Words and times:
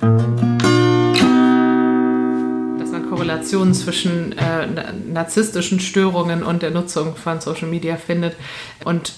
Dass 0.00 0.10
man 2.90 3.08
Korrelationen 3.08 3.74
zwischen 3.74 4.32
äh, 4.38 4.66
narzisstischen 5.12 5.80
Störungen 5.80 6.42
und 6.42 6.62
der 6.62 6.70
Nutzung 6.70 7.16
von 7.16 7.40
Social 7.40 7.68
Media 7.68 7.96
findet. 7.96 8.36
Und 8.84 9.14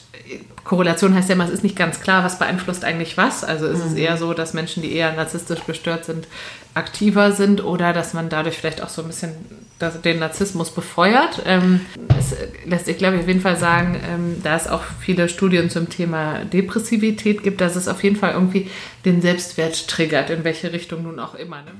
Korrelation 0.65 1.15
heißt 1.15 1.29
ja 1.29 1.35
immer, 1.35 1.45
es 1.45 1.51
ist 1.51 1.65
nicht 1.65 1.77
ganz 1.77 2.01
klar, 2.01 2.25
was 2.25 2.39
beeinflusst 2.39 2.85
eigentlich 2.85 3.17
was. 3.17 3.45
Also 3.45 3.67
ist 3.67 3.85
es 3.85 3.93
mhm. 3.93 3.99
eher 3.99 4.17
so, 4.17 4.35
dass 4.35 4.55
Menschen, 4.55 4.83
die 4.83 4.93
eher 4.93 5.13
narzisstisch 5.13 5.67
gestört 5.67 6.05
sind, 6.05 6.29
aktiver 6.75 7.33
sind 7.33 7.65
oder 7.65 7.93
dass 7.93 8.15
man 8.15 8.29
dadurch 8.29 8.57
vielleicht 8.57 8.83
auch 8.83 8.89
so 8.89 9.03
ein 9.03 9.09
bisschen 9.09 9.33
den 9.81 10.19
Narzissmus 10.19 10.71
befeuert. 10.71 11.43
Ähm, 11.47 11.81
es 12.19 12.35
lässt 12.67 12.87
sich, 12.87 12.99
glaube 12.99 13.17
ich, 13.17 13.23
auf 13.23 13.29
jeden 13.29 13.41
Fall 13.41 13.57
sagen, 13.57 14.01
ähm, 14.09 14.37
da 14.43 14.57
es 14.57 14.69
auch 14.69 14.83
viele 15.01 15.29
Studien 15.29 15.71
zum 15.71 15.89
Thema 15.89 16.45
Depressivität 16.45 17.43
gibt, 17.43 17.61
dass 17.61 17.77
es 17.77 17.89
auf 17.89 18.03
jeden 18.03 18.17
Fall 18.17 18.33
irgendwie 18.33 18.69
den 19.05 19.23
Selbstwert 19.23 19.89
triggert, 19.89 20.31
in 20.31 20.45
welche 20.45 20.73
Richtung 20.73 21.03
nun 21.03 21.19
auch 21.19 21.35
immer. 21.35 21.63
Ne? 21.63 21.73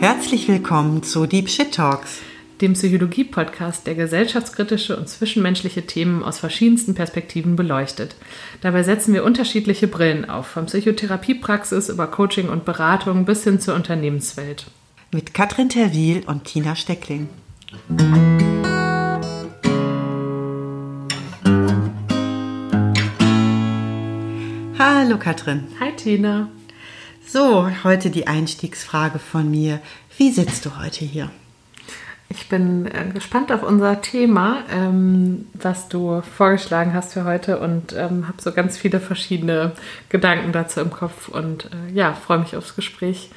Herzlich 0.00 0.48
willkommen 0.48 1.02
zu 1.02 1.26
Deep 1.26 1.48
Shit 1.48 1.74
Talks 1.74 2.20
dem 2.60 2.74
Psychologie-Podcast, 2.74 3.86
der 3.86 3.94
gesellschaftskritische 3.94 4.96
und 4.96 5.08
zwischenmenschliche 5.08 5.86
Themen 5.86 6.22
aus 6.22 6.38
verschiedensten 6.38 6.94
Perspektiven 6.94 7.56
beleuchtet. 7.56 8.16
Dabei 8.60 8.82
setzen 8.82 9.14
wir 9.14 9.24
unterschiedliche 9.24 9.88
Brillen 9.88 10.28
auf, 10.28 10.46
von 10.46 10.66
Psychotherapiepraxis 10.66 11.88
über 11.88 12.06
Coaching 12.06 12.48
und 12.48 12.64
Beratung 12.64 13.24
bis 13.24 13.44
hin 13.44 13.60
zur 13.60 13.74
Unternehmenswelt. 13.74 14.66
Mit 15.12 15.34
Katrin 15.34 15.68
Terwil 15.68 16.22
und 16.24 16.44
Tina 16.44 16.76
Steckling. 16.76 17.28
Hallo 24.78 25.18
Katrin. 25.18 25.66
Hi 25.80 25.96
Tina. 25.96 26.48
So, 27.26 27.68
heute 27.82 28.10
die 28.10 28.28
Einstiegsfrage 28.28 29.18
von 29.18 29.50
mir. 29.50 29.80
Wie 30.16 30.30
sitzt 30.30 30.64
du 30.64 30.78
heute 30.78 31.04
hier? 31.04 31.28
Ich 32.28 32.48
bin 32.48 32.86
äh, 32.86 33.10
gespannt 33.12 33.50
auf 33.50 33.64
unser 33.64 34.02
Thema, 34.02 34.62
ähm, 34.70 35.48
was 35.54 35.88
du 35.88 36.20
vorgeschlagen 36.20 36.94
hast 36.94 37.14
für 37.14 37.24
heute 37.24 37.58
und 37.58 37.92
ähm, 37.94 38.28
habe 38.28 38.40
so 38.40 38.52
ganz 38.52 38.78
viele 38.78 39.00
verschiedene 39.00 39.72
Gedanken 40.08 40.52
dazu 40.52 40.78
im 40.78 40.92
Kopf 40.92 41.26
und 41.26 41.64
äh, 41.64 41.92
ja, 41.92 42.12
freue 42.12 42.38
mich 42.38 42.54
aufs 42.54 42.76
Gespräch. 42.76 43.30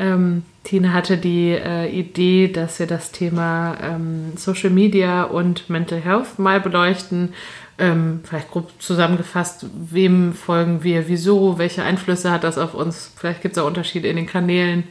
Ähm, 0.00 0.42
Tina 0.64 0.92
hatte 0.92 1.16
die 1.16 1.50
äh, 1.50 1.88
Idee, 1.88 2.48
dass 2.48 2.78
wir 2.78 2.86
das 2.86 3.12
Thema 3.12 3.76
ähm, 3.82 4.32
Social 4.36 4.70
Media 4.70 5.24
und 5.24 5.70
Mental 5.70 6.00
Health 6.00 6.38
mal 6.38 6.60
beleuchten. 6.60 7.32
Ähm, 7.78 8.20
vielleicht 8.24 8.50
grob 8.50 8.70
zusammengefasst, 8.78 9.66
wem 9.74 10.34
folgen 10.34 10.82
wir, 10.82 11.08
wieso, 11.08 11.58
welche 11.58 11.82
Einflüsse 11.82 12.30
hat 12.30 12.44
das 12.44 12.58
auf 12.58 12.74
uns? 12.74 13.10
Vielleicht 13.16 13.40
gibt 13.40 13.56
es 13.56 13.62
auch 13.62 13.66
Unterschiede 13.66 14.08
in 14.08 14.16
den 14.16 14.26
Kanälen 14.26 14.84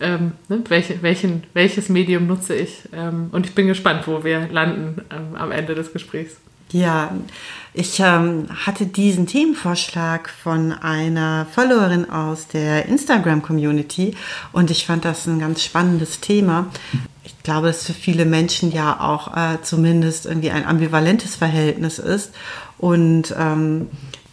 ähm, 0.00 0.32
ne, 0.48 0.62
welche, 0.68 1.02
welchen, 1.02 1.44
welches 1.54 1.88
Medium 1.88 2.26
nutze 2.26 2.54
ich. 2.54 2.82
Ähm, 2.92 3.28
und 3.32 3.46
ich 3.46 3.54
bin 3.54 3.66
gespannt, 3.66 4.06
wo 4.06 4.24
wir 4.24 4.48
landen 4.48 5.02
ähm, 5.10 5.36
am 5.36 5.52
Ende 5.52 5.74
des 5.74 5.92
Gesprächs. 5.92 6.36
Ja, 6.72 7.14
ich 7.76 7.98
ähm, 7.98 8.46
hatte 8.64 8.86
diesen 8.86 9.26
Themenvorschlag 9.26 10.30
von 10.30 10.72
einer 10.72 11.44
Followerin 11.52 12.08
aus 12.08 12.46
der 12.46 12.86
Instagram-Community 12.86 14.16
und 14.52 14.70
ich 14.70 14.86
fand 14.86 15.04
das 15.04 15.26
ein 15.26 15.40
ganz 15.40 15.64
spannendes 15.64 16.20
Thema. 16.20 16.68
Ich 17.24 17.36
glaube, 17.42 17.66
dass 17.66 17.84
für 17.84 17.92
viele 17.92 18.26
Menschen 18.26 18.70
ja 18.70 19.00
auch 19.00 19.36
äh, 19.36 19.60
zumindest 19.62 20.24
irgendwie 20.24 20.52
ein 20.52 20.64
ambivalentes 20.64 21.34
Verhältnis 21.34 21.98
ist. 21.98 22.32
Und 22.78 23.34
ähm, 23.36 23.88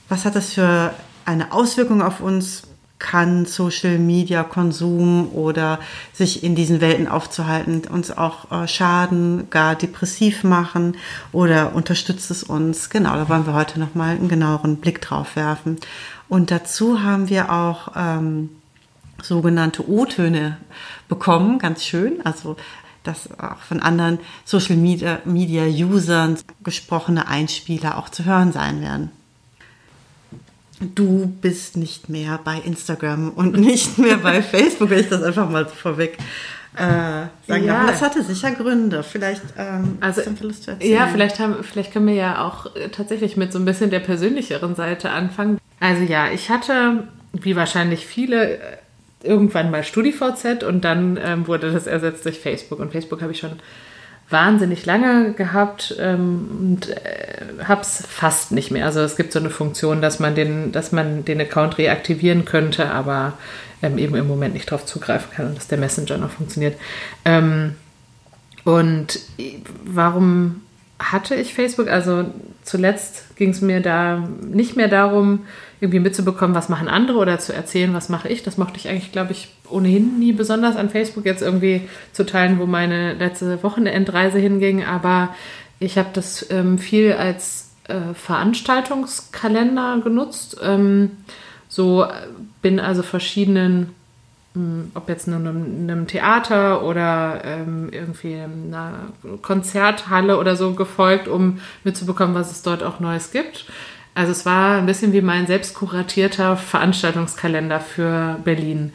was 0.07 0.25
hat 0.25 0.35
das 0.35 0.53
für 0.53 0.93
eine 1.25 1.51
Auswirkung 1.51 2.03
auf 2.03 2.21
uns? 2.21 2.61
Kann 3.01 3.45
Social 3.45 3.97
Media 3.97 4.43
Konsum 4.43 5.29
oder 5.33 5.79
sich 6.13 6.43
in 6.43 6.55
diesen 6.55 6.79
Welten 6.81 7.07
aufzuhalten 7.07 7.81
uns 7.89 8.15
auch 8.15 8.51
äh, 8.51 8.67
schaden, 8.67 9.49
gar 9.49 9.75
depressiv 9.75 10.43
machen 10.43 10.95
oder 11.31 11.73
unterstützt 11.73 12.29
es 12.29 12.43
uns? 12.43 12.89
Genau, 12.91 13.15
da 13.15 13.27
wollen 13.27 13.47
wir 13.47 13.53
heute 13.53 13.79
nochmal 13.79 14.11
einen 14.11 14.29
genaueren 14.29 14.77
Blick 14.77 15.01
drauf 15.01 15.35
werfen. 15.35 15.77
Und 16.29 16.51
dazu 16.51 17.01
haben 17.01 17.27
wir 17.29 17.51
auch 17.51 17.89
ähm, 17.95 18.49
sogenannte 19.21 19.89
O-Töne 19.89 20.57
bekommen, 21.09 21.59
ganz 21.59 21.83
schön. 21.83 22.23
Also 22.23 22.55
dass 23.03 23.31
auch 23.39 23.57
von 23.57 23.79
anderen 23.79 24.19
Social 24.45 24.75
Media, 24.75 25.19
Media 25.25 25.63
Usern 25.65 26.37
gesprochene 26.63 27.27
Einspieler 27.27 27.97
auch 27.97 28.09
zu 28.09 28.25
hören 28.25 28.51
sein 28.51 28.79
werden 28.79 29.09
du 30.81 31.27
bist 31.41 31.77
nicht 31.77 32.09
mehr 32.09 32.39
bei 32.43 32.57
Instagram 32.57 33.29
und 33.29 33.57
nicht 33.57 33.97
mehr 33.97 34.17
bei 34.17 34.41
Facebook, 34.41 34.89
wenn 34.89 34.99
ich 34.99 35.09
das 35.09 35.23
einfach 35.23 35.49
mal 35.49 35.65
vorweg 35.65 36.17
äh, 36.75 37.27
sagen 37.47 37.65
ja. 37.65 37.85
Das 37.85 38.01
hatte 38.01 38.23
sicher 38.23 38.51
Gründe. 38.51 39.03
Vielleicht 39.03 39.41
ähm, 39.57 39.97
also, 39.99 40.21
Lust 40.41 40.63
zu 40.63 40.71
erzählen. 40.71 40.93
Ja, 40.93 41.07
vielleicht, 41.07 41.39
haben, 41.39 41.63
vielleicht 41.63 41.91
können 41.91 42.07
wir 42.07 42.13
ja 42.13 42.45
auch 42.45 42.75
äh, 42.75 42.87
tatsächlich 42.89 43.35
mit 43.35 43.51
so 43.51 43.59
ein 43.59 43.65
bisschen 43.65 43.89
der 43.89 43.99
persönlicheren 43.99 44.75
Seite 44.75 45.09
anfangen. 45.09 45.59
Also 45.81 46.03
ja, 46.03 46.31
ich 46.31 46.49
hatte, 46.49 47.07
wie 47.33 47.57
wahrscheinlich 47.57 48.05
viele, 48.05 48.57
äh, 48.57 48.59
irgendwann 49.23 49.69
mal 49.69 49.83
StudiVZ 49.83 50.63
und 50.63 50.85
dann 50.85 51.19
ähm, 51.21 51.45
wurde 51.47 51.71
das 51.71 51.87
ersetzt 51.87 52.25
durch 52.25 52.39
Facebook. 52.39 52.79
Und 52.79 52.93
Facebook 52.93 53.21
habe 53.21 53.33
ich 53.33 53.39
schon 53.39 53.59
wahnsinnig 54.31 54.85
lange 54.85 55.33
gehabt 55.33 55.95
ähm, 55.99 56.47
und 56.59 56.89
äh, 56.89 57.63
habe 57.63 57.81
es 57.81 58.05
fast 58.07 58.51
nicht 58.51 58.71
mehr. 58.71 58.85
Also 58.85 59.01
es 59.01 59.15
gibt 59.15 59.31
so 59.33 59.39
eine 59.39 59.49
Funktion, 59.49 60.01
dass 60.01 60.19
man 60.19 60.35
den, 60.35 60.71
dass 60.71 60.91
man 60.91 61.25
den 61.25 61.41
Account 61.41 61.77
reaktivieren 61.77 62.45
könnte, 62.45 62.91
aber 62.91 63.33
ähm, 63.81 63.97
eben 63.97 64.15
im 64.15 64.27
Moment 64.27 64.53
nicht 64.53 64.71
darauf 64.71 64.85
zugreifen 64.85 65.31
kann 65.31 65.47
und 65.47 65.57
dass 65.57 65.67
der 65.67 65.77
Messenger 65.77 66.17
noch 66.17 66.31
funktioniert. 66.31 66.77
Ähm, 67.25 67.75
und 68.63 69.19
warum 69.85 70.61
hatte 70.99 71.35
ich 71.35 71.53
Facebook? 71.53 71.89
Also 71.89 72.25
zuletzt 72.63 73.35
ging 73.35 73.49
es 73.49 73.61
mir 73.61 73.81
da 73.81 74.27
nicht 74.41 74.75
mehr 74.75 74.87
darum, 74.87 75.45
irgendwie 75.81 75.99
mitzubekommen, 75.99 76.55
was 76.55 76.69
machen 76.69 76.87
andere 76.87 77.17
oder 77.17 77.39
zu 77.39 77.53
erzählen, 77.53 77.93
was 77.93 78.07
mache 78.07 78.29
ich. 78.29 78.43
Das 78.43 78.57
mochte 78.57 78.77
ich 78.77 78.87
eigentlich, 78.87 79.11
glaube 79.11 79.31
ich, 79.31 79.49
ohnehin 79.67 80.19
nie 80.19 80.31
besonders 80.31 80.75
an 80.75 80.91
Facebook 80.91 81.25
jetzt 81.25 81.41
irgendwie 81.41 81.89
zu 82.13 82.23
teilen, 82.23 82.59
wo 82.59 82.67
meine 82.67 83.13
letzte 83.13 83.61
Wochenendreise 83.63 84.37
hinging. 84.37 84.85
Aber 84.85 85.35
ich 85.79 85.97
habe 85.97 86.09
das 86.13 86.45
ähm, 86.51 86.77
viel 86.77 87.13
als 87.13 87.71
äh, 87.87 88.13
Veranstaltungskalender 88.13 90.01
genutzt. 90.03 90.57
Ähm, 90.61 91.11
so 91.67 92.05
bin 92.61 92.79
also 92.79 93.01
verschiedenen 93.01 93.95
hm, 94.53 94.91
ob 94.95 95.07
jetzt 95.07 95.27
nur 95.27 95.39
einem, 95.39 95.89
einem 95.89 96.07
Theater 96.07 96.83
oder 96.83 97.41
ähm, 97.45 97.89
irgendwie 97.91 98.35
einer 98.35 99.13
Konzerthalle 99.41 100.37
oder 100.37 100.57
so 100.57 100.73
gefolgt, 100.73 101.29
um 101.29 101.61
mitzubekommen, 101.85 102.35
was 102.35 102.51
es 102.51 102.61
dort 102.61 102.83
auch 102.83 102.99
Neues 102.99 103.31
gibt. 103.31 103.65
Also 104.13 104.31
es 104.31 104.45
war 104.45 104.77
ein 104.77 104.85
bisschen 104.85 105.13
wie 105.13 105.21
mein 105.21 105.47
selbst 105.47 105.73
kuratierter 105.73 106.57
Veranstaltungskalender 106.57 107.79
für 107.79 108.39
Berlin. 108.43 108.93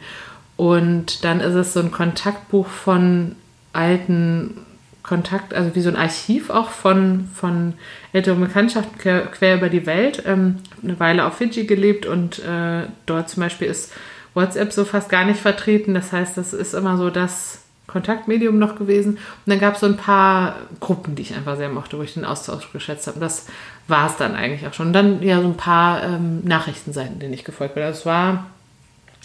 Und 0.55 1.23
dann 1.23 1.39
ist 1.39 1.55
es 1.55 1.73
so 1.73 1.79
ein 1.79 1.91
Kontaktbuch 1.91 2.67
von 2.67 3.35
alten 3.73 4.65
Kontakt, 5.03 5.53
also 5.53 5.73
wie 5.73 5.81
so 5.81 5.89
ein 5.89 5.95
Archiv 5.95 6.49
auch 6.49 6.69
von, 6.69 7.29
von 7.33 7.73
älteren 8.11 8.41
Bekanntschaften 8.41 8.97
quer, 8.97 9.55
über 9.55 9.69
die 9.69 9.85
Welt. 9.85 10.23
Ähm, 10.25 10.57
eine 10.83 10.99
Weile 10.99 11.25
auf 11.25 11.37
Fidschi 11.37 11.65
gelebt 11.65 12.05
und 12.05 12.39
äh, 12.39 12.83
dort 13.05 13.29
zum 13.29 13.41
Beispiel 13.41 13.67
ist 13.67 13.93
WhatsApp 14.33 14.73
so 14.73 14.83
fast 14.83 15.09
gar 15.09 15.25
nicht 15.25 15.39
vertreten. 15.39 15.93
Das 15.93 16.11
heißt, 16.11 16.37
das 16.37 16.53
ist 16.53 16.73
immer 16.73 16.97
so 16.97 17.09
das 17.09 17.63
Kontaktmedium 17.87 18.59
noch 18.59 18.77
gewesen. 18.77 19.13
Und 19.13 19.19
dann 19.45 19.59
gab 19.59 19.75
es 19.75 19.79
so 19.79 19.85
ein 19.85 19.97
paar 19.97 20.57
Gruppen, 20.79 21.15
die 21.15 21.21
ich 21.23 21.33
einfach 21.33 21.57
sehr 21.57 21.69
mochte, 21.69 21.97
wo 21.97 22.03
ich 22.03 22.13
den 22.13 22.25
Austausch 22.25 22.71
geschätzt 22.71 23.07
habe. 23.07 23.15
Und 23.15 23.21
das 23.21 23.47
war 23.87 24.09
es 24.09 24.17
dann 24.17 24.35
eigentlich 24.35 24.67
auch 24.67 24.73
schon. 24.73 24.87
Und 24.87 24.93
dann 24.93 25.23
ja 25.23 25.41
so 25.41 25.47
ein 25.47 25.57
paar 25.57 26.03
ähm, 26.03 26.43
Nachrichtenseiten, 26.43 27.19
denen 27.19 27.33
ich 27.33 27.45
gefolgt 27.45 27.75
bin. 27.75 27.83
Also 27.83 27.99
es 27.99 28.05
war 28.05 28.47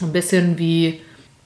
ein 0.00 0.12
bisschen 0.12 0.58
wie, 0.58 1.00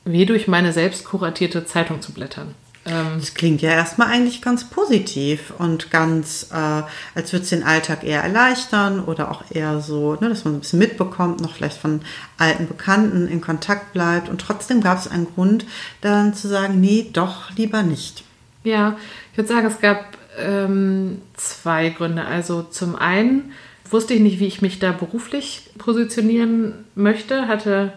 wie 0.04 0.26
durch 0.26 0.46
meine 0.46 0.72
selbst 0.72 1.04
kuratierte 1.04 1.64
Zeitung 1.64 2.02
zu 2.02 2.12
blättern. 2.12 2.54
Ähm, 2.86 3.18
das 3.18 3.34
klingt 3.34 3.62
ja 3.62 3.70
erstmal 3.70 4.08
eigentlich 4.08 4.42
ganz 4.42 4.64
positiv 4.64 5.52
und 5.58 5.90
ganz, 5.90 6.48
äh, 6.52 6.82
als 7.14 7.32
würde 7.32 7.42
es 7.42 7.50
den 7.50 7.64
Alltag 7.64 8.04
eher 8.04 8.22
erleichtern 8.22 9.00
oder 9.00 9.30
auch 9.30 9.42
eher 9.50 9.80
so, 9.80 10.14
ne, 10.14 10.28
dass 10.28 10.44
man 10.44 10.54
ein 10.54 10.60
bisschen 10.60 10.78
mitbekommt, 10.78 11.40
noch 11.40 11.54
vielleicht 11.54 11.78
von 11.78 12.00
alten 12.38 12.68
Bekannten 12.68 13.26
in 13.26 13.40
Kontakt 13.40 13.92
bleibt. 13.92 14.28
Und 14.28 14.40
trotzdem 14.40 14.80
gab 14.80 14.98
es 14.98 15.08
einen 15.08 15.26
Grund, 15.34 15.66
dann 16.00 16.34
zu 16.34 16.48
sagen, 16.48 16.80
nee, 16.80 17.10
doch 17.12 17.50
lieber 17.56 17.82
nicht. 17.82 18.22
Ja, 18.62 18.96
ich 19.32 19.38
würde 19.38 19.48
sagen, 19.48 19.66
es 19.66 19.80
gab 19.80 20.16
ähm, 20.38 21.20
zwei 21.34 21.90
Gründe. 21.90 22.24
Also 22.24 22.62
zum 22.62 22.96
einen 22.96 23.52
wusste 23.90 24.14
ich 24.14 24.20
nicht, 24.20 24.40
wie 24.40 24.46
ich 24.46 24.62
mich 24.62 24.78
da 24.78 24.92
beruflich 24.92 25.70
positionieren 25.78 26.84
möchte, 26.94 27.48
hatte, 27.48 27.92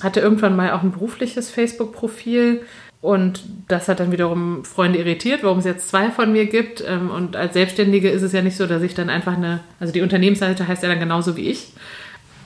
hatte 0.00 0.20
irgendwann 0.20 0.56
mal 0.56 0.72
auch 0.72 0.82
ein 0.82 0.92
berufliches 0.92 1.50
Facebook-Profil 1.50 2.62
und 3.02 3.42
das 3.66 3.88
hat 3.88 3.98
dann 3.98 4.12
wiederum 4.12 4.64
Freunde 4.64 5.00
irritiert, 5.00 5.42
warum 5.42 5.58
es 5.58 5.64
jetzt 5.64 5.88
zwei 5.88 6.10
von 6.10 6.32
mir 6.32 6.46
gibt. 6.46 6.82
Ähm, 6.86 7.10
und 7.10 7.34
als 7.34 7.52
Selbstständige 7.52 8.08
ist 8.08 8.22
es 8.22 8.32
ja 8.32 8.42
nicht 8.42 8.56
so, 8.56 8.66
dass 8.68 8.80
ich 8.80 8.94
dann 8.94 9.10
einfach 9.10 9.36
eine, 9.36 9.60
also 9.80 9.92
die 9.92 10.02
Unternehmensseite 10.02 10.66
heißt 10.68 10.84
ja 10.84 10.88
dann 10.88 11.00
genauso 11.00 11.36
wie 11.36 11.50
ich. 11.50 11.72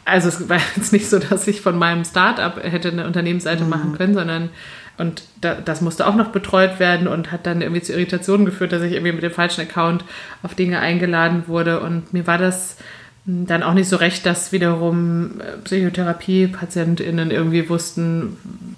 also 0.07 0.29
es 0.29 0.49
war 0.49 0.59
jetzt 0.77 0.95
nicht 0.95 1.11
so, 1.11 1.19
dass 1.19 1.47
ich 1.47 1.61
von 1.61 1.79
meinem 1.79 2.05
Startup 2.07 2.57
hätte 2.65 2.89
eine 2.89 3.07
Unternehmensseite 3.07 3.65
mhm. 3.65 3.71
machen 3.71 3.93
können, 3.97 4.15
sondern 4.15 4.49
und 4.99 5.25
da, 5.43 5.55
das 5.55 5.83
musste 5.83 6.07
auch 6.07 6.15
noch 6.15 6.29
betreut 6.29 6.79
werden 6.81 7.07
und 7.07 7.33
hat 7.33 7.47
dann 7.47 7.61
irgendwie 7.61 7.83
zu 7.83 7.93
Irritationen 7.93 8.47
geführt, 8.47 8.73
dass 8.73 8.83
ich 8.83 8.93
irgendwie 8.93 9.13
mit 9.13 9.23
dem 9.23 9.33
falschen 9.33 9.61
Account 9.61 10.05
auf 10.43 10.55
Dinge 10.55 10.81
eingeladen 10.81 11.45
wurde. 11.49 11.81
Und 11.81 12.15
mir 12.15 12.27
war 12.27 12.39
das 12.39 12.79
dann 13.27 13.65
auch 13.65 13.75
nicht 13.75 13.89
so 13.89 13.97
recht, 13.97 14.25
dass 14.25 14.53
wiederum 14.53 15.41
äh, 15.41 15.57
Psychotherapie-PatientInnen 15.65 17.33
irgendwie 17.33 17.69
wussten, 17.69 18.37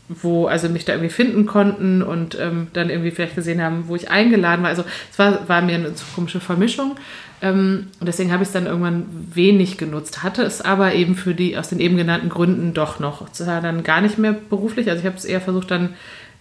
wo, 0.09 0.47
also 0.47 0.71
mich 0.71 0.87
da 0.87 0.95
irgendwie 0.95 1.13
finden 1.13 1.45
konnten 1.45 2.03
und 2.03 2.39
ähm, 2.41 2.69
dann 2.73 2.89
irgendwie 2.89 3.11
vielleicht 3.11 3.35
gesehen 3.35 3.63
haben, 3.63 3.85
wo 3.89 3.97
ich 3.97 4.11
eingeladen 4.11 4.63
war. 4.63 4.71
Also 4.71 4.85
es 5.13 5.19
war, 5.19 5.47
war 5.49 5.61
mir 5.61 5.75
eine 5.75 5.93
komische 6.15 6.41
Vermischung. 6.41 6.97
Ähm, 7.43 7.89
und 8.01 8.07
deswegen 8.07 8.33
habe 8.33 8.43
ich 8.43 8.49
es 8.49 8.53
dann 8.55 8.65
irgendwann 8.65 9.05
wenig 9.35 9.77
genutzt, 9.77 10.23
hatte 10.23 10.43
es 10.43 10.63
aber 10.63 10.95
eben 10.95 11.15
für 11.15 11.35
die, 11.35 11.59
aus 11.59 11.69
den 11.69 11.79
eben 11.79 11.99
genannten 11.99 12.31
Gründen 12.31 12.73
doch 12.73 13.01
noch. 13.01 13.27
Es 13.31 13.47
war 13.47 13.61
dann 13.61 13.83
gar 13.83 14.01
nicht 14.01 14.17
mehr 14.17 14.33
beruflich, 14.33 14.89
also 14.89 15.01
ich 15.01 15.07
habe 15.07 15.17
es 15.17 15.27
eher 15.27 15.43
versucht 15.43 15.71
dann 15.71 15.91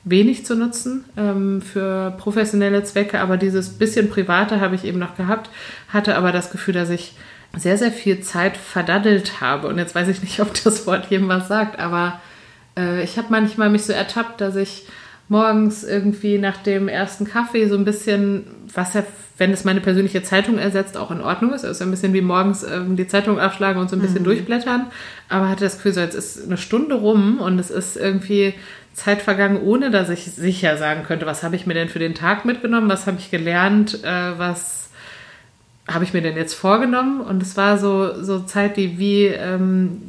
wenig 0.06 0.46
zu 0.46 0.56
nutzen 0.56 1.04
ähm, 1.18 1.62
für 1.62 2.16
professionelle 2.18 2.84
Zwecke, 2.86 3.20
aber 3.20 3.36
dieses 3.36 3.70
bisschen 3.70 4.10
private 4.10 4.62
habe 4.62 4.76
ich 4.76 4.86
eben 4.86 5.00
noch 5.00 5.18
gehabt, 5.18 5.50
hatte 5.90 6.16
aber 6.16 6.32
das 6.32 6.52
Gefühl, 6.52 6.74
dass 6.74 6.90
ich 6.90 7.14
sehr, 7.56 7.78
sehr 7.78 7.92
viel 7.92 8.20
Zeit 8.22 8.58
verdaddelt 8.58 9.42
habe. 9.42 9.68
Und 9.68 9.78
jetzt 9.78 9.96
weiß 9.96 10.08
ich 10.08 10.22
nicht, 10.22 10.40
ob 10.42 10.54
das 10.64 10.86
Wort 10.88 11.10
jedem 11.10 11.30
was 11.30 11.48
sagt, 11.48 11.80
aber 11.80 12.20
äh, 12.78 13.04
ich 13.04 13.18
habe 13.18 13.28
manchmal 13.30 13.70
mich 13.70 13.84
so 13.84 13.94
ertappt, 13.94 14.42
dass 14.42 14.56
ich 14.56 14.86
morgens 15.30 15.84
irgendwie 15.84 16.38
nach 16.38 16.58
dem 16.58 16.88
ersten 16.88 17.26
Kaffee 17.26 17.68
so 17.68 17.76
ein 17.76 17.84
bisschen, 17.84 18.46
was 18.74 18.94
ja, 18.94 19.04
wenn 19.38 19.52
es 19.52 19.66
meine 19.66 19.82
persönliche 19.82 20.24
Zeitung 20.24 20.58
ersetzt, 20.58 20.98
auch 20.98 21.12
in 21.12 21.22
Ordnung 21.22 21.54
ist. 21.54 21.66
Also 21.66 21.84
ein 21.84 21.92
bisschen 21.92 22.14
wie 22.14 22.22
morgens 22.22 22.64
ähm, 22.64 22.96
die 22.96 23.08
Zeitung 23.08 23.40
aufschlagen 23.40 23.82
und 23.82 23.90
so 23.90 23.96
ein 23.96 24.02
bisschen 24.02 24.22
mhm. 24.22 24.26
durchblättern. 24.26 24.88
Aber 25.30 25.50
hatte 25.50 25.66
das 25.66 25.76
Gefühl, 25.76 25.94
so 25.94 26.00
jetzt 26.00 26.16
ist 26.16 26.46
eine 26.46 26.58
Stunde 26.58 26.96
rum 26.96 27.40
und 27.40 27.60
es 27.60 27.70
ist 27.70 27.98
irgendwie 27.98 28.54
Zeit 28.94 29.22
vergangen, 29.22 29.62
ohne 29.62 29.92
dass 29.92 30.10
ich 30.10 30.24
sicher 30.24 30.78
sagen 30.78 31.04
könnte, 31.04 31.28
was 31.28 31.44
habe 31.44 31.56
ich 31.56 31.68
mir 31.68 31.76
denn 31.76 31.90
für 31.90 32.00
den 32.00 32.16
Tag 32.16 32.46
mitgenommen, 32.46 32.90
was 32.90 33.06
habe 33.06 33.18
ich 33.20 33.30
gelernt, 33.30 34.04
äh, 34.04 34.40
was 34.40 34.87
habe 35.88 36.04
ich 36.04 36.14
mir 36.14 36.22
denn 36.22 36.36
jetzt 36.36 36.54
vorgenommen? 36.54 37.22
Und 37.22 37.42
es 37.42 37.56
war 37.56 37.78
so, 37.78 38.22
so 38.24 38.40
Zeit, 38.42 38.78
die 38.78 39.00
wie, 39.00 39.26
ähm, 39.26 40.02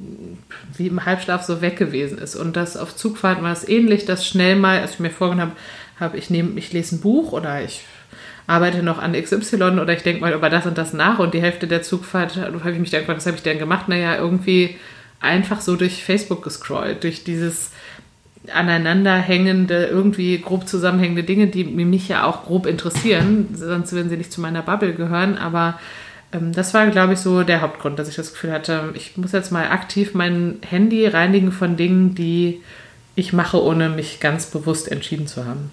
wie 0.77 0.89
im 0.89 1.05
Halbschlaf 1.05 1.43
so 1.43 1.61
weg 1.61 1.77
gewesen 1.77 2.19
ist. 2.19 2.37
Und 2.37 2.57
das 2.57 2.77
auf 2.77 2.97
Zugfahrten 2.97 3.45
war 3.45 3.53
es 3.53 3.69
ähnlich, 3.69 4.05
dass 4.05 4.27
schnell 4.27 4.57
mal, 4.57 4.81
als 4.81 4.95
ich 4.95 5.01
mir 5.01 5.11
vorgenommen 5.11 5.53
habe, 6.01 6.17
ich 6.17 6.31
nehme, 6.31 6.59
ich 6.59 6.73
lese 6.73 6.97
ein 6.97 7.01
Buch 7.01 7.33
oder 7.33 7.63
ich 7.63 7.83
arbeite 8.47 8.83
noch 8.83 8.99
an 8.99 9.13
XY 9.13 9.79
oder 9.79 9.93
ich 9.93 10.03
denke 10.03 10.23
mal 10.23 10.33
über 10.33 10.49
das 10.49 10.67
und 10.67 10.79
das 10.79 10.95
nach 10.95 11.19
und 11.19 11.35
die 11.35 11.43
Hälfte 11.43 11.67
der 11.67 11.83
Zugfahrt 11.83 12.37
habe 12.37 12.73
ich 12.73 12.79
mich 12.79 12.91
dann 12.91 13.01
gefragt, 13.01 13.19
was 13.19 13.27
habe 13.27 13.37
ich 13.37 13.43
denn 13.43 13.59
gemacht? 13.59 13.89
Naja, 13.89 14.17
irgendwie 14.17 14.77
einfach 15.21 15.61
so 15.61 15.77
durch 15.77 16.03
Facebook 16.03 16.43
gescrollt, 16.43 17.05
durch 17.05 17.25
dieses 17.25 17.73
aneinanderhängende, 18.53 19.87
irgendwie 19.87 20.39
grob 20.39 20.69
zusammenhängende 20.69 21.25
Dinge, 21.25 21.49
die 21.49 21.65
mich 21.65 22.09
ja 22.09 22.25
auch 22.25 22.45
grob 22.45 22.67
interessieren, 22.67 23.49
sonst 23.55 23.93
würden 23.93 24.09
sie 24.09 24.17
nicht 24.17 24.33
zu 24.33 24.41
meiner 24.41 24.63
Bubble 24.63 24.95
gehören. 24.95 25.37
Aber 25.39 25.79
ähm, 26.33 26.53
das 26.53 26.75
war, 26.75 26.87
glaube 26.89 27.15
ich, 27.15 27.19
so 27.19 27.43
der 27.43 27.61
Hauptgrund, 27.61 27.99
dass 27.99 28.09
ich 28.09 28.17
das 28.17 28.33
Gefühl 28.33 28.53
hatte, 28.53 28.91
ich 28.95 29.17
muss 29.17 29.33
jetzt 29.33 29.53
mal 29.53 29.69
aktiv 29.69 30.15
mein 30.15 30.59
Handy 30.69 31.07
reinigen 31.07 31.53
von 31.53 31.77
Dingen, 31.77 32.15
die 32.15 32.61
ich 33.15 33.33
mache, 33.33 33.63
ohne 33.63 33.89
mich 33.89 34.21
ganz 34.21 34.47
bewusst 34.47 34.91
entschieden 34.91 35.27
zu 35.27 35.45
haben. 35.45 35.71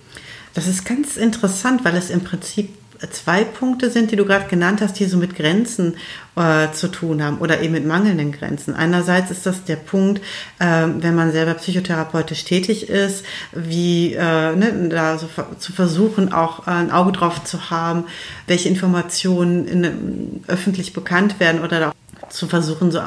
Das 0.54 0.68
ist 0.68 0.86
ganz 0.86 1.18
interessant, 1.18 1.84
weil 1.84 1.96
es 1.96 2.10
im 2.10 2.24
Prinzip 2.24 2.70
zwei 3.12 3.44
Punkte 3.44 3.90
sind, 3.90 4.12
die 4.12 4.16
du 4.16 4.26
gerade 4.26 4.48
genannt 4.48 4.82
hast, 4.82 5.00
die 5.00 5.06
so 5.06 5.18
mit 5.18 5.36
Grenzen 5.36 5.96
äh, 6.36 6.72
zu 6.72 6.90
tun 6.90 7.24
haben 7.24 7.38
oder 7.40 7.62
eben 7.62 7.74
mit 7.74 7.86
mangelnden 7.86 8.32
Grenzen. 8.32 8.74
Einerseits 8.74 9.32
ist 9.32 9.46
das 9.46 9.64
der 9.64 9.78
Punkt, 9.78 10.22
äh, 10.60 10.88
wenn 11.00 11.16
man 11.16 11.32
selber 11.32 11.54
psychotherapeutisch 11.56 12.44
tätig 12.44 12.90
ist, 12.90 13.26
wie 13.54 14.14
äh, 14.14 14.56
ne, 14.56 14.90
da 14.90 15.18
so 15.18 15.28
zu 15.60 15.74
versuchen, 15.74 16.34
auch 16.34 16.68
ein 16.68 16.92
Auge 16.92 17.12
drauf 17.12 17.44
zu 17.44 17.70
haben, 17.70 18.06
welche 18.48 18.70
Informationen 18.70 19.68
in, 19.68 20.44
öffentlich 20.48 20.94
bekannt 20.94 21.40
werden 21.40 21.64
oder 21.64 21.94
zu 22.30 22.48
versuchen, 22.48 22.92
so 22.92 23.02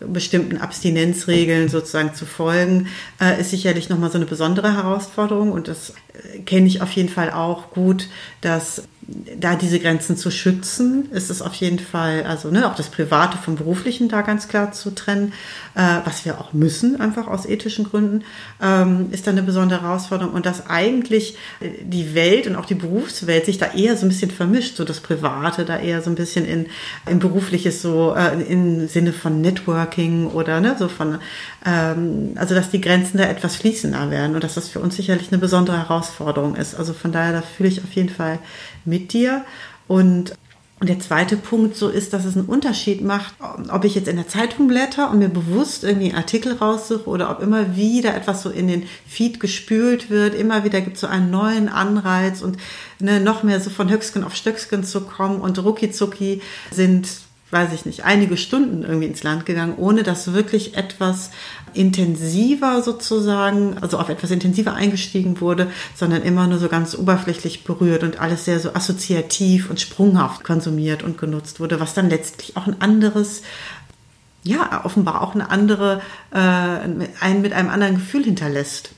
bestimmten 0.00 0.58
Abstinenzregeln 0.58 1.68
sozusagen 1.68 2.14
zu 2.14 2.26
folgen, 2.26 2.88
äh, 3.20 3.40
ist 3.40 3.50
sicherlich 3.50 3.88
nochmal 3.88 4.10
so 4.10 4.18
eine 4.18 4.26
besondere 4.26 4.74
Herausforderung. 4.74 5.52
Und 5.52 5.68
das 5.68 5.90
äh, 6.34 6.40
kenne 6.40 6.66
ich 6.66 6.82
auf 6.82 6.92
jeden 6.92 7.08
Fall 7.08 7.30
auch 7.30 7.70
gut, 7.70 8.08
dass 8.40 8.82
da 9.08 9.54
diese 9.54 9.80
Grenzen 9.80 10.18
zu 10.18 10.30
schützen, 10.30 11.10
ist 11.12 11.30
es 11.30 11.40
auf 11.40 11.54
jeden 11.54 11.78
Fall, 11.78 12.24
also 12.24 12.50
ne, 12.50 12.70
auch 12.70 12.74
das 12.74 12.90
Private 12.90 13.38
vom 13.38 13.56
Beruflichen 13.56 14.10
da 14.10 14.20
ganz 14.20 14.48
klar 14.48 14.72
zu 14.72 14.94
trennen, 14.94 15.32
äh, 15.74 16.00
was 16.04 16.26
wir 16.26 16.38
auch 16.38 16.52
müssen, 16.52 17.00
einfach 17.00 17.26
aus 17.26 17.46
ethischen 17.46 17.86
Gründen, 17.86 18.24
ähm, 18.62 19.06
ist 19.10 19.26
dann 19.26 19.38
eine 19.38 19.46
besondere 19.46 19.80
Herausforderung. 19.82 20.34
Und 20.34 20.44
dass 20.44 20.66
eigentlich 20.66 21.36
die 21.82 22.14
Welt 22.14 22.46
und 22.46 22.56
auch 22.56 22.66
die 22.66 22.74
Berufswelt 22.74 23.46
sich 23.46 23.56
da 23.56 23.72
eher 23.72 23.96
so 23.96 24.04
ein 24.04 24.10
bisschen 24.10 24.30
vermischt, 24.30 24.76
so 24.76 24.84
das 24.84 25.00
Private 25.00 25.64
da 25.64 25.78
eher 25.78 26.02
so 26.02 26.10
ein 26.10 26.16
bisschen 26.16 26.44
in, 26.44 26.66
in 27.06 27.18
berufliches, 27.18 27.80
so 27.80 28.14
äh, 28.14 28.42
im 28.42 28.88
Sinne 28.88 29.14
von 29.14 29.40
Networking 29.40 30.26
oder 30.26 30.60
ne, 30.60 30.76
so 30.78 30.88
von, 30.88 31.18
ähm, 31.64 32.32
also 32.36 32.54
dass 32.54 32.70
die 32.70 32.80
Grenzen 32.80 33.18
da 33.18 33.24
etwas 33.24 33.56
fließender 33.56 34.10
werden 34.10 34.34
und 34.34 34.44
dass 34.44 34.54
das 34.54 34.68
für 34.68 34.80
uns 34.80 34.96
sicherlich 34.96 35.28
eine 35.30 35.38
besondere 35.38 35.78
Herausforderung 35.78 36.56
ist. 36.56 36.74
Also 36.74 36.92
von 36.92 37.12
daher, 37.12 37.32
da 37.32 37.42
fühle 37.42 37.68
ich 37.68 37.82
auf 37.82 37.92
jeden 37.92 38.10
Fall 38.10 38.38
mit 38.84 39.12
dir. 39.12 39.44
Und 39.86 40.34
der 40.80 41.00
zweite 41.00 41.36
Punkt 41.36 41.76
so 41.76 41.88
ist, 41.88 42.12
dass 42.12 42.24
es 42.24 42.36
einen 42.36 42.46
Unterschied 42.46 43.02
macht, 43.02 43.34
ob 43.70 43.84
ich 43.84 43.96
jetzt 43.96 44.06
in 44.06 44.14
der 44.14 44.28
Zeitung 44.28 44.68
blätter 44.68 45.10
und 45.10 45.18
mir 45.18 45.28
bewusst 45.28 45.82
irgendwie 45.82 46.08
einen 46.10 46.18
Artikel 46.18 46.52
raussuche 46.52 47.08
oder 47.08 47.30
ob 47.32 47.42
immer 47.42 47.74
wieder 47.74 48.14
etwas 48.14 48.42
so 48.42 48.50
in 48.50 48.68
den 48.68 48.84
Feed 49.04 49.40
gespült 49.40 50.08
wird. 50.08 50.36
Immer 50.36 50.62
wieder 50.62 50.80
gibt 50.80 50.94
es 50.94 51.00
so 51.00 51.08
einen 51.08 51.32
neuen 51.32 51.68
Anreiz 51.68 52.42
und 52.42 52.58
ne, 53.00 53.18
noch 53.18 53.42
mehr 53.42 53.60
so 53.60 53.70
von 53.70 53.90
Höchstgen 53.90 54.22
auf 54.22 54.36
Stöcksken 54.36 54.84
zu 54.84 55.00
kommen 55.00 55.40
und 55.40 55.58
rucki 55.58 56.40
sind 56.70 57.08
weiß 57.50 57.72
ich 57.72 57.86
nicht, 57.86 58.04
einige 58.04 58.36
Stunden 58.36 58.82
irgendwie 58.82 59.06
ins 59.06 59.22
Land 59.22 59.46
gegangen, 59.46 59.74
ohne 59.76 60.02
dass 60.02 60.32
wirklich 60.34 60.76
etwas 60.76 61.30
intensiver 61.72 62.82
sozusagen, 62.82 63.78
also 63.78 63.98
auf 63.98 64.10
etwas 64.10 64.30
intensiver 64.30 64.74
eingestiegen 64.74 65.40
wurde, 65.40 65.70
sondern 65.94 66.22
immer 66.22 66.46
nur 66.46 66.58
so 66.58 66.68
ganz 66.68 66.94
oberflächlich 66.94 67.64
berührt 67.64 68.02
und 68.02 68.20
alles 68.20 68.44
sehr 68.44 68.60
so 68.60 68.74
assoziativ 68.74 69.70
und 69.70 69.80
sprunghaft 69.80 70.44
konsumiert 70.44 71.02
und 71.02 71.16
genutzt 71.16 71.60
wurde, 71.60 71.80
was 71.80 71.94
dann 71.94 72.10
letztlich 72.10 72.56
auch 72.56 72.66
ein 72.66 72.80
anderes 72.80 73.42
ja, 74.44 74.82
offenbar 74.84 75.22
auch 75.22 75.34
eine 75.34 75.50
andere, 75.50 76.00
äh, 76.32 76.38
einen 76.38 77.42
mit 77.42 77.52
einem 77.52 77.68
anderen 77.70 77.96
Gefühl 77.96 78.24
hinterlässt. 78.24 78.90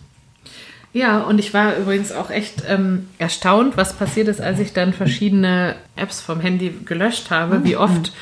Ja, 0.92 1.20
und 1.20 1.38
ich 1.38 1.54
war 1.54 1.76
übrigens 1.76 2.10
auch 2.10 2.30
echt 2.30 2.64
ähm, 2.66 3.08
erstaunt, 3.18 3.76
was 3.76 3.94
passiert 3.94 4.28
ist, 4.28 4.40
als 4.40 4.58
ich 4.58 4.72
dann 4.72 4.92
verschiedene 4.92 5.76
Apps 5.94 6.20
vom 6.20 6.40
Handy 6.40 6.74
gelöscht 6.84 7.30
habe, 7.30 7.64
wie 7.64 7.76
oft 7.76 8.12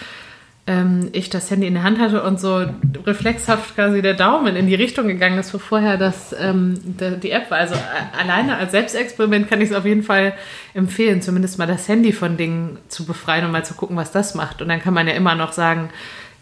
ähm, 0.68 1.08
ich 1.12 1.30
das 1.30 1.50
Handy 1.50 1.66
in 1.66 1.75
der 1.75 1.82
Hand 1.82 1.98
hatte 1.98 2.22
und 2.22 2.38
so 2.38 2.64
reflexhaft 3.06 3.75
quasi 3.75 4.02
der 4.02 4.12
Daumen 4.12 4.54
in 4.54 4.66
die 4.66 4.75
Richtung 4.75 5.08
gegangen 5.08 5.38
ist, 5.38 5.52
wo 5.54 5.58
vorher 5.58 5.96
das, 5.96 6.37
ähm, 6.38 6.78
die 6.84 7.30
App 7.30 7.50
war. 7.50 7.58
Also 7.58 7.75
äh, 7.75 8.20
alleine 8.20 8.58
als 8.58 8.72
Selbstexperiment 8.72 9.48
kann 9.48 9.62
ich 9.62 9.70
es 9.70 9.75
auf 9.76 9.87
jeden 9.87 10.02
Fall 10.02 10.34
empfehlen, 10.75 11.22
zumindest 11.22 11.58
mal 11.58 11.66
das 11.66 11.88
Handy 11.88 12.12
von 12.12 12.37
Dingen 12.37 12.76
zu 12.88 13.06
befreien 13.06 13.46
und 13.46 13.50
mal 13.50 13.64
zu 13.64 13.75
gucken, 13.75 13.96
was 13.96 14.12
das 14.12 14.34
macht. 14.34 14.60
Und 14.60 14.68
dann 14.68 14.82
kann 14.82 14.92
man 14.92 15.08
ja 15.08 15.14
immer 15.14 15.34
noch 15.34 15.52
sagen, 15.52 15.88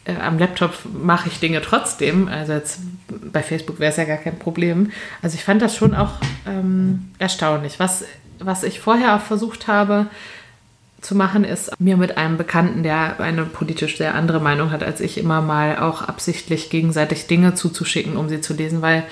äh, 0.05 0.17
am 0.17 0.41
Laptop 0.41 0.75
mache 0.93 1.29
ich 1.29 1.39
Dinge 1.39 1.63
trotzdem. 1.63 2.27
Also 2.27 2.53
jetzt 2.53 2.81
bei 3.09 3.45
Facebook 3.45 3.79
wäre 3.79 3.93
es 3.93 3.97
ja 3.97 4.05
gar 4.05 4.19
kein 4.19 4.41
Problem. 4.41 4.91
Also 5.23 5.37
ich 5.37 5.45
fand 5.45 5.63
das 5.63 5.77
schon 5.77 5.95
auch 5.95 6.15
ähm, 6.49 7.13
erstaunlich. 7.21 7.79
Was, 7.79 8.05
was 8.41 8.65
ich 8.65 8.81
vorher 8.81 9.21
versucht 9.21 9.69
habe, 9.69 10.07
zu 11.07 11.15
machen, 11.15 11.45
ist 11.45 11.71
mir 11.81 11.97
mit 11.97 12.19
einem 12.19 12.37
Bekannten, 12.37 12.83
der 12.83 13.21
eine 13.21 13.45
politisch 13.45 13.97
sehr 13.97 14.15
andere 14.15 14.41
Meinung 14.41 14.73
hat 14.73 14.83
als 14.83 15.01
ich, 15.01 15.19
immer 15.19 15.41
mal 15.41 15.79
auch 15.79 16.03
absichtlich 16.03 16.69
gegenseitig 16.69 17.27
Dinge 17.27 17.55
zuzuschicken, 17.55 18.17
um 18.17 18.29
sie 18.29 18.41
zu 18.41 18.55
lesen, 18.55 18.83
weil, 18.83 19.05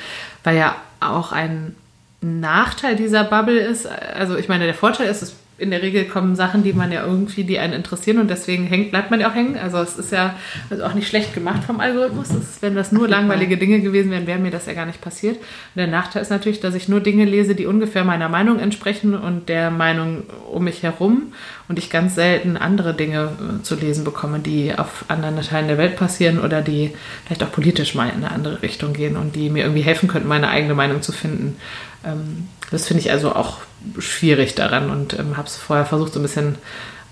weil 0.42 0.56
ja 0.56 0.76
auch 1.00 1.32
ein 1.32 1.76
Nachteil 2.20 2.96
dieser 2.96 3.22
Bubble 3.24 3.58
ist, 3.58 3.86
also 3.86 4.36
ich 4.36 4.48
meine, 4.48 4.64
der 4.64 4.74
Vorteil 4.74 5.08
ist, 5.08 5.22
es 5.22 5.36
in 5.56 5.70
der 5.70 5.82
Regel 5.82 6.04
kommen 6.04 6.34
Sachen, 6.34 6.64
die 6.64 6.72
man 6.72 6.90
ja 6.90 7.06
irgendwie, 7.06 7.44
die 7.44 7.60
einen 7.60 7.74
interessieren 7.74 8.18
und 8.18 8.28
deswegen 8.28 8.66
hängt, 8.66 8.90
bleibt 8.90 9.10
man 9.12 9.20
ja 9.20 9.30
auch 9.30 9.34
hängen. 9.34 9.56
Also 9.56 9.78
es 9.78 9.96
ist 9.96 10.10
ja 10.10 10.34
also 10.68 10.84
auch 10.84 10.94
nicht 10.94 11.06
schlecht 11.06 11.32
gemacht 11.32 11.62
vom 11.62 11.78
Algorithmus. 11.78 12.30
Ist, 12.30 12.60
wenn 12.60 12.74
das 12.74 12.90
nur 12.90 13.08
langweilige 13.08 13.56
Dinge 13.56 13.80
gewesen 13.80 14.10
wären, 14.10 14.26
wäre 14.26 14.40
mir 14.40 14.50
das 14.50 14.66
ja 14.66 14.72
gar 14.72 14.86
nicht 14.86 15.00
passiert. 15.00 15.36
Und 15.36 15.76
der 15.76 15.86
Nachteil 15.86 16.22
ist 16.22 16.30
natürlich, 16.30 16.58
dass 16.58 16.74
ich 16.74 16.88
nur 16.88 17.00
Dinge 17.00 17.24
lese, 17.24 17.54
die 17.54 17.66
ungefähr 17.66 18.04
meiner 18.04 18.28
Meinung 18.28 18.58
entsprechen 18.58 19.14
und 19.14 19.48
der 19.48 19.70
Meinung 19.70 20.24
um 20.50 20.64
mich 20.64 20.82
herum 20.82 21.32
und 21.68 21.78
ich 21.78 21.88
ganz 21.88 22.16
selten 22.16 22.56
andere 22.56 22.92
Dinge 22.92 23.30
äh, 23.38 23.62
zu 23.62 23.76
lesen 23.76 24.02
bekomme, 24.02 24.40
die 24.40 24.76
auf 24.76 25.04
anderen 25.06 25.40
Teilen 25.40 25.68
der 25.68 25.78
Welt 25.78 25.96
passieren 25.96 26.40
oder 26.40 26.62
die 26.62 26.92
vielleicht 27.26 27.44
auch 27.44 27.52
politisch 27.52 27.94
mal 27.94 28.08
in 28.08 28.24
eine 28.24 28.32
andere 28.32 28.62
Richtung 28.62 28.92
gehen 28.92 29.16
und 29.16 29.36
die 29.36 29.50
mir 29.50 29.62
irgendwie 29.62 29.82
helfen 29.82 30.08
könnten, 30.08 30.28
meine 30.28 30.48
eigene 30.48 30.74
Meinung 30.74 31.00
zu 31.00 31.12
finden. 31.12 31.56
Ähm, 32.04 32.48
das 32.70 32.88
finde 32.88 33.02
ich 33.02 33.12
also 33.12 33.34
auch 33.34 33.58
schwierig 33.98 34.54
daran 34.54 34.90
und 34.90 35.18
ähm, 35.18 35.36
habe 35.36 35.48
es 35.48 35.56
vorher 35.56 35.86
versucht, 35.86 36.12
so 36.12 36.20
ein 36.20 36.22
bisschen 36.22 36.56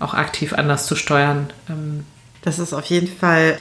auch 0.00 0.14
aktiv 0.14 0.52
anders 0.52 0.86
zu 0.86 0.96
steuern. 0.96 1.50
Ähm. 1.68 2.04
Das 2.42 2.58
ist 2.58 2.72
auf 2.72 2.86
jeden 2.86 3.08
Fall 3.08 3.58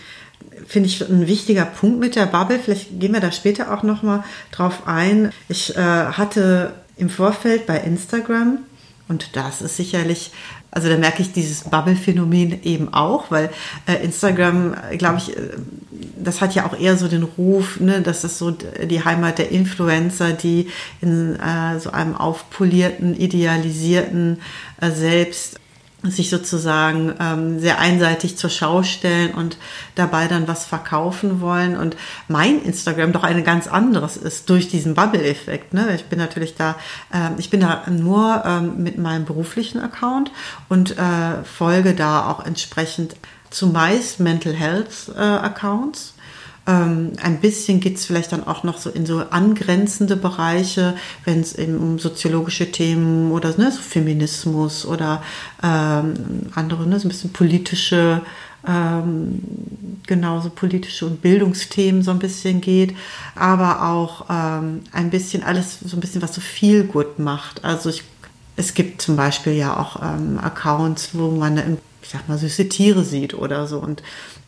finde 0.68 0.90
ich 0.90 1.02
ein 1.02 1.28
wichtiger 1.28 1.66
Punkt 1.66 2.00
mit 2.00 2.16
der 2.16 2.26
Bubble. 2.26 2.60
Vielleicht 2.60 3.00
gehen 3.00 3.14
wir 3.14 3.20
da 3.20 3.32
später 3.32 3.74
auch 3.74 3.84
noch 3.84 4.04
mal 4.04 4.24
drauf 4.52 4.84
ein. 4.88 5.32
Ich 5.50 5.76
äh, 5.76 5.80
hatte 5.80 6.74
im 6.98 7.10
Vorfeld 7.10 7.66
bei 7.68 7.78
Instagram 7.78 8.60
und 9.08 9.36
das 9.36 9.62
ist 9.62 9.78
sicherlich 9.78 10.32
also 10.72 10.88
da 10.88 10.98
merke 10.98 11.22
ich 11.22 11.34
dieses 11.34 11.66
Bubble-Phänomen 11.66 12.64
eben 12.64 12.94
auch, 12.94 13.30
weil 13.30 13.50
äh, 13.88 14.04
Instagram, 14.04 14.76
glaube 14.98 15.18
ich, 15.18 15.38
äh, 15.38 15.42
das 16.18 16.40
hat 16.40 16.56
ja 16.56 16.66
auch 16.66 16.78
eher 16.80 16.98
so 16.98 17.08
den 17.08 17.24
Ruf, 17.24 17.80
ne, 17.80 18.02
das 18.02 18.24
ist 18.24 18.38
so 18.38 18.52
die 18.52 19.04
Heimat 19.04 19.38
der 19.38 19.52
Influencer, 19.52 20.32
die 20.32 20.68
in 21.02 21.36
äh, 21.36 21.80
so 21.80 21.92
einem 21.92 22.16
aufpolierten, 22.16 23.16
idealisierten 23.20 24.40
äh, 24.80 24.92
Selbst 24.92 25.61
sich 26.04 26.30
sozusagen 26.30 27.14
ähm, 27.20 27.60
sehr 27.60 27.80
einseitig 27.80 28.38
zur 28.38 28.50
Schau 28.50 28.84
stellen 28.84 29.34
und 29.34 29.58
dabei 29.96 30.28
dann 30.28 30.48
was 30.48 30.66
verkaufen 30.66 31.42
wollen. 31.42 31.78
Und 31.78 31.96
mein 32.28 32.62
Instagram 32.62 33.12
doch 33.12 33.24
ein 33.24 33.44
ganz 33.44 33.68
anderes 33.68 34.18
ist 34.18 34.50
durch 34.50 34.68
diesen 34.68 34.96
Bubble-Effekt. 34.96 35.74
Ne? 35.74 35.94
Ich 35.96 36.06
bin 36.06 36.18
natürlich 36.18 36.56
da, 36.56 36.76
ähm, 37.14 37.36
ich 37.38 37.50
bin 37.50 37.60
da 37.60 37.84
nur 37.90 38.44
ähm, 38.46 38.82
mit 38.82 38.98
meinem 38.98 39.26
beruflichen 39.26 39.80
Account 39.80 40.32
und 40.70 40.98
äh, 40.98 41.44
folge 41.44 41.94
da 41.94 42.30
auch 42.30 42.46
entsprechend 42.46 43.16
zumeist 43.52 44.20
Mental 44.20 44.54
Health 44.54 45.12
äh, 45.16 45.20
Accounts 45.20 46.16
ähm, 46.68 47.14
ein 47.22 47.40
bisschen 47.40 47.80
geht 47.80 47.98
es 47.98 48.06
vielleicht 48.06 48.32
dann 48.32 48.46
auch 48.46 48.64
noch 48.64 48.78
so 48.78 48.92
in 48.92 49.06
so 49.06 49.20
angrenzende 49.20 50.16
Bereiche, 50.16 50.96
wenn 51.26 51.40
es 51.40 51.56
eben 51.56 51.78
um 51.78 51.98
soziologische 51.98 52.72
Themen 52.72 53.32
oder 53.32 53.58
ne, 53.58 53.72
so 53.72 53.82
Feminismus 53.82 54.86
oder 54.86 55.24
ähm, 55.64 56.14
andere, 56.54 56.88
ne, 56.88 57.00
so 57.00 57.08
ein 57.08 57.10
bisschen 57.10 57.34
politische, 57.34 58.22
ähm, 58.68 59.40
genauso 60.06 60.52
politische 60.52 61.08
und 61.08 61.24
Bildungsthemen 61.24 62.04
so 62.04 62.12
ein 62.12 62.20
bisschen 62.20 62.62
geht, 62.62 62.96
aber 63.34 63.90
auch 63.90 64.26
ähm, 64.30 64.82
ein 64.92 65.10
bisschen 65.10 65.42
alles, 65.42 65.80
so 65.80 65.98
ein 65.98 66.00
bisschen 66.00 66.22
was 66.22 66.36
so 66.36 66.42
viel 66.42 66.84
gut 66.84 67.18
macht. 67.18 67.66
Also 67.66 67.90
ich, 67.90 68.04
es 68.56 68.76
gibt 68.76 69.02
zum 69.02 69.16
Beispiel 69.16 69.54
ja 69.54 69.78
auch 69.78 70.00
ähm, 70.04 70.38
Accounts, 70.38 71.10
wo 71.14 71.32
man 71.32 71.80
ich 72.04 72.10
sag 72.10 72.28
mal, 72.28 72.38
süße 72.38 72.68
Tiere 72.70 73.04
sieht 73.04 73.34
oder 73.34 73.68
so. 73.68 73.80
Und 73.80 74.02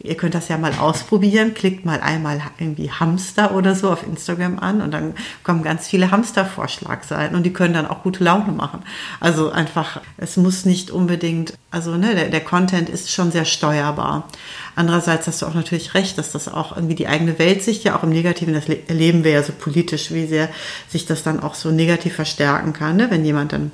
Ihr 0.03 0.15
könnt 0.15 0.35
das 0.35 0.49
ja 0.49 0.57
mal 0.57 0.73
ausprobieren. 0.73 1.53
Klickt 1.53 1.85
mal 1.85 2.01
einmal 2.01 2.41
irgendwie 2.59 2.91
Hamster 2.91 3.55
oder 3.55 3.73
so 3.73 3.89
auf 3.89 4.05
Instagram 4.05 4.59
an 4.59 4.81
und 4.81 4.91
dann 4.91 5.15
kommen 5.43 5.63
ganz 5.63 5.87
viele 5.87 6.11
Hamster-Vorschlagseiten 6.11 7.37
und 7.37 7.43
die 7.43 7.53
können 7.53 7.73
dann 7.73 7.87
auch 7.87 8.03
gute 8.03 8.21
Laune 8.21 8.51
machen. 8.51 8.81
Also 9.21 9.49
einfach, 9.49 10.01
es 10.17 10.35
muss 10.35 10.65
nicht 10.65 10.91
unbedingt, 10.91 11.53
also 11.71 11.95
ne, 11.95 12.15
der, 12.15 12.27
der 12.27 12.41
Content 12.41 12.89
ist 12.89 13.11
schon 13.11 13.31
sehr 13.31 13.45
steuerbar. 13.45 14.27
Andererseits 14.75 15.27
hast 15.27 15.41
du 15.41 15.45
auch 15.45 15.53
natürlich 15.53 15.93
recht, 15.93 16.17
dass 16.17 16.33
das 16.33 16.49
auch 16.49 16.75
irgendwie 16.75 16.95
die 16.95 17.07
eigene 17.07 17.39
Weltsicht 17.39 17.85
ja 17.85 17.97
auch 17.97 18.03
im 18.03 18.09
Negativen, 18.09 18.53
das 18.53 18.67
erleben 18.67 19.23
wir 19.23 19.31
ja 19.31 19.43
so 19.43 19.53
politisch, 19.57 20.11
wie 20.11 20.27
sehr 20.27 20.49
sich 20.89 21.05
das 21.05 21.23
dann 21.23 21.39
auch 21.39 21.55
so 21.55 21.71
negativ 21.71 22.15
verstärken 22.15 22.73
kann, 22.73 22.97
ne? 22.97 23.09
wenn 23.09 23.23
jemand 23.23 23.53
dann 23.53 23.71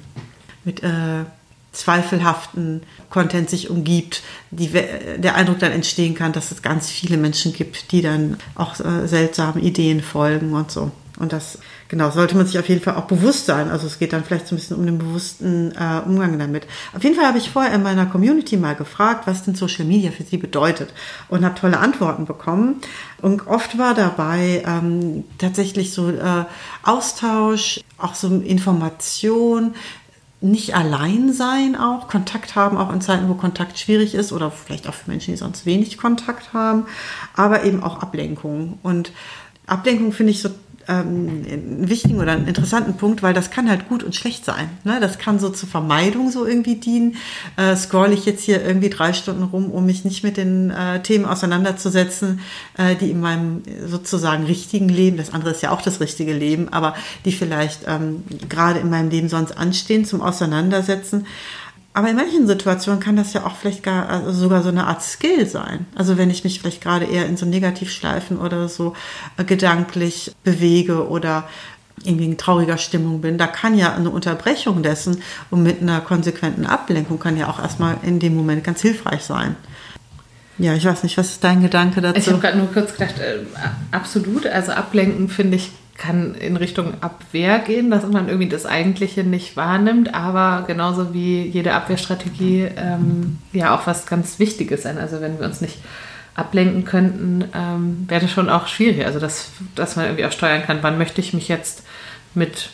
mit 0.64 0.84
äh, 0.84 1.26
zweifelhaften 1.80 2.82
Content 3.10 3.50
sich 3.50 3.70
umgibt, 3.70 4.22
die, 4.52 4.70
der 4.70 5.36
Eindruck 5.36 5.60
dann 5.60 5.72
entstehen 5.72 6.14
kann, 6.16 6.34
dass 6.34 6.52
es 6.52 6.62
ganz 6.62 6.90
viele 6.90 7.18
Menschen 7.18 7.54
gibt, 7.54 7.92
die 7.92 8.02
dann 8.02 8.38
auch 8.56 8.80
äh, 8.80 9.08
seltsamen 9.08 9.64
Ideen 9.64 10.02
folgen 10.02 10.54
und 10.54 10.72
so. 10.72 10.92
Und 11.20 11.34
das, 11.34 11.60
genau, 11.90 12.12
sollte 12.12 12.38
man 12.38 12.46
sich 12.48 12.58
auf 12.58 12.70
jeden 12.70 12.82
Fall 12.82 12.96
auch 12.96 13.04
bewusst 13.04 13.46
sein. 13.46 13.70
Also 13.70 13.88
es 13.88 14.00
geht 14.00 14.14
dann 14.14 14.24
vielleicht 14.24 14.48
so 14.48 14.56
ein 14.56 14.58
bisschen 14.58 14.78
um 14.78 14.86
den 14.86 14.98
bewussten 14.98 15.74
äh, 15.74 16.02
Umgang 16.06 16.40
damit. 16.40 16.66
Auf 16.96 17.04
jeden 17.04 17.18
Fall 17.18 17.26
habe 17.26 17.38
ich 17.38 17.50
vorher 17.50 17.74
in 17.74 17.84
meiner 17.84 18.06
Community 18.06 18.56
mal 18.56 18.74
gefragt, 18.74 19.28
was 19.28 19.44
denn 19.44 19.54
Social 19.54 19.84
Media 19.84 20.12
für 20.12 20.24
sie 20.24 20.38
bedeutet 20.38 20.94
und 21.28 21.44
habe 21.44 21.60
tolle 21.60 21.78
Antworten 21.78 22.26
bekommen. 22.26 22.82
Und 23.22 23.48
oft 23.48 23.78
war 23.78 23.96
dabei 23.96 24.64
ähm, 24.66 25.26
tatsächlich 25.38 25.92
so 25.94 26.10
äh, 26.10 26.46
Austausch, 26.84 27.82
auch 27.98 28.16
so 28.16 28.30
Information, 28.40 29.76
nicht 30.42 30.76
allein 30.76 31.34
sein 31.34 31.76
auch, 31.76 32.08
Kontakt 32.08 32.56
haben, 32.56 32.78
auch 32.78 32.94
in 32.94 33.02
Zeiten, 33.02 33.28
wo 33.28 33.34
Kontakt 33.34 33.78
schwierig 33.78 34.16
ist 34.16 34.32
oder 34.32 34.52
vielleicht 34.52 34.88
auch 34.88 34.94
für 34.94 35.10
Menschen, 35.10 35.34
die 35.34 35.38
sonst 35.38 35.66
wenig 35.66 35.98
Kontakt 35.98 36.54
haben, 36.54 36.86
aber 37.36 37.66
eben 37.66 37.84
auch 37.84 38.02
Ablenkung. 38.02 38.80
Und 38.82 39.12
Ablenkung 39.68 40.14
finde 40.14 40.32
ich 40.32 40.42
so 40.42 40.50
ähm, 40.90 41.46
einen 41.50 41.90
wichtigen 41.90 42.20
oder 42.20 42.32
einen 42.32 42.48
interessanten 42.48 42.98
Punkt, 42.98 43.22
weil 43.22 43.34
das 43.34 43.52
kann 43.52 43.70
halt 43.70 43.88
gut 43.88 44.04
und 44.04 44.16
schlecht 44.16 44.44
sein. 44.44 44.70
Ne? 44.84 45.00
Das 45.00 45.20
kann 45.20 45.40
so 45.40 45.50
zur 45.50 45.70
Vermeidung 45.70 46.32
so 46.32 46.46
irgendwie 46.46 46.76
dienen. 46.76 47.16
Äh, 47.56 47.76
scroll 47.76 48.12
ich 48.12 48.26
jetzt 48.26 48.44
hier 48.44 48.66
irgendwie 48.66 48.90
drei 48.90 49.14
Stunden 49.14 49.44
rum, 49.44 49.72
um 49.72 49.86
mich 49.86 50.04
nicht 50.04 50.24
mit 50.24 50.38
den 50.38 50.72
äh, 50.72 51.02
Themen 51.02 51.26
auseinanderzusetzen, 51.26 52.40
äh, 52.78 52.96
die 52.96 53.12
in 53.12 53.22
meinem 53.22 53.62
sozusagen 53.86 54.46
richtigen 54.46 54.90
Leben, 54.90 55.18
das 55.18 55.32
andere 55.32 55.52
ist 55.52 55.62
ja 55.62 55.72
auch 55.72 55.82
das 55.82 56.00
richtige 56.00 56.34
Leben, 56.34 56.70
aber 56.70 56.96
die 57.26 57.32
vielleicht 57.32 57.82
ähm, 57.88 58.24
gerade 58.50 58.80
in 58.80 58.90
meinem 58.90 59.10
Leben 59.10 59.30
sonst 59.30 59.58
anstehen 59.58 60.06
zum 60.06 60.22
Auseinandersetzen. 60.22 61.26
Aber 61.94 62.10
in 62.10 62.16
manchen 62.16 62.48
Situationen 62.48 63.00
kann 63.00 63.16
das 63.16 63.34
ja 63.34 63.46
auch 63.46 63.56
vielleicht 63.56 63.84
gar 63.84 64.10
also 64.10 64.32
sogar 64.32 64.62
so 64.62 64.70
eine 64.70 64.88
Art 64.88 65.04
Skill 65.04 65.48
sein. 65.48 65.88
Also 65.96 66.18
wenn 66.18 66.30
ich 66.30 66.44
mich 66.44 66.62
vielleicht 66.62 66.82
gerade 66.82 67.06
eher 67.06 67.26
in 67.26 67.36
so 67.36 67.46
Negativschleifen 67.46 68.40
oder 68.40 68.70
so 68.70 68.94
äh, 69.38 69.44
gedanklich 69.44 70.32
bewege 70.44 71.08
oder 71.08 71.48
irgendwie 72.04 72.26
in 72.26 72.38
trauriger 72.38 72.78
Stimmung 72.78 73.22
bin, 73.22 73.38
da 73.38 73.48
kann 73.48 73.78
ja 73.78 73.94
eine 73.94 74.10
Unterbrechung 74.10 74.84
dessen 74.84 75.22
und 75.50 75.64
mit 75.64 75.82
einer 75.82 76.00
konsequenten 76.00 76.66
Ablenkung 76.66 77.20
kann 77.20 77.38
ja 77.38 77.50
auch 77.50 77.60
erstmal 77.60 77.98
in 78.04 78.20
dem 78.20 78.36
Moment 78.36 78.64
ganz 78.64 78.82
hilfreich 78.82 79.24
sein. 79.24 79.56
Ja, 80.58 80.76
ich 80.76 80.86
weiß 80.86 81.04
nicht, 81.04 81.18
was 81.18 81.32
ist 81.32 81.44
dein 81.44 81.62
Gedanke 81.62 82.02
dazu? 82.02 82.20
Ich 82.20 82.28
habe 82.28 82.40
gerade 82.40 82.58
nur 82.58 82.72
kurz 82.72 82.94
gedacht, 82.94 83.20
äh, 83.20 83.40
absolut, 83.92 84.46
also 84.46 84.74
ablenken 84.74 85.30
finde 85.30 85.58
ich 85.58 85.72
kann 86.00 86.34
in 86.34 86.56
Richtung 86.56 86.94
Abwehr 87.02 87.60
gehen, 87.60 87.92
dass 87.92 88.08
man 88.08 88.30
irgendwie 88.30 88.48
das 88.48 88.66
Eigentliche 88.66 89.24
nicht 89.24 89.58
wahrnimmt, 89.58 90.16
aber 90.16 90.64
genauso 90.66 91.14
wie 91.14 91.44
jede 91.44 91.74
Abwehrstrategie 91.74 92.70
ähm, 92.78 93.40
ja 93.52 93.76
auch 93.76 93.86
was 93.86 94.06
ganz 94.06 94.40
Wichtiges 94.40 94.84
sein. 94.84 94.98
Also 94.98 95.20
wenn 95.20 95.40
wir 95.40 95.46
uns 95.46 95.60
nicht 95.60 95.78
ablenken 96.36 96.86
könnten, 96.86 97.44
ähm, 97.54 98.06
wäre 98.08 98.22
das 98.22 98.32
schon 98.32 98.50
auch 98.50 98.68
schwierig. 98.68 99.06
Also 99.06 99.20
dass, 99.20 99.52
dass 99.76 99.98
man 99.98 100.06
irgendwie 100.06 100.26
auch 100.26 100.32
steuern 100.32 100.64
kann, 100.64 100.80
wann 100.82 100.98
möchte 100.98 101.20
ich 101.20 101.34
mich 101.34 101.50
jetzt 101.50 101.84
mit 102.34 102.70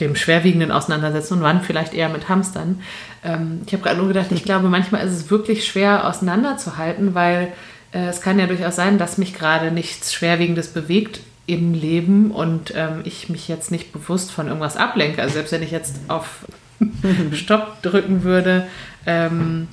dem 0.00 0.16
Schwerwiegenden 0.16 0.72
auseinandersetzen 0.72 1.34
und 1.34 1.42
wann 1.42 1.60
vielleicht 1.60 1.92
eher 1.92 2.08
mit 2.08 2.30
Hamstern. 2.30 2.80
Ähm, 3.22 3.60
ich 3.66 3.74
habe 3.74 3.82
gerade 3.82 3.98
nur 3.98 4.08
gedacht, 4.08 4.32
ich 4.32 4.44
glaube, 4.44 4.68
manchmal 4.68 5.06
ist 5.06 5.12
es 5.12 5.30
wirklich 5.30 5.66
schwer 5.66 6.08
auseinanderzuhalten, 6.08 7.14
weil 7.14 7.52
äh, 7.92 8.06
es 8.06 8.22
kann 8.22 8.38
ja 8.38 8.46
durchaus 8.46 8.76
sein, 8.76 8.96
dass 8.96 9.18
mich 9.18 9.34
gerade 9.34 9.70
nichts 9.70 10.14
Schwerwiegendes 10.14 10.68
bewegt 10.68 11.20
im 11.46 11.74
Leben 11.74 12.30
und 12.30 12.72
ähm, 12.76 13.00
ich 13.04 13.28
mich 13.28 13.48
jetzt 13.48 13.70
nicht 13.70 13.92
bewusst 13.92 14.30
von 14.30 14.46
irgendwas 14.46 14.76
ablenke. 14.76 15.20
Also 15.20 15.34
selbst 15.34 15.52
wenn 15.52 15.62
ich 15.62 15.70
jetzt 15.70 15.96
auf 16.08 16.46
Stopp 17.32 17.82
drücken 17.82 18.22
würde. 18.22 18.68
Ähm, 19.06 19.68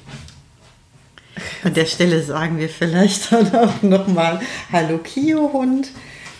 An 1.63 1.73
der 1.73 1.85
Stelle 1.85 2.23
sagen 2.23 2.57
wir 2.57 2.69
vielleicht 2.69 3.31
dann 3.31 3.53
auch 3.55 3.81
nochmal 3.81 4.39
Hallo 4.71 4.97
Kio-Hund. 4.97 5.89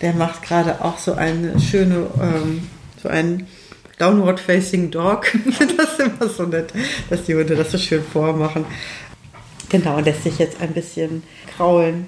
Der 0.01 0.13
macht 0.13 0.43
gerade 0.43 0.83
auch 0.83 0.97
so 0.97 1.13
eine 1.13 1.59
schöne, 1.59 2.07
ähm, 2.21 2.67
so 3.01 3.09
ein 3.09 3.47
Downward-Facing 3.99 4.91
Dog. 4.91 5.27
das 5.77 5.91
ist 5.91 5.99
immer 5.99 6.29
so 6.29 6.43
nett, 6.43 6.73
dass 7.09 7.23
die 7.23 7.35
Hunde 7.35 7.55
das 7.55 7.71
so 7.71 7.77
schön 7.77 8.03
vormachen. 8.03 8.65
Genau, 9.67 9.97
und 9.97 10.05
lässt 10.05 10.23
sich 10.23 10.39
jetzt 10.39 10.61
ein 10.61 10.73
bisschen 10.73 11.21
kraulen 11.55 12.07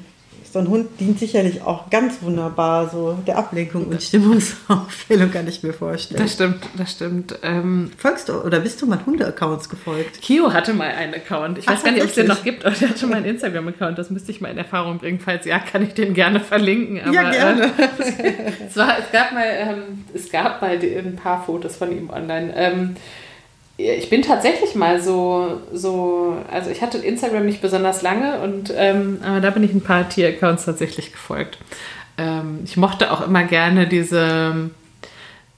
so 0.52 0.60
ein 0.60 0.68
Hund 0.68 1.00
dient 1.00 1.18
sicherlich 1.18 1.62
auch 1.62 1.90
ganz 1.90 2.22
wunderbar 2.22 2.90
so 2.90 3.18
der 3.26 3.38
Ablenkung 3.38 3.86
und 3.86 4.04
Stimmungsaufhellung, 4.04 5.32
kann 5.32 5.48
ich 5.48 5.64
mir 5.64 5.72
vorstellen. 5.72 6.22
Das 6.22 6.34
stimmt, 6.34 6.64
das 6.78 6.92
stimmt. 6.92 7.40
Ähm, 7.42 7.92
Folgst 7.98 8.28
du 8.28 8.34
oder 8.34 8.60
bist 8.60 8.82
du 8.82 8.86
mal 8.86 9.00
Hunde-Accounts 9.06 9.70
gefolgt? 9.70 10.22
Kio 10.22 10.52
hatte 10.52 10.74
mal 10.74 10.90
einen 10.90 11.14
Account. 11.14 11.58
Ich 11.58 11.68
weiß 11.68 11.80
Ach, 11.80 11.84
gar 11.86 11.92
nicht, 11.94 12.04
ob 12.04 12.10
es 12.10 12.16
den 12.16 12.28
noch 12.28 12.44
gibt, 12.44 12.66
aber 12.66 12.76
der 12.76 12.90
hatte 12.90 13.08
mal 13.08 13.18
einen 13.18 13.28
Instagram-Account. 13.28 13.98
Das 13.98 14.10
müsste 14.10 14.32
ich 14.32 14.42
mal 14.42 14.50
in 14.50 14.58
Erfahrung 14.58 14.98
bringen. 14.98 15.20
Falls 15.20 15.46
ja, 15.46 15.60
kann 15.60 15.84
ich 15.84 15.94
den 15.94 16.14
gerne 16.14 16.42
verlinken. 16.42 17.00
Aber, 17.02 17.14
ja, 17.14 17.32
gerne. 17.32 17.64
Äh, 17.64 18.44
es, 18.68 18.76
war, 18.76 19.00
es, 19.00 19.10
gab 19.12 19.32
mal, 19.32 19.48
ähm, 19.48 20.06
es 20.14 20.30
gab 20.32 20.62
mal 20.62 20.72
ein 20.72 21.16
paar 21.16 21.46
Fotos 21.46 21.78
von 21.78 21.92
ihm 21.96 22.10
online. 22.10 22.54
Ähm, 22.56 22.96
ich 23.90 24.10
bin 24.10 24.22
tatsächlich 24.22 24.76
mal 24.76 25.02
so, 25.02 25.62
so, 25.74 26.36
also 26.52 26.70
ich 26.70 26.82
hatte 26.82 26.98
Instagram 26.98 27.46
nicht 27.46 27.62
besonders 27.62 28.02
lange 28.02 28.40
und 28.42 28.74
ähm, 28.76 29.20
aber 29.24 29.40
da 29.40 29.50
bin 29.50 29.64
ich 29.64 29.74
ein 29.74 29.82
paar 29.82 30.08
Tier-Accounts 30.08 30.66
tatsächlich 30.66 31.12
gefolgt. 31.12 31.58
Ähm, 32.18 32.60
ich 32.64 32.78
mochte 32.78 33.12
auch 33.12 33.26
immer 33.26 33.44
gerne 33.44 33.88
diese 33.88 34.70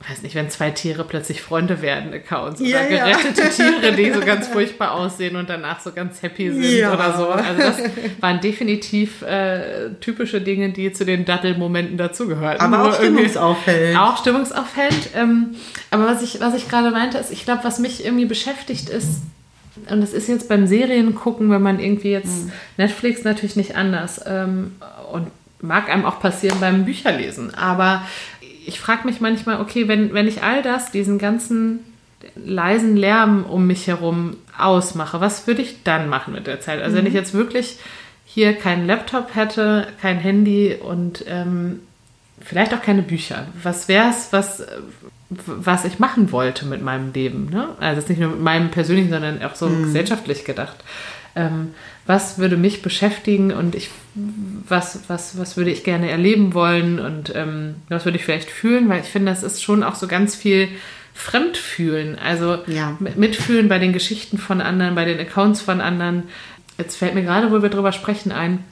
weiß 0.10 0.22
nicht, 0.22 0.36
wenn 0.36 0.50
zwei 0.50 0.72
Tiere 0.72 1.04
plötzlich 1.04 1.42
Freunde 1.42 1.82
werden, 1.82 2.14
Accounts 2.14 2.60
oder 2.60 2.70
ja, 2.70 2.88
gerettete 2.88 3.42
ja. 3.42 3.50
Tiere, 3.50 3.94
die 3.94 4.12
so 4.12 4.20
ganz 4.20 4.48
furchtbar 4.54 4.92
aussehen 4.92 5.36
und 5.36 5.50
danach 5.50 5.80
so 5.80 5.92
ganz 5.92 6.22
happy 6.22 6.52
sind 6.52 6.78
ja. 6.78 6.94
oder 6.94 7.16
so. 7.18 7.28
Also 7.30 7.62
das 7.62 7.78
waren 8.20 8.42
definitiv 8.42 9.22
äh, 9.22 9.92
typische 10.02 10.42
Dinge, 10.42 10.70
die 10.70 10.92
zu 10.92 11.06
den 11.06 11.26
Dattelmomenten 11.26 11.98
dazugehören. 11.98 12.60
Aber 12.60 12.78
Nur 12.78 12.90
auch 12.90 12.96
stimmungsaufhellend. 12.96 14.00
Auch 14.00 14.18
stimmungsaufhellend. 14.18 15.10
Ähm, 15.16 15.56
aber 15.92 16.06
was 16.06 16.22
ich, 16.22 16.42
was 16.42 16.54
ich 16.54 16.68
gerade 16.68 16.92
meinte, 16.92 17.18
ist, 17.18 17.32
ich 17.32 17.46
glaube, 17.46 17.64
was 17.64 17.80
mich 17.80 18.06
irgendwie 18.06 18.26
beschäftigt, 18.26 18.90
ist 18.90 19.22
und 19.90 20.02
das 20.02 20.14
ist 20.14 20.28
jetzt 20.28 20.50
beim 20.50 20.68
Serien 20.68 21.16
gucken, 21.16 21.50
wenn 21.50 21.62
man 21.62 21.80
irgendwie 21.80 22.12
jetzt 22.12 22.46
mhm. 22.46 22.52
Netflix 22.78 23.24
natürlich 23.24 23.56
nicht 23.56 23.76
anders 23.76 24.22
ähm, 24.26 24.74
und 25.12 25.28
mag 25.64 25.90
einem 25.90 26.06
auch 26.06 26.20
passieren 26.20 26.60
beim 26.60 26.86
Bücherlesen. 26.86 27.56
Aber 27.56 28.04
ich 28.66 28.80
frage 28.80 29.06
mich 29.06 29.22
manchmal, 29.22 29.62
okay, 29.62 29.88
wenn, 29.88 30.14
wenn 30.14 30.28
ich 30.28 30.44
all 30.44 30.62
das, 30.62 30.92
diesen 30.92 31.18
ganzen 31.18 31.80
leisen 32.36 32.96
Lärm 32.96 33.46
um 33.46 33.68
mich 33.68 33.88
herum 33.88 34.38
ausmache, 34.58 35.20
was 35.20 35.48
würde 35.48 35.62
ich 35.62 35.84
dann 35.84 36.10
machen 36.10 36.34
mit 36.34 36.48
der 36.48 36.62
Zeit? 36.62 36.82
Also 36.82 36.94
mhm. 36.94 37.00
wenn 37.00 37.08
ich 37.08 37.14
jetzt 37.14 37.34
wirklich 37.34 37.78
hier 38.26 38.54
keinen 38.54 38.88
Laptop 38.88 39.36
hätte, 39.36 39.88
kein 40.02 40.18
Handy 40.18 40.76
und 40.82 41.26
ähm, 41.28 41.82
vielleicht 42.42 42.74
auch 42.74 42.82
keine 42.82 43.02
Bücher, 43.02 43.48
was 43.62 43.88
wäre 43.88 44.10
es, 44.10 44.30
was, 44.32 44.66
was 45.30 45.86
ich 45.86 46.00
machen 46.00 46.32
wollte 46.32 46.66
mit 46.66 46.82
meinem 46.82 47.14
Leben? 47.14 47.50
Ne? 47.52 47.70
Also 47.80 48.08
nicht 48.08 48.20
nur 48.20 48.32
mit 48.32 48.42
meinem 48.42 48.72
persönlichen, 48.72 49.12
sondern 49.12 49.44
auch 49.44 49.56
so 49.56 49.68
mhm. 49.68 49.84
gesellschaftlich 49.84 50.46
gedacht. 50.46 50.78
Ähm, 51.36 51.74
was 52.06 52.38
würde 52.38 52.58
mich 52.58 52.82
beschäftigen 52.82 53.52
und 53.52 53.74
ich, 53.74 53.90
was, 54.14 55.00
was, 55.08 55.38
was 55.38 55.58
würde 55.58 55.72
ich 55.72 55.84
gerne 55.84 56.12
erleben 56.12 56.54
wollen 56.54 57.00
und 57.00 57.34
ähm, 57.36 57.76
was 57.90 58.06
würde 58.06 58.18
ich 58.18 58.26
vielleicht 58.26 58.52
fühlen, 58.52 58.88
weil 58.88 59.02
ich 59.02 59.08
finde, 59.08 59.32
das 59.32 59.42
ist 59.42 59.64
schon 59.64 59.84
auch 59.84 59.96
so 59.96 60.08
ganz 60.08 60.36
viel 60.36 60.68
Fremdfühlen, 61.16 62.18
also 62.18 62.60
ja. 62.68 62.98
mitfühlen 63.16 63.68
bei 63.68 63.80
den 63.80 63.94
Geschichten 63.94 64.38
von 64.38 64.62
anderen, 64.62 64.96
bei 64.96 65.06
den 65.06 65.20
Accounts 65.20 65.62
von 65.62 65.82
anderen. 65.82 66.24
Jetzt 66.78 66.98
fällt 66.98 67.16
mir 67.16 67.24
gerade, 67.24 67.52
wo 67.52 67.62
wir 67.62 67.70
drüber 67.70 67.92
sprechen, 67.92 68.32
ein, 68.32 68.64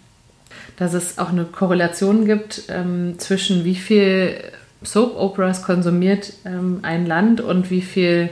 dass 0.78 0.94
es 0.94 1.18
auch 1.20 1.30
eine 1.30 1.46
Korrelation 1.46 2.26
gibt 2.26 2.64
ähm, 2.70 3.16
zwischen 3.20 3.64
wie 3.64 3.76
viel 3.76 4.36
Soap 4.84 5.16
Operas 5.16 5.64
konsumiert 5.64 6.34
ähm, 6.46 6.80
ein 6.82 7.06
Land 7.06 7.42
und 7.42 7.70
wie 7.70 7.82
viel 7.82 8.30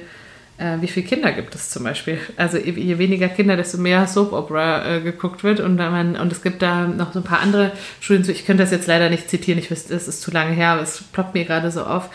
äh, 0.59 0.81
wie 0.81 0.87
viele 0.87 1.07
Kinder 1.07 1.31
gibt 1.31 1.55
es 1.55 1.69
zum 1.69 1.83
Beispiel. 1.85 2.19
Also 2.35 2.57
je 2.57 2.97
weniger 2.97 3.29
Kinder, 3.29 3.55
desto 3.55 3.77
mehr 3.77 4.05
Soap 4.07 4.33
Opera 4.33 4.97
äh, 4.97 5.01
geguckt 5.01 5.43
wird. 5.43 5.61
Und, 5.61 5.77
man, 5.77 6.17
und 6.17 6.31
es 6.31 6.41
gibt 6.41 6.61
da 6.61 6.85
noch 6.85 7.13
so 7.13 7.19
ein 7.19 7.23
paar 7.23 7.39
andere 7.39 7.71
Studien. 8.01 8.29
Ich 8.29 8.45
könnte 8.45 8.63
das 8.63 8.71
jetzt 8.71 8.87
leider 8.87 9.09
nicht 9.09 9.29
zitieren, 9.29 9.57
ich 9.57 9.71
wüsste, 9.71 9.95
es 9.95 10.07
ist 10.07 10.21
zu 10.21 10.31
lange 10.31 10.51
her, 10.51 10.69
aber 10.69 10.81
es 10.81 11.01
ploppt 11.01 11.33
mir 11.33 11.45
gerade 11.45 11.71
so 11.71 11.83
auf. 11.83 12.09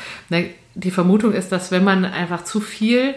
Die 0.75 0.91
Vermutung 0.91 1.33
ist, 1.33 1.53
dass 1.53 1.71
wenn 1.73 1.85
man 1.85 2.05
einfach 2.05 2.45
zu 2.45 2.61
viel 2.61 3.15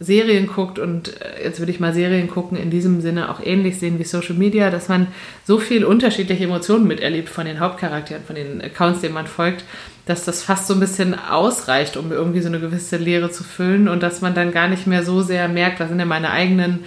Serien 0.00 0.46
guckt 0.46 0.78
und 0.78 1.20
äh, 1.20 1.44
jetzt 1.44 1.58
würde 1.58 1.72
ich 1.72 1.80
mal 1.80 1.92
Serien 1.92 2.28
gucken, 2.28 2.56
in 2.56 2.70
diesem 2.70 3.00
Sinne 3.00 3.30
auch 3.30 3.40
ähnlich 3.44 3.78
sehen 3.78 3.98
wie 3.98 4.04
Social 4.04 4.36
Media, 4.36 4.70
dass 4.70 4.88
man 4.88 5.08
so 5.44 5.58
viel 5.58 5.84
unterschiedliche 5.84 6.44
Emotionen 6.44 6.86
miterlebt 6.86 7.28
von 7.28 7.46
den 7.46 7.58
Hauptcharakteren, 7.58 8.22
von 8.24 8.36
den 8.36 8.62
Accounts, 8.62 9.00
denen 9.00 9.14
man 9.14 9.26
folgt, 9.26 9.64
dass 10.06 10.24
das 10.24 10.42
fast 10.42 10.68
so 10.68 10.74
ein 10.74 10.80
bisschen 10.80 11.18
ausreicht, 11.18 11.96
um 11.96 12.12
irgendwie 12.12 12.40
so 12.40 12.48
eine 12.48 12.60
gewisse 12.60 12.96
Leere 12.96 13.30
zu 13.30 13.42
füllen 13.42 13.88
und 13.88 14.02
dass 14.02 14.20
man 14.20 14.34
dann 14.34 14.52
gar 14.52 14.68
nicht 14.68 14.86
mehr 14.86 15.02
so 15.02 15.20
sehr 15.20 15.48
merkt, 15.48 15.80
was 15.80 15.88
sind 15.88 15.98
denn 15.98 16.08
meine 16.08 16.30
eigenen, 16.30 16.84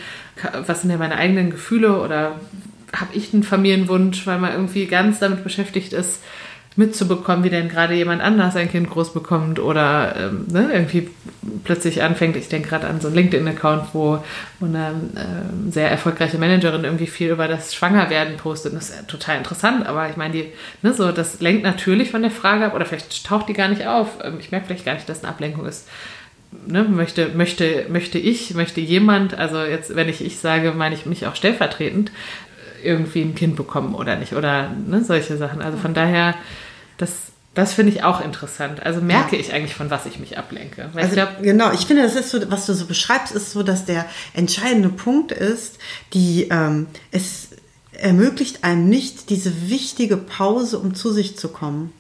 was 0.66 0.82
sind 0.82 0.90
denn 0.90 1.00
meine 1.00 1.18
eigenen 1.18 1.52
Gefühle 1.52 2.00
oder 2.02 2.40
habe 2.94 3.14
ich 3.14 3.34
einen 3.34 3.44
Familienwunsch, 3.44 4.26
weil 4.26 4.40
man 4.40 4.52
irgendwie 4.52 4.86
ganz 4.86 5.20
damit 5.20 5.44
beschäftigt 5.44 5.94
ist, 5.94 6.22
mitzubekommen, 6.78 7.44
wie 7.44 7.50
denn 7.50 7.68
gerade 7.68 7.94
jemand 7.96 8.22
anders 8.22 8.56
ein 8.56 8.72
Kind 8.72 8.90
groß 8.90 9.14
bekommt 9.14 9.60
oder 9.60 10.16
ähm, 10.18 10.46
ne, 10.50 10.70
irgendwie 10.72 11.10
plötzlich 11.66 12.02
anfängt. 12.02 12.38
Ich 12.38 12.48
denke 12.48 12.70
gerade 12.70 12.88
an 12.88 13.02
so 13.02 13.08
einen 13.08 13.18
LinkedIn-Account, 13.18 13.90
wo, 13.94 14.24
eine 14.62 14.92
äh, 15.16 15.72
sehr 15.72 15.92
erfolgreiche 15.92 16.38
Managerin 16.38 16.86
irgendwie 16.86 17.08
viel 17.08 17.32
über 17.32 17.50
das 17.50 17.76
Schwangerwerden 17.76 18.38
postet. 18.38 18.74
das 18.74 18.90
ist 18.90 19.08
total 19.08 19.38
interessant, 19.38 19.86
aber 19.86 20.10
ich 20.10 20.16
meine, 20.16 20.34
die, 20.34 20.46
ne, 20.82 20.94
so, 20.94 21.12
das 21.12 21.42
lenkt 21.42 21.64
natürlich 21.64 22.10
von 22.12 22.22
der 22.22 22.32
Frage 22.32 22.66
ab 22.66 22.74
oder 22.74 22.86
vielleicht 22.86 23.26
taucht 23.26 23.50
die 23.50 23.54
gar 23.54 23.68
nicht 23.68 23.86
auf. 23.86 24.20
Ähm, 24.24 24.38
ich 24.40 24.52
merke 24.52 24.68
vielleicht 24.68 24.86
gar 24.86 24.94
nicht, 24.94 25.10
dass 25.10 25.24
eine 25.24 25.32
Ablenkung 25.32 25.66
ist. 25.66 25.90
Ne, 26.68 26.84
möchte, 26.84 27.30
möchte, 27.30 27.86
möchte 27.90 28.18
ich, 28.18 28.54
möchte 28.54 28.80
jemand, 28.80 29.38
also 29.38 29.62
jetzt, 29.62 29.96
wenn 29.96 30.10
ich 30.10 30.24
ich 30.24 30.38
sage, 30.40 30.72
meine 30.72 30.96
ich 30.96 31.06
mich 31.06 31.28
auch 31.28 31.36
stellvertretend, 31.36 32.12
irgendwie 32.84 33.22
ein 33.22 33.36
Kind 33.36 33.56
bekommen 33.56 33.96
oder 33.96 34.16
nicht 34.16 34.34
oder 34.34 34.70
ne, 34.70 35.04
solche 35.04 35.38
Sachen. 35.38 35.62
Also 35.62 35.78
von 35.78 35.94
daher, 35.94 36.36
das, 36.98 37.12
das 37.54 37.74
finde 37.74 37.92
ich 37.92 38.04
auch 38.04 38.24
interessant. 38.24 38.86
Also 38.86 39.02
merke 39.02 39.36
ja. 39.36 39.42
ich 39.42 39.54
eigentlich, 39.54 39.76
von 39.76 39.90
was 39.90 40.06
ich 40.06 40.20
mich 40.20 40.38
ablenke. 40.38 40.90
Weil 40.94 41.04
also, 41.04 41.16
ich 41.16 41.22
glaub, 41.22 41.42
genau, 41.42 41.72
ich 41.72 41.86
finde, 41.86 42.04
das 42.04 42.16
ist 42.16 42.32
so, 42.32 42.40
was 42.50 42.66
du 42.66 42.74
so 42.74 42.86
beschreibst, 42.86 43.34
ist 43.34 43.52
so, 43.52 43.64
dass 43.64 43.86
der 43.86 44.06
entscheidende 44.34 44.90
Punkt 44.90 45.32
ist, 45.32 45.78
die 46.14 46.48
ähm, 46.50 46.88
es 47.12 47.50
ermöglicht 47.94 48.64
einem 48.64 48.90
nicht 48.90 49.30
diese 49.30 49.70
wichtige 49.70 50.18
Pause, 50.18 50.80
um 50.80 50.96
zu 50.96 51.12
sich 51.12 51.38
zu 51.38 51.50
kommen. 51.50 51.94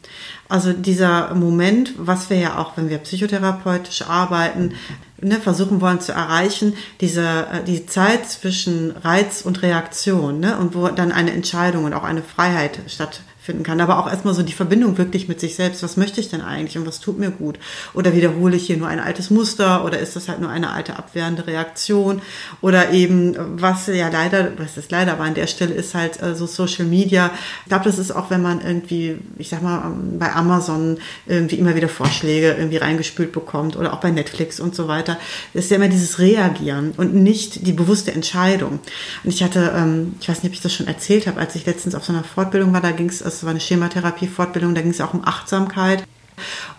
Also 0.52 0.74
dieser 0.74 1.34
Moment, 1.34 1.94
was 1.98 2.30
wir 2.30 2.38
ja 2.38 2.58
auch, 2.58 2.76
wenn 2.76 2.90
wir 2.90 2.98
psychotherapeutisch 2.98 4.02
arbeiten, 4.02 4.74
ne, 5.22 5.40
versuchen 5.40 5.80
wollen 5.80 6.02
zu 6.02 6.12
erreichen, 6.12 6.74
diese 7.00 7.24
äh, 7.24 7.64
die 7.66 7.86
Zeit 7.86 8.28
zwischen 8.28 8.92
Reiz 8.92 9.44
und 9.44 9.62
Reaktion, 9.62 10.42
ne, 10.42 10.58
und 10.58 10.76
wo 10.76 10.90
dann 10.90 11.14
eine 11.14 11.32
Entscheidung 11.32 11.86
und 11.86 11.94
auch 11.94 12.04
eine 12.04 12.22
Freiheit 12.22 12.80
statt 12.88 13.22
finden 13.42 13.64
kann. 13.64 13.82
Aber 13.82 14.00
auch 14.00 14.08
erstmal 14.08 14.36
so 14.36 14.44
die 14.44 14.54
Verbindung 14.54 14.98
wirklich 15.00 15.28
mit 15.28 15.40
sich 15.40 15.56
selbst. 15.56 15.82
Was 15.82 15.98
möchte 15.98 16.22
ich 16.22 16.30
denn 16.30 16.42
eigentlich 16.42 16.78
und 16.78 16.86
was 16.86 17.00
tut 17.00 17.18
mir 17.18 17.32
gut? 17.32 17.58
Oder 17.94 18.16
wiederhole 18.16 18.56
ich 18.56 18.68
hier 18.68 18.78
nur 18.78 18.88
ein 18.88 19.00
altes 19.00 19.32
Muster 19.32 19.84
oder 19.84 19.98
ist 19.98 20.16
das 20.16 20.30
halt 20.30 20.42
nur 20.42 20.50
eine 20.50 20.72
alte 20.72 20.96
abwehrende 20.96 21.48
Reaktion? 21.48 22.22
Oder 22.62 22.92
eben, 22.92 23.36
was 23.60 23.88
ja 23.88 24.10
leider, 24.10 24.52
was 24.58 24.78
ist 24.78 24.92
leider, 24.92 25.14
aber 25.14 25.24
an 25.24 25.34
der 25.34 25.48
Stelle 25.48 25.74
ist 25.74 25.96
halt 25.96 26.22
äh, 26.22 26.36
so 26.36 26.46
Social 26.46 26.86
Media. 26.86 27.32
Ich 27.64 27.70
glaube, 27.70 27.86
das 27.86 27.98
ist 27.98 28.12
auch, 28.12 28.30
wenn 28.30 28.44
man 28.44 28.62
irgendwie, 28.62 29.18
ich 29.40 29.50
sag 29.50 29.64
mal, 29.64 29.92
bei 30.20 30.32
Amazon 30.34 31.00
irgendwie 31.26 31.56
immer 31.56 31.76
wieder 31.76 31.90
Vorschläge 31.90 32.54
irgendwie 32.54 32.78
reingespült 32.78 33.32
bekommt 33.32 33.76
oder 33.76 33.94
auch 33.94 34.02
bei 34.02 34.12
Netflix 34.12 34.60
und 34.60 34.76
so 34.76 34.88
weiter. 34.88 35.18
Das 35.54 35.66
ist 35.66 35.72
ja 35.72 35.78
immer 35.78 35.88
dieses 35.88 36.20
Reagieren 36.20 36.94
und 36.98 37.16
nicht 37.16 37.66
die 37.66 37.74
bewusste 37.74 38.12
Entscheidung. 38.12 38.80
Und 39.24 39.34
ich 39.34 39.42
hatte, 39.42 39.74
ähm, 39.76 40.14
ich 40.22 40.30
weiß 40.30 40.44
nicht, 40.44 40.52
ob 40.52 40.54
ich 40.54 40.62
das 40.62 40.74
schon 40.74 40.88
erzählt 40.88 41.26
habe, 41.26 41.40
als 41.40 41.56
ich 41.56 41.66
letztens 41.66 41.96
auf 41.96 42.06
so 42.06 42.14
einer 42.14 42.24
Fortbildung 42.24 42.72
war, 42.72 42.82
da 42.82 42.92
ging 42.92 43.10
es 43.10 43.31
das 43.34 43.44
war 43.44 43.52
eine 43.52 43.60
Schematherapie-Fortbildung, 43.60 44.76
da 44.76 44.82
ging 44.82 44.92
es 44.92 45.02
auch 45.02 45.14
um 45.14 45.26
Achtsamkeit. 45.26 46.04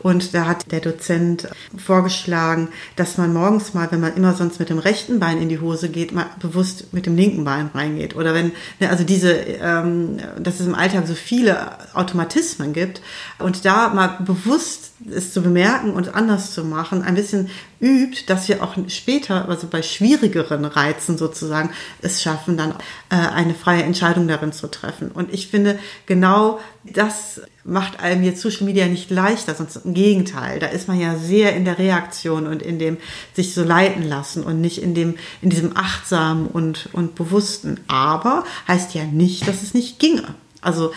Und 0.00 0.34
da 0.34 0.46
hat 0.46 0.72
der 0.72 0.80
Dozent 0.80 1.48
vorgeschlagen, 1.76 2.68
dass 2.96 3.18
man 3.18 3.32
morgens 3.32 3.74
mal, 3.74 3.90
wenn 3.92 4.00
man 4.00 4.14
immer 4.16 4.34
sonst 4.34 4.58
mit 4.58 4.70
dem 4.70 4.78
rechten 4.78 5.20
Bein 5.20 5.40
in 5.40 5.48
die 5.48 5.60
Hose 5.60 5.88
geht, 5.88 6.12
mal 6.12 6.26
bewusst 6.40 6.92
mit 6.92 7.06
dem 7.06 7.16
linken 7.16 7.44
Bein 7.44 7.70
reingeht. 7.72 8.16
Oder 8.16 8.34
wenn, 8.34 8.52
ne, 8.80 8.90
also 8.90 9.04
diese, 9.04 9.32
ähm, 9.32 10.18
dass 10.38 10.60
es 10.60 10.66
im 10.66 10.74
Alltag 10.74 11.06
so 11.06 11.14
viele 11.14 11.94
Automatismen 11.94 12.72
gibt 12.72 13.00
und 13.38 13.64
da 13.64 13.90
mal 13.90 14.18
bewusst 14.24 14.92
es 15.10 15.32
zu 15.32 15.42
bemerken 15.42 15.92
und 15.92 16.14
anders 16.14 16.52
zu 16.52 16.64
machen, 16.64 17.02
ein 17.02 17.14
bisschen 17.14 17.48
übt, 17.82 18.24
dass 18.26 18.48
wir 18.48 18.62
auch 18.62 18.76
später, 18.88 19.48
also 19.48 19.66
bei 19.66 19.82
schwierigeren 19.82 20.64
Reizen 20.64 21.18
sozusagen, 21.18 21.70
es 22.00 22.22
schaffen, 22.22 22.56
dann 22.56 22.70
äh, 23.10 23.16
eine 23.16 23.54
freie 23.54 23.82
Entscheidung 23.82 24.28
darin 24.28 24.52
zu 24.52 24.68
treffen. 24.68 25.10
Und 25.10 25.34
ich 25.34 25.48
finde, 25.48 25.78
genau 26.06 26.60
das 26.84 27.42
macht 27.64 28.00
einem 28.00 28.22
jetzt 28.24 28.40
Social 28.40 28.64
Media 28.64 28.86
nicht 28.86 29.10
leichter, 29.10 29.54
sonst 29.54 29.76
im 29.84 29.94
Gegenteil. 29.94 30.60
Da 30.60 30.68
ist 30.68 30.88
man 30.88 30.98
ja 30.98 31.16
sehr 31.16 31.54
in 31.54 31.64
der 31.64 31.78
Reaktion 31.78 32.46
und 32.46 32.62
in 32.62 32.78
dem 32.78 32.96
sich 33.34 33.54
so 33.54 33.64
leiten 33.64 34.02
lassen 34.02 34.44
und 34.44 34.60
nicht 34.60 34.80
in 34.80 34.94
dem, 34.94 35.16
in 35.42 35.50
diesem 35.50 35.76
achtsamen 35.76 36.46
und, 36.46 36.88
und 36.92 37.14
bewussten. 37.16 37.80
Aber 37.88 38.44
heißt 38.68 38.94
ja 38.94 39.04
nicht, 39.04 39.46
dass 39.48 39.62
es 39.62 39.74
nicht 39.74 39.98
ginge. 39.98 40.34
Also 40.62 40.92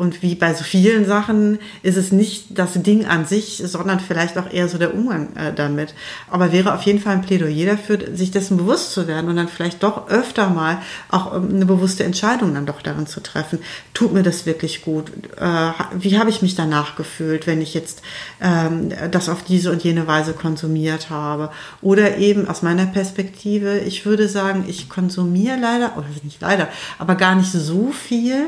und 0.00 0.22
wie 0.22 0.34
bei 0.34 0.54
so 0.54 0.64
vielen 0.64 1.04
Sachen 1.04 1.58
ist 1.82 1.98
es 1.98 2.10
nicht 2.10 2.58
das 2.58 2.72
Ding 2.72 3.04
an 3.04 3.26
sich, 3.26 3.62
sondern 3.62 4.00
vielleicht 4.00 4.38
auch 4.38 4.50
eher 4.50 4.66
so 4.66 4.78
der 4.78 4.94
Umgang 4.94 5.36
äh, 5.36 5.52
damit. 5.52 5.94
Aber 6.30 6.52
wäre 6.52 6.72
auf 6.72 6.84
jeden 6.84 7.00
Fall 7.00 7.16
ein 7.16 7.20
Plädoyer 7.20 7.66
dafür, 7.66 7.98
sich 8.16 8.30
dessen 8.30 8.56
bewusst 8.56 8.92
zu 8.92 9.06
werden 9.06 9.28
und 9.28 9.36
dann 9.36 9.48
vielleicht 9.48 9.82
doch 9.82 10.08
öfter 10.08 10.48
mal 10.48 10.78
auch 11.10 11.36
ähm, 11.36 11.50
eine 11.54 11.66
bewusste 11.66 12.04
Entscheidung 12.04 12.54
dann 12.54 12.64
doch 12.64 12.80
darin 12.80 13.06
zu 13.06 13.22
treffen. 13.22 13.58
Tut 13.92 14.14
mir 14.14 14.22
das 14.22 14.46
wirklich 14.46 14.80
gut? 14.80 15.12
Äh, 15.36 15.72
wie 15.92 16.18
habe 16.18 16.30
ich 16.30 16.40
mich 16.40 16.54
danach 16.54 16.96
gefühlt, 16.96 17.46
wenn 17.46 17.60
ich 17.60 17.74
jetzt 17.74 18.00
ähm, 18.40 18.94
das 19.10 19.28
auf 19.28 19.42
diese 19.42 19.70
und 19.70 19.84
jene 19.84 20.06
Weise 20.06 20.32
konsumiert 20.32 21.10
habe? 21.10 21.50
Oder 21.82 22.16
eben 22.16 22.48
aus 22.48 22.62
meiner 22.62 22.86
Perspektive, 22.86 23.80
ich 23.80 24.06
würde 24.06 24.30
sagen, 24.30 24.64
ich 24.66 24.88
konsumiere 24.88 25.58
leider, 25.60 25.98
oder 25.98 26.06
nicht 26.22 26.40
leider, 26.40 26.68
aber 26.98 27.16
gar 27.16 27.34
nicht 27.34 27.52
so 27.52 27.92
viel 27.92 28.46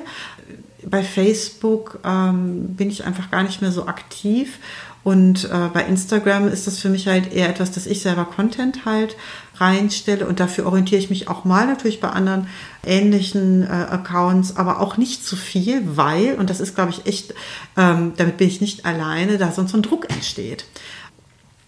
bei 0.87 1.03
Facebook 1.03 2.01
ähm, 2.05 2.75
bin 2.75 2.91
ich 2.91 3.05
einfach 3.05 3.31
gar 3.31 3.43
nicht 3.43 3.63
mehr 3.63 3.73
so 3.73 3.87
aktiv. 3.87 4.59
Und 5.05 5.51
äh, 5.51 5.69
bei 5.73 5.83
Instagram 5.83 6.47
ist 6.47 6.69
das 6.69 6.79
für 6.79 6.89
mich 6.89 7.09
halt 7.09 7.33
eher 7.33 7.49
etwas, 7.49 7.73
dass 7.73 7.87
ich 7.87 8.03
selber 8.03 8.25
Content 8.25 8.85
halt 8.85 9.17
reinstelle. 9.57 10.27
Und 10.27 10.39
dafür 10.39 10.67
orientiere 10.67 11.01
ich 11.01 11.11
mich 11.11 11.29
auch 11.29 11.45
mal 11.45 11.67
natürlich 11.67 12.01
bei 12.01 12.09
anderen 12.09 12.47
ähnlichen 12.85 13.65
äh, 13.65 13.67
Accounts, 13.67 14.57
aber 14.57 14.81
auch 14.81 14.97
nicht 14.97 15.27
zu 15.27 15.35
viel, 15.35 15.97
weil, 15.97 16.37
und 16.37 16.51
das 16.51 16.61
ist, 16.61 16.77
glaube 16.77 16.93
ich, 16.93 17.07
echt, 17.07 17.35
ähm, 17.77 18.13
damit 18.17 18.37
bin 18.37 18.47
ich 18.47 18.61
nicht 18.61 18.87
alleine, 18.87 19.39
da 19.39 19.51
sonst 19.51 19.73
so 19.73 19.79
ein 19.79 19.83
Druck 19.83 20.09
entsteht. 20.09 20.67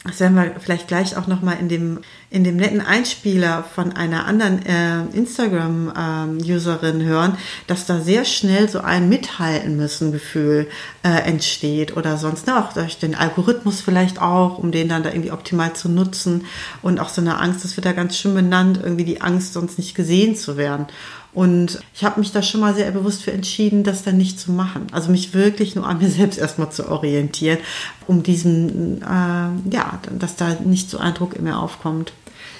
Das 0.06 0.20
werden 0.20 0.36
wir 0.36 0.60
vielleicht 0.60 0.86
gleich 0.86 1.16
auch 1.16 1.26
nochmal 1.26 1.56
in 1.58 1.70
dem, 1.70 2.00
in 2.28 2.44
dem 2.44 2.56
netten 2.56 2.82
Einspieler 2.82 3.64
von 3.64 3.92
einer 3.92 4.26
anderen 4.26 4.60
äh, 4.66 5.00
Instagram-Userin 5.16 7.00
ähm, 7.00 7.06
hören, 7.06 7.38
dass 7.68 7.86
da 7.86 8.00
sehr 8.00 8.26
schnell 8.26 8.68
so 8.68 8.80
ein 8.80 9.08
Mithalten 9.08 9.78
müssen 9.78 10.12
Gefühl 10.12 10.68
äh, 11.02 11.08
entsteht 11.08 11.96
oder 11.96 12.18
sonst 12.18 12.46
ne, 12.46 12.62
auch 12.62 12.74
durch 12.74 12.98
den 12.98 13.14
Algorithmus 13.14 13.80
vielleicht 13.80 14.20
auch, 14.20 14.58
um 14.58 14.72
den 14.72 14.90
dann 14.90 15.04
da 15.04 15.08
irgendwie 15.08 15.32
optimal 15.32 15.72
zu 15.72 15.88
nutzen 15.88 16.44
und 16.82 17.00
auch 17.00 17.08
so 17.08 17.22
eine 17.22 17.38
Angst, 17.38 17.64
das 17.64 17.74
wird 17.78 17.86
da 17.86 17.92
ganz 17.92 18.18
schön 18.18 18.34
benannt, 18.34 18.78
irgendwie 18.82 19.06
die 19.06 19.22
Angst, 19.22 19.54
sonst 19.54 19.78
nicht 19.78 19.94
gesehen 19.94 20.36
zu 20.36 20.58
werden. 20.58 20.86
Und 21.34 21.80
ich 21.94 22.04
habe 22.04 22.20
mich 22.20 22.30
da 22.30 22.42
schon 22.42 22.60
mal 22.60 22.74
sehr 22.74 22.90
bewusst 22.92 23.22
für 23.22 23.32
entschieden, 23.32 23.82
das 23.82 24.04
dann 24.04 24.16
nicht 24.16 24.38
zu 24.38 24.52
machen. 24.52 24.86
Also 24.92 25.10
mich 25.10 25.34
wirklich 25.34 25.74
nur 25.74 25.86
an 25.86 25.98
mir 25.98 26.08
selbst 26.10 26.38
erstmal 26.38 26.70
zu 26.70 26.88
orientieren, 26.88 27.58
um 28.06 28.22
diesen, 28.22 29.02
äh, 29.02 29.74
ja, 29.74 29.98
dass 30.18 30.36
da 30.36 30.56
nicht 30.64 30.88
so 30.88 30.98
Eindruck 30.98 31.34
in 31.34 31.44
mir 31.44 31.58
aufkommt. 31.58 32.12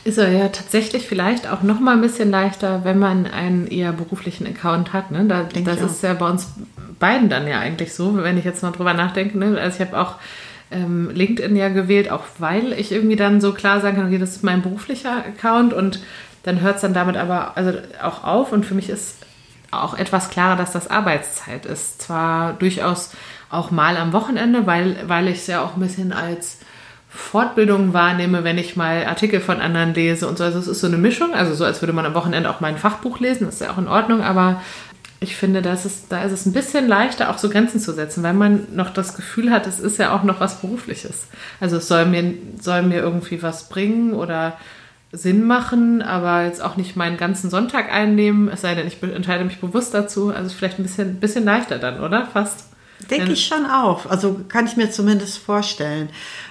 Ist 0.03 0.19
er 0.19 0.31
ja 0.31 0.49
tatsächlich 0.49 1.07
vielleicht 1.07 1.49
auch 1.49 1.63
noch 1.63 1.81
mal 1.81 1.95
ein 1.95 2.03
bisschen 2.03 2.31
leichter, 2.31 2.85
wenn 2.85 2.99
man 2.99 3.27
einen 3.27 3.67
eher 3.67 3.93
beruflichen 3.93 4.47
Account 4.47 4.93
hat. 4.93 5.11
Ne? 5.11 5.25
Da, 5.25 5.45
das 5.45 5.81
ist 5.81 6.03
ja 6.03 6.13
bei 6.13 6.29
uns 6.29 6.49
beiden 6.99 7.31
dann 7.31 7.47
ja 7.47 7.59
eigentlich 7.61 7.95
so, 7.95 8.17
wenn 8.17 8.37
ich 8.37 8.45
jetzt 8.45 8.63
mal 8.63 8.73
drüber 8.73 8.93
nachdenke. 8.93 9.39
Ne? 9.39 9.59
Also 9.59 9.81
ich 9.81 9.89
habe 9.89 9.99
auch 9.99 10.17
ähm, 10.71 11.11
LinkedIn 11.15 11.57
ja 11.57 11.69
gewählt, 11.69 12.11
auch 12.11 12.25
weil 12.39 12.73
ich 12.73 12.93
irgendwie 12.93 13.17
dann 13.17 13.41
so 13.41 13.53
klar 13.53 13.81
sagen 13.81 13.97
kann, 13.97 14.07
okay, 14.07 14.19
das 14.19 14.31
ist 14.31 14.45
mein 14.45 14.63
beruflicher 14.63 15.25
Account 15.25 15.73
und 15.73 16.01
dann 16.45 16.61
hört 16.61 16.77
es 16.77 16.83
dann 16.83 16.95
damit 16.95 17.17
aber 17.17 17.57
also 17.57 17.73
auch 18.03 18.25
auf 18.25 18.53
und 18.53 18.65
für 18.65 18.75
mich 18.75 18.89
ist 18.89 19.17
auch 19.71 19.95
etwas 19.99 20.31
klarer, 20.31 20.57
dass 20.57 20.73
das 20.73 20.89
Arbeitszeit 20.89 21.67
ist. 21.67 22.01
Zwar 22.01 22.53
durchaus 22.55 23.11
auch 23.51 23.71
mal 23.71 23.97
am 23.97 24.13
Wochenende, 24.13 24.67
weil, 24.67 24.97
weil 25.07 25.29
ich 25.29 25.39
es 25.39 25.47
ja 25.47 25.63
auch 25.63 25.75
ein 25.75 25.81
bisschen 25.81 26.13
als 26.13 26.59
Fortbildung 27.09 27.93
wahrnehme, 27.93 28.45
wenn 28.45 28.59
ich 28.59 28.77
mal 28.77 29.07
Artikel 29.07 29.41
von 29.41 29.61
anderen 29.61 29.95
lese 29.95 30.29
und 30.29 30.39
so. 30.39 30.45
Also 30.45 30.59
es 30.59 30.67
ist 30.67 30.81
so 30.81 30.87
eine 30.87 30.99
Mischung, 30.99 31.33
also 31.35 31.55
so 31.55 31.65
als 31.65 31.81
würde 31.81 31.93
man 31.93 32.07
am 32.07 32.15
Wochenende 32.15 32.51
auch 32.51 32.61
mal 32.61 32.69
ein 32.69 32.79
Fachbuch 32.79 33.21
lesen, 33.21 33.47
das 33.47 33.55
ist 33.55 33.61
ja 33.61 33.71
auch 33.71 33.79
in 33.79 33.89
Ordnung, 33.89 34.23
aber 34.23 34.61
ich 35.21 35.37
finde, 35.37 35.63
das 35.63 35.87
ist, 35.87 36.07
da 36.11 36.23
ist 36.25 36.33
es 36.33 36.45
ein 36.45 36.53
bisschen 36.53 36.89
leichter, 36.89 37.31
auch 37.31 37.39
so 37.39 37.49
Grenzen 37.49 37.81
zu 37.81 37.93
setzen, 37.93 38.23
weil 38.23 38.35
man 38.35 38.67
noch 38.75 38.91
das 38.91 39.17
Gefühl 39.17 39.51
hat, 39.51 39.67
es 39.67 39.81
ist 39.81 39.99
ja 39.99 40.15
auch 40.15 40.25
noch 40.25 40.41
was 40.41 40.61
Berufliches. 40.61 41.27
Also 41.61 41.77
es 41.77 41.89
soll 41.89 42.05
mir, 42.07 42.35
soll 42.61 42.83
mir 42.83 42.99
irgendwie 42.99 43.43
was 43.43 43.69
bringen 43.69 44.13
oder 44.13 44.59
Sinn 45.17 45.47
machen, 45.47 46.03
aber 46.03 46.45
jetzt 46.45 46.63
auch 46.63 46.77
nicht 46.77 46.97
meinen 46.97 47.17
ganzen 47.17 47.51
Sonntag 47.51 47.93
einnehmen, 47.93 48.49
es 48.49 48.63
sei 48.63 48.75
denn, 48.75 48.87
ich 48.87 49.03
entscheide 49.03 49.45
mich 49.45 49.61
bewusst 49.61 49.95
dazu. 49.95 50.33
Also 50.33 50.55
vielleicht 50.55 50.79
ein 50.79 50.83
bisschen, 50.83 51.21
bisschen 51.21 51.45
leichter 51.45 51.79
dann, 51.79 52.01
oder? 52.01 52.27
Fast. 52.27 52.69
Denke 53.11 53.33
ich 53.33 53.47
schon 53.47 53.67
auch. 53.67 54.07
Also 54.07 54.41
kann 54.49 54.67
ich 54.67 54.77
mir 54.77 54.91
zumindest 54.91 55.39
vorstellen. 55.39 56.09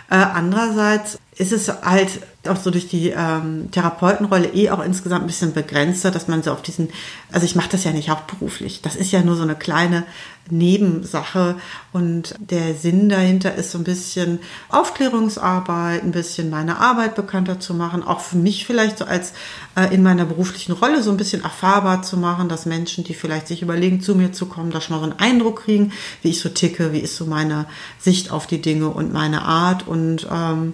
Äh, 0.10 0.16
andererseits 0.16 1.18
ist 1.38 1.52
es 1.52 1.70
halt 1.82 2.22
auch 2.48 2.58
so 2.58 2.72
durch 2.72 2.88
die 2.88 3.10
ähm, 3.10 3.70
Therapeutenrolle 3.72 4.50
eh 4.54 4.70
auch 4.70 4.84
insgesamt 4.84 5.24
ein 5.24 5.28
bisschen 5.28 5.54
begrenzter, 5.54 6.12
dass 6.12 6.28
man 6.28 6.44
so 6.44 6.52
auf 6.52 6.62
diesen, 6.62 6.90
also 7.32 7.46
ich 7.46 7.56
mache 7.56 7.70
das 7.70 7.86
ja 7.86 7.92
nicht 7.92 8.10
hauptberuflich, 8.10 8.82
das 8.82 8.96
ist 8.96 9.12
ja 9.12 9.22
nur 9.22 9.36
so 9.36 9.44
eine 9.44 9.56
kleine 9.56 10.04
Nebensache 10.50 11.56
und 11.94 12.36
der 12.40 12.74
Sinn 12.76 13.08
dahinter 13.08 13.56
ist 13.56 13.72
so 13.72 13.78
ein 13.78 13.86
bisschen 13.86 14.40
Aufklärungsarbeit, 14.68 16.04
ein 16.04 16.12
bisschen 16.12 16.50
meine 16.50 16.80
Arbeit 16.80 17.16
bekannter 17.16 17.62
zu 17.62 17.74
machen, 17.74 18.04
auch 18.04 18.20
für 18.20 18.36
mich 18.36 18.66
vielleicht 18.66 18.98
so 18.98 19.06
als 19.06 19.34
äh, 19.76 19.94
in 19.94 20.04
meiner 20.04 20.26
beruflichen 20.26 20.74
Rolle 20.74 21.02
so 21.02 21.12
ein 21.12 21.18
bisschen 21.18 21.44
erfahrbar 21.44 22.04
zu 22.04 22.18
machen, 22.18 22.50
dass 22.50 22.66
Menschen, 22.66 23.06
die 23.06 23.14
vielleicht 23.14 23.48
sich 23.48 23.62
überlegen, 23.62 24.02
zu 24.02 24.16
mir 24.16 24.34
zu 24.34 24.48
kommen, 24.48 24.72
da 24.72 24.82
schon 24.82 24.98
mal 24.98 25.06
so 25.06 25.10
einen 25.10 25.20
Eindruck 25.20 25.64
kriegen, 25.64 25.94
wie 26.22 26.32
ich 26.32 26.42
so 26.42 26.50
ticke, 26.50 26.92
wie 26.92 27.00
ist 27.00 27.16
so 27.16 27.26
meine 27.26 27.66
Sicht 27.98 28.32
auf 28.32 28.46
die 28.46 28.62
Dinge 28.62 28.90
und 28.90 29.14
meine 29.14 29.44
Art 29.44 29.88
und 29.88 30.28
ähm, 30.30 30.74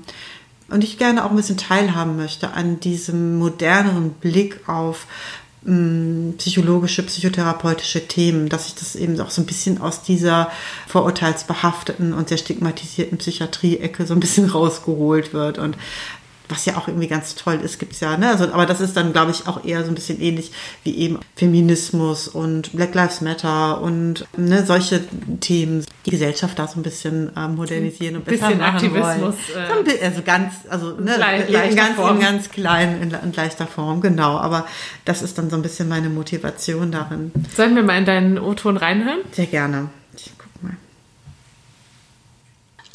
und 0.69 0.83
ich 0.83 0.97
gerne 0.97 1.25
auch 1.25 1.29
ein 1.29 1.35
bisschen 1.35 1.57
teilhaben 1.57 2.15
möchte 2.15 2.51
an 2.51 2.79
diesem 2.79 3.37
moderneren 3.37 4.11
Blick 4.11 4.67
auf 4.67 5.07
ähm, 5.67 6.35
psychologische, 6.37 7.03
psychotherapeutische 7.03 8.07
Themen, 8.07 8.49
dass 8.49 8.65
sich 8.65 8.75
das 8.75 8.95
eben 8.95 9.19
auch 9.19 9.29
so 9.29 9.41
ein 9.41 9.45
bisschen 9.45 9.81
aus 9.81 10.01
dieser 10.01 10.51
vorurteilsbehafteten 10.87 12.13
und 12.13 12.29
sehr 12.29 12.37
stigmatisierten 12.37 13.17
Psychiatrie-Ecke 13.17 14.05
so 14.05 14.13
ein 14.13 14.19
bisschen 14.19 14.49
rausgeholt 14.49 15.33
wird. 15.33 15.57
Und 15.57 15.77
was 16.49 16.65
ja 16.65 16.77
auch 16.77 16.87
irgendwie 16.87 17.07
ganz 17.07 17.35
toll 17.35 17.59
ist, 17.63 17.79
gibt's 17.79 17.99
ja, 17.99 18.17
ne? 18.17 18.29
Also, 18.29 18.45
aber 18.45 18.65
das 18.65 18.81
ist 18.81 18.97
dann, 18.97 19.13
glaube 19.13 19.31
ich, 19.31 19.47
auch 19.47 19.63
eher 19.63 19.83
so 19.83 19.89
ein 19.89 19.95
bisschen 19.95 20.19
ähnlich 20.19 20.51
wie 20.83 20.97
eben 20.97 21.19
Feminismus 21.35 22.27
und 22.27 22.73
Black 22.73 22.95
Lives 22.95 23.21
Matter 23.21 23.79
und 23.81 24.25
ne, 24.35 24.65
solche 24.65 25.01
Themen, 25.39 25.85
die 26.05 26.11
Gesellschaft 26.11 26.57
da 26.57 26.67
so 26.67 26.79
ein 26.79 26.83
bisschen 26.83 27.35
äh, 27.37 27.47
modernisieren 27.47 28.17
und 28.17 28.25
besser 28.25 28.47
bisschen 28.47 28.59
machen 28.59 28.75
Aktivismus. 28.75 29.35
Wollen. 29.53 29.87
Äh, 29.87 30.03
also 30.03 30.21
ganz, 30.23 30.53
also 30.69 30.91
ne, 30.99 31.15
in, 31.47 31.75
ganz, 31.75 31.95
Form. 31.95 32.15
in 32.15 32.21
ganz 32.21 32.49
klein, 32.49 33.01
in, 33.01 33.11
in 33.11 33.33
leichter 33.33 33.67
Form, 33.67 34.01
genau. 34.01 34.37
Aber 34.37 34.65
das 35.05 35.21
ist 35.21 35.37
dann 35.37 35.51
so 35.51 35.55
ein 35.55 35.61
bisschen 35.61 35.87
meine 35.87 36.09
Motivation 36.09 36.91
darin. 36.91 37.31
Sollen 37.55 37.75
wir 37.75 37.83
mal 37.83 37.99
in 37.99 38.05
deinen 38.05 38.39
O-Ton 38.39 38.75
reinhören? 38.75 39.19
Sehr 39.31 39.45
gerne. 39.45 39.89
Ich 40.15 40.31
guck 40.35 40.63
mal. 40.63 40.75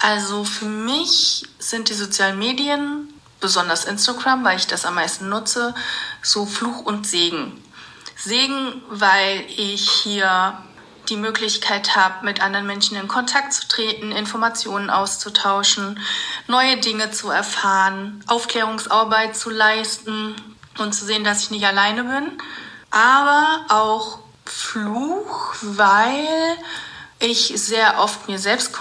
Also 0.01 0.43
für 0.43 0.67
mich 0.67 1.45
sind 1.61 1.89
die 1.89 1.95
sozialen 1.95 2.39
Medien 2.39 3.14
besonders 3.41 3.85
Instagram, 3.85 4.45
weil 4.45 4.57
ich 4.57 4.67
das 4.67 4.85
am 4.85 4.95
meisten 4.95 5.29
nutze, 5.29 5.75
so 6.23 6.47
Fluch 6.47 6.81
und 6.81 7.07
Segen. 7.07 7.63
Segen, 8.17 8.83
weil 8.89 9.45
ich 9.49 9.91
hier 9.91 10.59
die 11.09 11.17
Möglichkeit 11.17 11.97
habe, 11.97 12.25
mit 12.25 12.41
anderen 12.41 12.67
Menschen 12.67 12.97
in 12.97 13.09
Kontakt 13.09 13.53
zu 13.53 13.69
treten, 13.69 14.11
Informationen 14.13 14.89
auszutauschen, 14.89 16.01
neue 16.47 16.79
Dinge 16.79 17.11
zu 17.11 17.31
erfahren, 17.31 18.25
Aufklärungsarbeit 18.27 19.37
zu 19.37 19.51
leisten 19.51 20.35
und 20.79 20.95
zu 20.95 21.05
sehen, 21.05 21.25
dass 21.25 21.43
ich 21.43 21.51
nicht 21.51 21.67
alleine 21.67 22.05
bin. 22.05 22.39
Aber 22.91 23.67
auch 23.69 24.21
Fluch, 24.47 25.55
weil 25.61 26.57
ich 27.19 27.53
sehr 27.57 27.99
oft 27.99 28.29
mir 28.29 28.39
selbst 28.39 28.77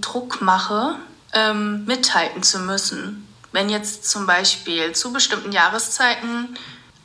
Druck 0.00 0.40
mache, 0.40 0.96
ähm, 1.34 1.84
mithalten 1.84 2.42
zu 2.42 2.58
müssen. 2.60 3.27
Wenn 3.52 3.68
jetzt 3.68 4.08
zum 4.08 4.26
Beispiel 4.26 4.92
zu 4.94 5.12
bestimmten 5.12 5.52
Jahreszeiten 5.52 6.56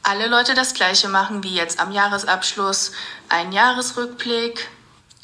alle 0.03 0.27
Leute 0.27 0.53
das 0.53 0.73
gleiche 0.73 1.07
machen 1.07 1.43
wie 1.43 1.55
jetzt 1.55 1.79
am 1.79 1.91
Jahresabschluss, 1.91 2.91
ein 3.29 3.53
Jahresrückblick 3.53 4.69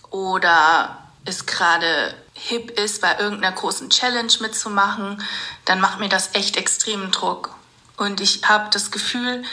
oder 0.09 0.97
es 1.25 1.45
gerade 1.45 2.15
hip 2.33 2.71
ist, 2.79 3.01
bei 3.01 3.19
irgendeiner 3.19 3.53
großen 3.53 3.89
Challenge 3.89 4.31
mitzumachen, 4.39 5.21
dann 5.65 5.81
macht 5.81 5.99
mir 5.99 6.09
das 6.09 6.29
echt 6.33 6.55
extremen 6.55 7.11
Druck. 7.11 7.53
Und 7.97 8.21
ich 8.21 8.47
habe 8.47 8.69
das 8.71 8.91
Gefühl, 8.91 9.43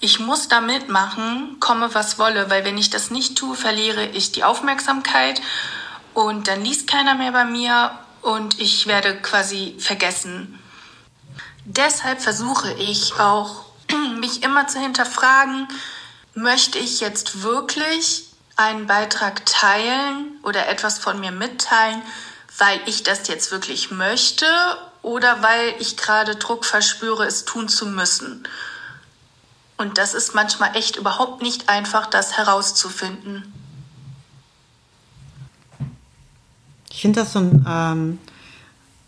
ich 0.00 0.20
muss 0.20 0.48
da 0.48 0.60
mitmachen, 0.60 1.56
komme 1.60 1.94
was 1.94 2.18
wolle, 2.18 2.50
weil 2.50 2.66
wenn 2.66 2.76
ich 2.76 2.90
das 2.90 3.10
nicht 3.10 3.38
tue, 3.38 3.56
verliere 3.56 4.04
ich 4.04 4.32
die 4.32 4.44
Aufmerksamkeit 4.44 5.40
und 6.12 6.46
dann 6.46 6.62
liest 6.62 6.86
keiner 6.86 7.14
mehr 7.14 7.32
bei 7.32 7.46
mir 7.46 7.98
und 8.20 8.60
ich 8.60 8.86
werde 8.86 9.16
quasi 9.16 9.76
vergessen. 9.78 10.60
Deshalb 11.64 12.20
versuche 12.20 12.72
ich 12.74 13.18
auch, 13.18 13.64
mich 14.20 14.42
immer 14.42 14.66
zu 14.66 14.78
hinterfragen, 14.78 15.68
möchte 16.34 16.78
ich 16.78 17.00
jetzt 17.00 17.42
wirklich 17.42 18.26
einen 18.56 18.86
Beitrag 18.86 19.44
teilen 19.46 20.38
oder 20.42 20.68
etwas 20.68 20.98
von 20.98 21.18
mir 21.20 21.32
mitteilen, 21.32 22.02
weil 22.58 22.80
ich 22.86 23.02
das 23.02 23.26
jetzt 23.28 23.50
wirklich 23.50 23.90
möchte 23.90 24.46
oder 25.02 25.42
weil 25.42 25.74
ich 25.80 25.96
gerade 25.96 26.36
Druck 26.36 26.64
verspüre, 26.64 27.24
es 27.26 27.44
tun 27.44 27.68
zu 27.68 27.86
müssen. 27.86 28.46
Und 29.76 29.98
das 29.98 30.14
ist 30.14 30.34
manchmal 30.34 30.76
echt 30.76 30.96
überhaupt 30.96 31.42
nicht 31.42 31.68
einfach, 31.68 32.06
das 32.06 32.36
herauszufinden. 32.36 33.52
Ich 36.90 37.00
finde 37.00 37.20
das 37.20 37.32
so 37.32 37.40
ein 37.40 37.66
ähm, 37.68 38.18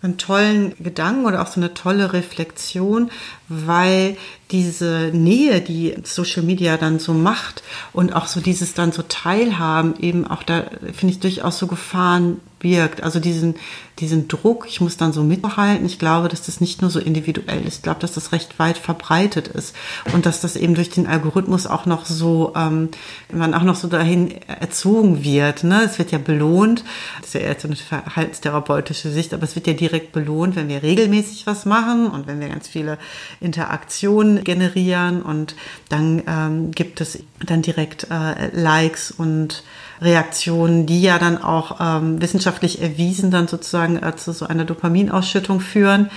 einen 0.06 0.18
tollen 0.18 0.74
Gedanken 0.82 1.26
oder 1.26 1.42
auch 1.42 1.46
so 1.46 1.60
eine 1.60 1.74
tolle 1.74 2.12
Reflexion, 2.12 3.10
weil 3.48 4.16
diese 4.50 5.10
Nähe, 5.12 5.60
die 5.60 5.94
Social 6.04 6.42
Media 6.42 6.76
dann 6.76 6.98
so 6.98 7.12
macht 7.12 7.62
und 7.92 8.14
auch 8.14 8.26
so 8.26 8.40
dieses 8.40 8.74
dann 8.74 8.92
so 8.92 9.02
Teilhaben 9.02 9.98
eben 10.00 10.26
auch 10.26 10.42
da 10.42 10.64
finde 10.94 11.14
ich 11.14 11.20
durchaus 11.20 11.58
so 11.58 11.66
Gefahren 11.66 12.40
birgt. 12.58 13.02
Also 13.02 13.20
diesen, 13.20 13.54
diesen 13.98 14.28
Druck, 14.28 14.66
ich 14.68 14.80
muss 14.80 14.96
dann 14.96 15.12
so 15.12 15.22
mithalten. 15.22 15.84
Ich 15.84 15.98
glaube, 15.98 16.28
dass 16.28 16.42
das 16.42 16.60
nicht 16.60 16.80
nur 16.80 16.90
so 16.90 16.98
individuell 16.98 17.66
ist. 17.66 17.76
Ich 17.76 17.82
glaube, 17.82 18.00
dass 18.00 18.12
das 18.12 18.32
recht 18.32 18.58
weit 18.58 18.78
verbreitet 18.78 19.48
ist 19.48 19.74
und 20.14 20.26
dass 20.26 20.40
das 20.40 20.56
eben 20.56 20.74
durch 20.74 20.90
den 20.90 21.06
Algorithmus 21.06 21.66
auch 21.66 21.86
noch 21.86 22.06
so, 22.06 22.52
ähm, 22.56 22.88
man 23.32 23.54
auch 23.54 23.62
noch 23.62 23.76
so 23.76 23.88
dahin 23.88 24.30
erzogen 24.46 25.22
wird. 25.22 25.64
Ne? 25.64 25.82
Es 25.84 25.98
wird 25.98 26.12
ja 26.12 26.18
belohnt. 26.18 26.82
Das 27.20 27.28
ist 27.28 27.34
ja 27.34 27.40
eher 27.40 27.56
so 27.58 27.68
eine 27.68 27.76
verhaltenstherapeutische 27.76 29.10
Sicht, 29.10 29.34
aber 29.34 29.44
es 29.44 29.54
wird 29.54 29.66
ja 29.66 29.74
direkt 29.74 30.12
belohnt, 30.12 30.56
wenn 30.56 30.68
wir 30.68 30.82
regelmäßig 30.82 31.46
was 31.46 31.66
machen 31.66 32.06
und 32.08 32.26
wenn 32.26 32.40
wir 32.40 32.48
ganz 32.48 32.68
viele 32.68 32.98
Interaktionen 33.40 34.44
generieren 34.44 35.22
und 35.22 35.54
dann 35.88 36.22
ähm, 36.26 36.70
gibt 36.70 37.00
es 37.00 37.18
dann 37.44 37.62
direkt 37.62 38.08
äh, 38.10 38.48
Likes 38.52 39.10
und 39.10 39.62
Reaktionen, 40.00 40.86
die 40.86 41.02
ja 41.02 41.18
dann 41.18 41.42
auch 41.42 41.76
ähm, 41.80 42.20
wissenschaftlich 42.20 42.82
erwiesen 42.82 43.30
dann 43.30 43.48
sozusagen 43.48 44.02
äh, 44.02 44.16
zu 44.16 44.32
so 44.32 44.46
einer 44.46 44.64
Dopaminausschüttung 44.64 45.60
führen 45.60 46.10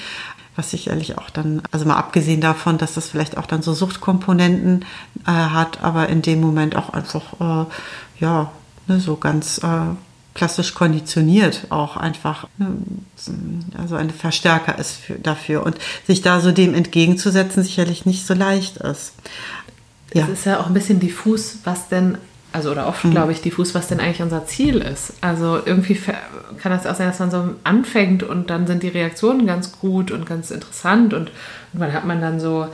was 0.60 0.72
sicherlich 0.72 1.18
auch 1.18 1.30
dann, 1.30 1.62
also 1.72 1.86
mal 1.86 1.96
abgesehen 1.96 2.42
davon, 2.42 2.78
dass 2.78 2.96
das 2.96 3.08
vielleicht 3.08 3.38
auch 3.38 3.46
dann 3.46 3.62
so 3.62 3.74
Suchtkomponenten 3.74 4.84
äh, 5.26 5.32
hat, 5.32 5.82
aber 5.82 6.10
in 6.10 6.22
dem 6.22 6.42
Moment 6.42 6.76
auch 6.76 6.90
einfach, 6.90 7.66
äh, 7.68 7.70
ja, 8.20 8.52
ne, 8.88 9.00
so 9.00 9.16
ganz 9.16 9.60
äh, 9.60 9.96
klassisch 10.34 10.74
konditioniert 10.74 11.68
auch 11.70 11.96
einfach, 11.96 12.48
ne, 12.58 12.74
also 13.78 13.96
ein 13.96 14.10
Verstärker 14.10 14.78
ist 14.78 14.92
für, 14.98 15.16
dafür 15.16 15.66
und 15.66 15.78
sich 16.06 16.22
da 16.22 16.42
so 16.42 16.52
dem 16.52 16.74
entgegenzusetzen 16.74 17.64
sicherlich 17.64 18.06
nicht 18.06 18.28
so 18.28 18.34
leicht 18.34 18.78
ist. 18.78 19.14
Ja. 20.14 20.24
Es 20.24 20.40
ist 20.40 20.46
ja 20.46 20.60
auch 20.60 20.68
ein 20.68 20.74
bisschen 20.74 21.00
diffus, 21.00 21.60
was 21.64 21.88
denn 21.88 22.18
also 22.52 22.72
oder 22.72 22.88
oft 22.88 23.06
mhm. 23.06 23.12
glaube 23.12 23.32
ich 23.32 23.42
diffus, 23.42 23.76
was 23.76 23.88
denn 23.88 24.00
eigentlich 24.00 24.22
unser 24.22 24.46
Ziel 24.46 24.78
ist. 24.78 25.14
Also 25.22 25.60
irgendwie 25.64 26.00
kann 26.58 26.72
das 26.72 26.88
auch 26.88 26.96
sein, 26.96 27.08
dass 27.08 27.20
man 27.20 27.32
so 27.32 27.50
anfängt 27.64 28.24
und 28.24 28.50
dann 28.50 28.68
sind 28.68 28.84
die 28.84 28.90
Reaktionen 28.90 29.46
ganz 29.46 29.80
gut 29.80 30.12
und 30.12 30.26
ganz 30.26 30.52
interessant 30.52 31.14
und 31.14 31.32
irgendwann 31.74 31.94
hat 31.94 32.06
man 32.06 32.22
dann 32.22 32.40
so 32.40 32.68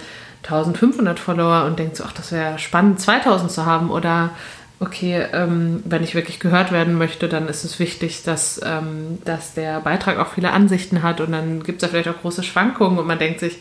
1500 0.43 1.19
Follower 1.19 1.65
und 1.65 1.79
denkt 1.79 1.97
so, 1.97 2.03
ach, 2.05 2.13
das 2.13 2.31
wäre 2.31 2.59
spannend, 2.59 2.99
2000 2.99 3.51
zu 3.51 3.65
haben 3.65 3.89
oder 3.89 4.31
okay, 4.79 5.25
ähm, 5.33 5.81
wenn 5.85 6.03
ich 6.03 6.15
wirklich 6.15 6.39
gehört 6.39 6.71
werden 6.71 6.97
möchte, 6.97 7.27
dann 7.27 7.47
ist 7.47 7.63
es 7.63 7.79
wichtig, 7.79 8.23
dass, 8.23 8.61
ähm, 8.63 9.19
dass 9.25 9.53
der 9.53 9.79
Beitrag 9.79 10.19
auch 10.19 10.33
viele 10.33 10.51
Ansichten 10.51 11.01
hat 11.01 11.21
und 11.21 11.31
dann 11.31 11.63
gibt 11.63 11.81
es 11.81 11.87
ja 11.87 11.89
vielleicht 11.89 12.09
auch 12.09 12.21
große 12.21 12.43
Schwankungen 12.43 12.99
und 12.99 13.07
man 13.07 13.19
denkt 13.19 13.39
sich, 13.39 13.57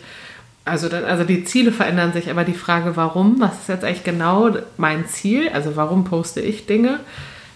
also, 0.65 0.89
also 0.89 1.25
die 1.25 1.45
Ziele 1.45 1.73
verändern 1.73 2.13
sich, 2.13 2.31
aber 2.31 2.45
die 2.45 2.55
Frage, 2.55 2.97
warum, 2.97 3.39
was 3.39 3.61
ist 3.61 3.69
jetzt 3.69 3.85
eigentlich 3.85 4.05
genau 4.05 4.57
mein 4.77 5.07
Ziel? 5.07 5.51
Also 5.53 5.77
warum 5.77 6.05
poste 6.05 6.41
ich 6.41 6.67
Dinge? 6.67 7.01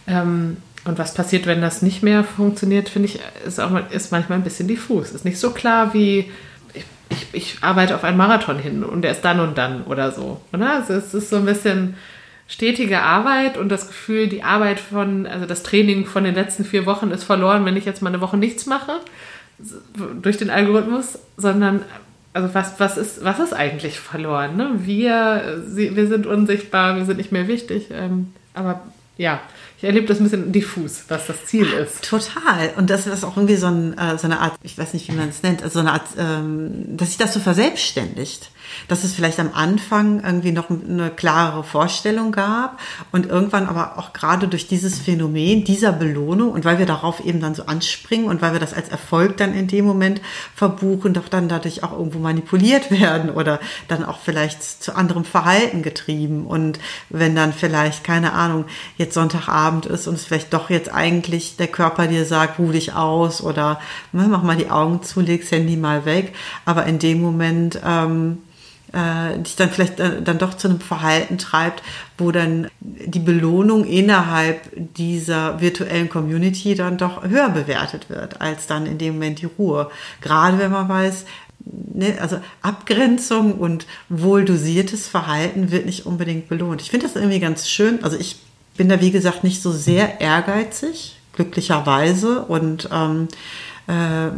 Ähm, 0.07 0.59
und 0.85 0.99
was 0.99 1.15
passiert, 1.15 1.47
wenn 1.47 1.61
das 1.61 1.83
nicht 1.83 2.03
mehr 2.03 2.23
funktioniert, 2.23 2.89
finde 2.89 3.09
ich, 3.09 3.21
ist, 3.47 3.61
auch, 3.61 3.73
ist 3.91 4.13
manchmal 4.13 4.39
ein 4.39 4.45
bisschen 4.45 4.69
diffus. 4.69 5.13
Ist 5.13 5.25
nicht 5.25 5.39
so 5.39 5.51
klar 5.51 5.95
wie, 5.95 6.31
ich, 6.75 6.85
ich, 7.09 7.27
ich, 7.33 7.57
arbeite 7.63 7.95
auf 7.95 8.05
einen 8.05 8.17
Marathon 8.17 8.59
hin 8.59 8.85
und 8.85 9.03
der 9.03 9.13
ist 9.13 9.23
dann 9.23 9.41
und 9.41 9.57
dann 9.57 9.85
oder 9.85 10.13
so. 10.13 10.41
Oder? 10.53 10.73
Also 10.73 10.95
es 10.95 11.15
ist 11.15 11.31
so 11.31 11.37
ein 11.37 11.47
bisschen 11.47 11.97
stetige 12.47 13.03
Arbeit 13.03 13.57
und 13.57 13.71
das 13.71 13.89
Gefühl, 13.89 14.29
die 14.29 14.43
Arbeit 14.43 14.81
von, 14.81 15.27
also 15.27 15.47
das 15.47 15.63
Training 15.63 16.07
von 16.07 16.25
den 16.25 16.35
letzten 16.35 16.65
vier 16.65 16.87
Wochen 16.87 17.11
ist 17.11 17.25
verloren, 17.25 17.65
wenn 17.65 17.77
ich 17.77 17.85
jetzt 17.85 18.03
mal 18.03 18.09
eine 18.09 18.21
Woche 18.21 18.37
nichts 18.37 18.67
mache 18.67 19.01
durch 20.23 20.37
den 20.37 20.51
Algorithmus, 20.51 21.19
sondern 21.37 21.83
also 22.39 22.55
was, 22.55 22.79
was, 22.79 22.97
ist, 22.97 23.25
was 23.25 23.41
ist 23.41 23.53
eigentlich 23.53 23.99
verloren? 23.99 24.57
Ne? 24.57 24.71
Wir, 24.77 25.61
wir 25.67 26.07
sind 26.07 26.25
unsichtbar, 26.27 26.97
wir 26.97 27.05
sind 27.05 27.17
nicht 27.17 27.33
mehr 27.33 27.49
wichtig. 27.49 27.89
Ähm, 27.91 28.33
aber 28.55 28.81
ja, 29.17 29.41
ich 29.77 29.83
erlebe 29.83 30.07
das 30.07 30.21
ein 30.21 30.25
bisschen 30.25 30.53
diffus, 30.53 31.05
was 31.09 31.27
das 31.27 31.47
Ziel 31.47 31.67
ist. 31.67 32.09
Total. 32.09 32.71
Und 32.77 32.91
das 32.91 33.09
ist 33.09 33.25
auch 33.25 33.37
irgendwie 33.37 33.57
so, 33.57 33.67
ein, 33.67 33.99
äh, 33.99 34.17
so 34.19 34.29
eine 34.29 34.39
Art, 34.39 34.55
ich 34.63 34.79
weiß 34.79 34.95
nicht, 34.95 35.09
wie 35.09 35.17
man 35.17 35.31
es 35.31 35.43
nennt, 35.43 35.65
also 35.65 35.75
so 35.75 35.81
eine 35.81 35.93
Art, 35.93 36.07
ähm, 36.17 36.97
dass 36.97 37.09
sich 37.09 37.19
das 37.19 37.35
so 37.35 37.41
verselbstständigt 37.41 38.53
dass 38.89 39.05
es 39.05 39.15
vielleicht 39.15 39.41
am 39.41 39.51
Anfang 39.53 40.23
irgendwie 40.25 40.53
noch 40.53 40.71
eine 40.71 41.11
klarere 41.11 41.65
Vorstellung 41.65 42.33
gab 42.33 42.79
und 43.13 43.27
irgendwann 43.27 43.67
aber 43.67 43.99
auch 43.99 44.13
gerade 44.13 44.49
durch 44.49 44.67
dieses 44.67 44.99
Phänomen 44.99 45.65
dieser 45.65 45.93
Belohnung 45.93 46.53
und 46.53 46.65
weil 46.65 46.79
wir 46.79 46.87
darauf 46.87 47.25
eben 47.25 47.41
dann 47.41 47.55
so 47.55 47.67
anspringen 47.67 48.29
und 48.29 48.43
weil 48.43 48.53
wir 48.53 48.61
das 48.61 48.75
als 48.75 48.89
Erfolg 48.89 49.37
dann 49.37 49.55
in 49.55 49.67
dem 49.67 49.85
Moment 49.85 50.21
verbuchen, 50.55 51.15
doch 51.15 51.29
dann 51.29 51.49
dadurch 51.49 51.83
auch 51.83 51.93
irgendwo 51.93 52.19
manipuliert 52.19 52.91
werden 52.91 53.31
oder 53.31 53.61
dann 53.89 54.05
auch 54.05 54.19
vielleicht 54.21 54.63
zu 54.63 54.95
anderem 54.95 55.25
Verhalten 55.25 55.83
getrieben. 55.83 56.47
Und 56.47 56.79
wenn 57.09 57.35
dann 57.35 57.53
vielleicht, 57.53 58.05
keine 58.05 58.33
Ahnung, 58.33 58.65
jetzt 58.97 59.15
Sonntagabend 59.15 59.87
ist 59.87 60.07
und 60.07 60.15
es 60.15 60.25
vielleicht 60.25 60.53
doch 60.53 60.71
jetzt 60.71 60.93
eigentlich 60.93 61.57
der 61.57 61.69
Körper 61.69 62.07
dir 62.07 62.25
sagt, 62.25 62.59
ruh 62.59 62.73
dich 62.73 62.95
aus 62.95 63.43
oder 63.43 63.81
ne, 64.13 64.27
mach 64.29 64.43
mal 64.43 64.57
die 64.57 64.71
Augen 64.71 65.03
zu, 65.03 65.21
leg's 65.21 65.51
Handy 65.51 65.77
mal 65.77 66.05
weg, 66.05 66.35
aber 66.65 66.87
in 66.87 66.99
dem 66.99 67.21
Moment 67.21 67.81
ähm, 67.85 68.39
äh, 68.93 69.39
dich 69.39 69.57
dann 69.57 69.71
vielleicht 69.71 70.01
äh, 70.01 70.23
dann 70.23 70.39
doch 70.39 70.55
zu 70.55 70.69
einem 70.69 70.81
Verhalten 70.81 71.39
treibt, 71.39 71.83
wo 72.17 72.33
dann 72.33 72.69
die 72.81 73.19
Belohnung 73.19 73.85
innerhalb 73.85 74.61
dieser 74.97 75.61
virtuellen 75.61 76.09
Community 76.09 76.75
dann 76.75 76.99
doch 76.99 77.23
höher 77.25 77.51
bewertet 77.51 78.11
wird, 78.11 78.41
als 78.41 78.67
dann 78.67 78.87
in 78.87 78.99
dem 78.99 79.15
Moment 79.15 79.41
die 79.41 79.47
Ruhe. 79.47 79.91
Gerade 80.21 80.59
wenn 80.59 80.71
man 80.71 80.89
weiß, 80.89 81.25
ne, 81.95 82.17
also 82.21 82.39
Abgrenzung 82.63 83.55
und 83.55 83.87
wohl 84.09 84.45
dosiertes 84.45 85.09
Verhalten 85.09 85.71
wird 85.71 85.87
nicht 85.87 86.07
unbedingt 86.07 86.49
belohnt. 86.49 86.81
Ich 86.81 86.91
finde 86.91 87.07
das 87.07 87.17
irgendwie 87.17 87.41
ganz 87.41 87.69
schön. 87.69 88.03
Also 88.03 88.17
ich 88.19 88.37
bin 88.77 88.89
da, 88.89 89.01
wie 89.01 89.11
gesagt, 89.11 89.45
nicht 89.45 89.61
so 89.61 89.73
sehr 89.73 90.21
ehrgeizig, 90.21 91.17
glücklicherweise. 91.35 92.43
Und 92.45 92.89
ähm, 92.93 93.29
äh, 93.87 94.31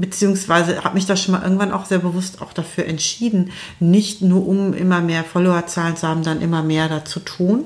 beziehungsweise 0.00 0.82
habe 0.82 0.94
mich 0.94 1.06
da 1.06 1.16
schon 1.16 1.32
mal 1.32 1.42
irgendwann 1.42 1.72
auch 1.72 1.86
sehr 1.86 1.98
bewusst 1.98 2.42
auch 2.42 2.52
dafür 2.52 2.86
entschieden, 2.86 3.52
nicht 3.78 4.22
nur 4.22 4.46
um 4.46 4.72
immer 4.72 5.00
mehr 5.00 5.24
Followerzahlen 5.24 5.96
zu 5.96 6.06
haben, 6.08 6.22
dann 6.22 6.40
immer 6.40 6.62
mehr 6.62 6.88
dazu 6.88 7.20
tun. 7.20 7.64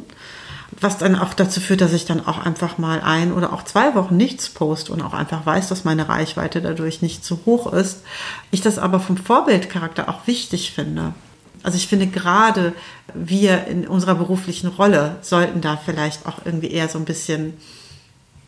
Was 0.80 0.98
dann 0.98 1.14
auch 1.14 1.34
dazu 1.34 1.60
führt, 1.60 1.82
dass 1.82 1.92
ich 1.92 2.04
dann 2.04 2.26
auch 2.26 2.38
einfach 2.38 2.78
mal 2.78 3.00
ein 3.00 3.32
oder 3.32 3.52
auch 3.52 3.62
zwei 3.62 3.94
Wochen 3.94 4.16
nichts 4.16 4.48
poste 4.48 4.92
und 4.92 5.02
auch 5.02 5.14
einfach 5.14 5.46
weiß, 5.46 5.68
dass 5.68 5.84
meine 5.84 6.08
Reichweite 6.08 6.60
dadurch 6.60 7.00
nicht 7.00 7.24
zu 7.24 7.40
hoch 7.46 7.72
ist. 7.72 8.02
Ich 8.50 8.60
das 8.60 8.78
aber 8.78 8.98
vom 8.98 9.16
Vorbildcharakter 9.16 10.08
auch 10.08 10.26
wichtig 10.26 10.72
finde. 10.72 11.14
Also 11.62 11.76
ich 11.76 11.86
finde 11.86 12.08
gerade 12.08 12.72
wir 13.14 13.66
in 13.66 13.86
unserer 13.86 14.16
beruflichen 14.16 14.68
Rolle 14.68 15.16
sollten 15.22 15.60
da 15.60 15.76
vielleicht 15.76 16.26
auch 16.26 16.44
irgendwie 16.44 16.70
eher 16.70 16.88
so 16.88 16.98
ein 16.98 17.04
bisschen 17.04 17.54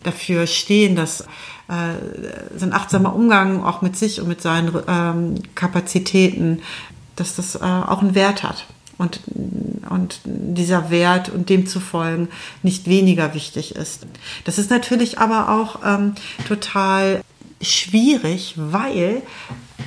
dafür 0.02 0.46
stehen, 0.46 0.96
dass 0.96 1.24
äh, 1.68 2.58
so 2.58 2.66
ein 2.66 2.72
achtsamer 2.72 3.14
Umgang 3.14 3.64
auch 3.64 3.82
mit 3.82 3.96
sich 3.96 4.20
und 4.20 4.28
mit 4.28 4.40
seinen 4.40 4.72
ähm, 4.86 5.34
Kapazitäten, 5.54 6.62
dass 7.16 7.36
das 7.36 7.56
äh, 7.56 7.58
auch 7.58 8.02
einen 8.02 8.14
Wert 8.14 8.42
hat. 8.42 8.66
Und, 8.98 9.20
und 9.90 10.20
dieser 10.24 10.88
Wert 10.88 11.28
und 11.28 11.50
dem 11.50 11.66
zu 11.66 11.80
folgen 11.80 12.28
nicht 12.62 12.88
weniger 12.88 13.34
wichtig 13.34 13.76
ist. 13.76 14.06
Das 14.44 14.58
ist 14.58 14.70
natürlich 14.70 15.18
aber 15.18 15.50
auch 15.50 15.80
ähm, 15.84 16.14
total 16.48 17.20
schwierig, 17.60 18.54
weil 18.56 19.22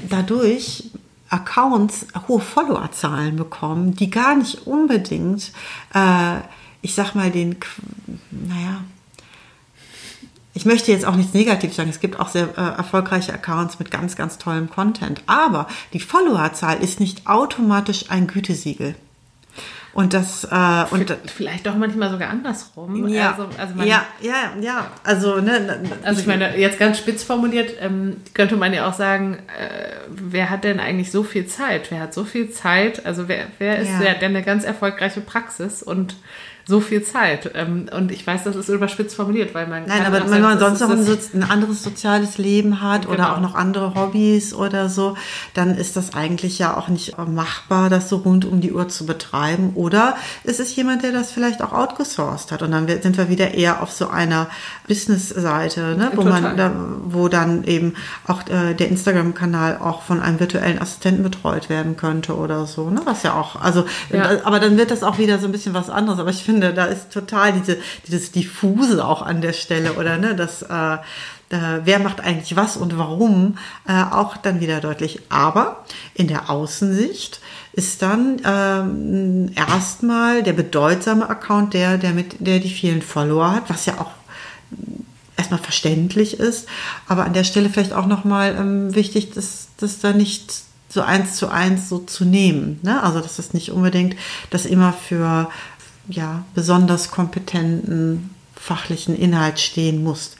dadurch 0.07 0.91
Accounts 1.29 2.07
hohe 2.27 2.39
Followerzahlen 2.39 3.35
bekommen, 3.35 3.95
die 3.95 4.09
gar 4.09 4.35
nicht 4.35 4.67
unbedingt, 4.67 5.51
äh, 5.93 6.37
ich 6.81 6.93
sag 6.93 7.15
mal, 7.15 7.31
den, 7.31 7.57
naja, 8.31 8.81
ich 10.59 10.65
möchte 10.65 10.91
jetzt 10.91 11.05
auch 11.05 11.15
nichts 11.15 11.33
Negatives 11.33 11.77
sagen. 11.77 11.89
Es 11.89 12.01
gibt 12.01 12.19
auch 12.19 12.27
sehr 12.27 12.49
äh, 12.57 12.77
erfolgreiche 12.77 13.33
Accounts 13.33 13.79
mit 13.79 13.91
ganz, 13.91 14.17
ganz 14.17 14.37
tollem 14.37 14.69
Content. 14.69 15.21
Aber 15.25 15.67
die 15.93 16.01
Followerzahl 16.01 16.83
ist 16.83 16.99
nicht 16.99 17.27
automatisch 17.27 18.11
ein 18.11 18.27
Gütesiegel. 18.27 18.95
Und 19.93 20.13
das 20.13 20.43
äh, 20.43 20.85
und 20.91 21.15
vielleicht 21.33 21.65
auch 21.69 21.75
manchmal 21.75 22.11
sogar 22.11 22.29
andersrum. 22.29 23.07
Ja, 23.07 23.31
also, 23.31 23.49
also 23.57 23.81
ja, 23.83 24.03
ja, 24.19 24.51
ja. 24.59 24.91
Also 25.05 25.39
ne, 25.39 25.81
also 26.03 26.19
ich 26.19 26.27
meine 26.27 26.57
jetzt 26.57 26.77
ganz 26.77 26.97
spitz 26.97 27.23
formuliert 27.23 27.75
ähm, 27.79 28.17
könnte 28.33 28.57
man 28.57 28.73
ja 28.73 28.85
auch 28.87 28.93
sagen, 28.93 29.37
äh, 29.57 29.93
wer 30.09 30.49
hat 30.49 30.65
denn 30.65 30.81
eigentlich 30.81 31.09
so 31.09 31.23
viel 31.23 31.47
Zeit? 31.47 31.89
Wer 31.89 32.01
hat 32.01 32.13
so 32.13 32.25
viel 32.25 32.51
Zeit? 32.51 33.05
Also 33.05 33.29
wer 33.29 33.47
wer 33.59 33.79
ist 33.79 33.91
ja. 33.91 33.99
der, 33.99 34.15
der 34.15 34.27
eine 34.27 34.43
ganz 34.43 34.65
erfolgreiche 34.65 35.21
Praxis 35.21 35.81
und 35.81 36.17
so 36.69 36.81
viel 36.81 37.01
Zeit. 37.01 37.49
Ähm, 37.55 37.87
und 37.91 38.11
ich 38.11 38.25
weiß, 38.25 38.43
das 38.43 38.55
ist 38.55 38.69
überspitzt 38.69 39.15
formuliert, 39.15 39.55
weil 39.55 39.65
man. 39.65 39.85
Nein, 39.87 40.05
aber 40.05 40.29
wenn 40.29 40.41
man 40.41 40.59
sonst 40.59 40.81
noch 40.81 40.91
ein, 40.91 41.05
ein, 41.33 41.43
anderes 41.43 41.81
soziales 41.81 42.37
Leben 42.37 42.79
hat 42.79 43.01
genau. 43.01 43.13
oder 43.15 43.35
auch 43.35 43.41
noch 43.41 43.55
andere 43.55 43.95
Hobbys 43.95 44.53
oder 44.53 44.87
so, 44.87 45.17
dann 45.55 45.75
ist 45.75 45.95
das 45.95 46.13
eigentlich 46.13 46.59
ja 46.59 46.77
auch 46.77 46.87
nicht 46.87 47.17
machbar, 47.17 47.89
das 47.89 48.07
so 48.07 48.17
rund 48.17 48.45
um 48.45 48.61
die 48.61 48.71
Uhr 48.71 48.87
zu 48.87 49.07
betreiben. 49.07 49.71
Oder 49.73 50.15
ist 50.43 50.59
es 50.59 50.75
jemand, 50.75 51.01
der 51.01 51.11
das 51.11 51.31
vielleicht 51.31 51.63
auch 51.63 51.73
outgesourced 51.73 52.51
hat? 52.51 52.61
Und 52.61 52.69
dann 52.71 52.87
sind 52.87 53.17
wir 53.17 53.29
wieder 53.29 53.55
eher 53.55 53.81
auf 53.81 53.91
so 53.91 54.07
einer 54.07 54.47
Business-Seite, 54.87 55.95
ne? 55.97 56.11
wo 56.13 56.21
man, 56.21 56.55
da, 56.55 56.71
wo 57.03 57.29
dann 57.29 57.63
eben 57.63 57.95
auch 58.27 58.41
äh, 58.47 58.75
der 58.75 58.89
Instagram-Kanal 58.89 59.79
auch 59.79 60.03
von 60.03 60.21
einem 60.21 60.39
virtuellen 60.39 60.79
Assistenten 60.79 61.23
betreut 61.23 61.67
werden 61.67 61.97
könnte 61.97 62.35
oder 62.35 62.67
so, 62.67 62.91
ne? 62.91 63.01
Was 63.05 63.23
ja 63.23 63.33
auch, 63.33 63.55
also, 63.59 63.85
ja. 64.11 64.43
aber 64.43 64.59
dann 64.59 64.77
wird 64.77 64.91
das 64.91 65.01
auch 65.01 65.17
wieder 65.17 65.39
so 65.39 65.47
ein 65.47 65.51
bisschen 65.51 65.73
was 65.73 65.89
anderes. 65.89 66.19
Aber 66.19 66.29
ich 66.29 66.43
finde, 66.43 66.58
finde, 66.59 66.73
da 66.73 66.85
ist 66.85 67.11
total 67.11 67.53
diese, 67.53 67.77
dieses 68.07 68.31
Diffuse 68.31 69.05
auch 69.05 69.21
an 69.21 69.41
der 69.41 69.53
Stelle 69.53 69.93
oder 69.93 70.17
ne, 70.17 70.35
das, 70.35 70.61
äh, 70.63 70.97
wer 71.49 71.99
macht 71.99 72.19
eigentlich 72.19 72.55
was 72.55 72.75
und 72.75 72.97
warum, 72.97 73.57
äh, 73.87 73.93
auch 73.93 74.37
dann 74.37 74.59
wieder 74.59 74.81
deutlich. 74.81 75.21
Aber 75.29 75.85
in 76.13 76.27
der 76.27 76.49
Außensicht 76.49 77.39
ist 77.73 78.01
dann 78.01 78.41
ähm, 78.45 79.51
erstmal 79.55 80.43
der 80.43 80.53
bedeutsame 80.53 81.29
Account 81.29 81.73
der, 81.73 81.97
der 81.97 82.11
mit, 82.11 82.45
der 82.45 82.59
die 82.59 82.69
vielen 82.69 83.01
Follower 83.01 83.51
hat, 83.51 83.69
was 83.69 83.85
ja 83.85 83.99
auch 83.99 84.11
erstmal 85.37 85.61
verständlich 85.61 86.39
ist, 86.39 86.67
aber 87.07 87.23
an 87.23 87.31
der 87.31 87.45
Stelle 87.45 87.69
vielleicht 87.69 87.93
auch 87.93 88.05
nochmal 88.05 88.57
ähm, 88.59 88.93
wichtig, 88.93 89.31
dass 89.31 89.69
das 89.77 89.99
da 89.99 90.11
nicht 90.11 90.51
so 90.89 91.01
eins 91.01 91.35
zu 91.35 91.49
eins 91.49 91.87
so 91.87 91.99
zu 91.99 92.25
nehmen. 92.25 92.79
Ne? 92.81 93.01
Also 93.01 93.21
dass 93.21 93.37
das 93.37 93.53
nicht 93.53 93.71
unbedingt 93.71 94.15
das 94.49 94.65
immer 94.65 94.91
für 94.91 95.49
ja, 96.09 96.43
besonders 96.55 97.11
kompetenten 97.11 98.35
fachlichen 98.55 99.15
Inhalt 99.15 99.59
stehen 99.59 100.03
musst. 100.03 100.35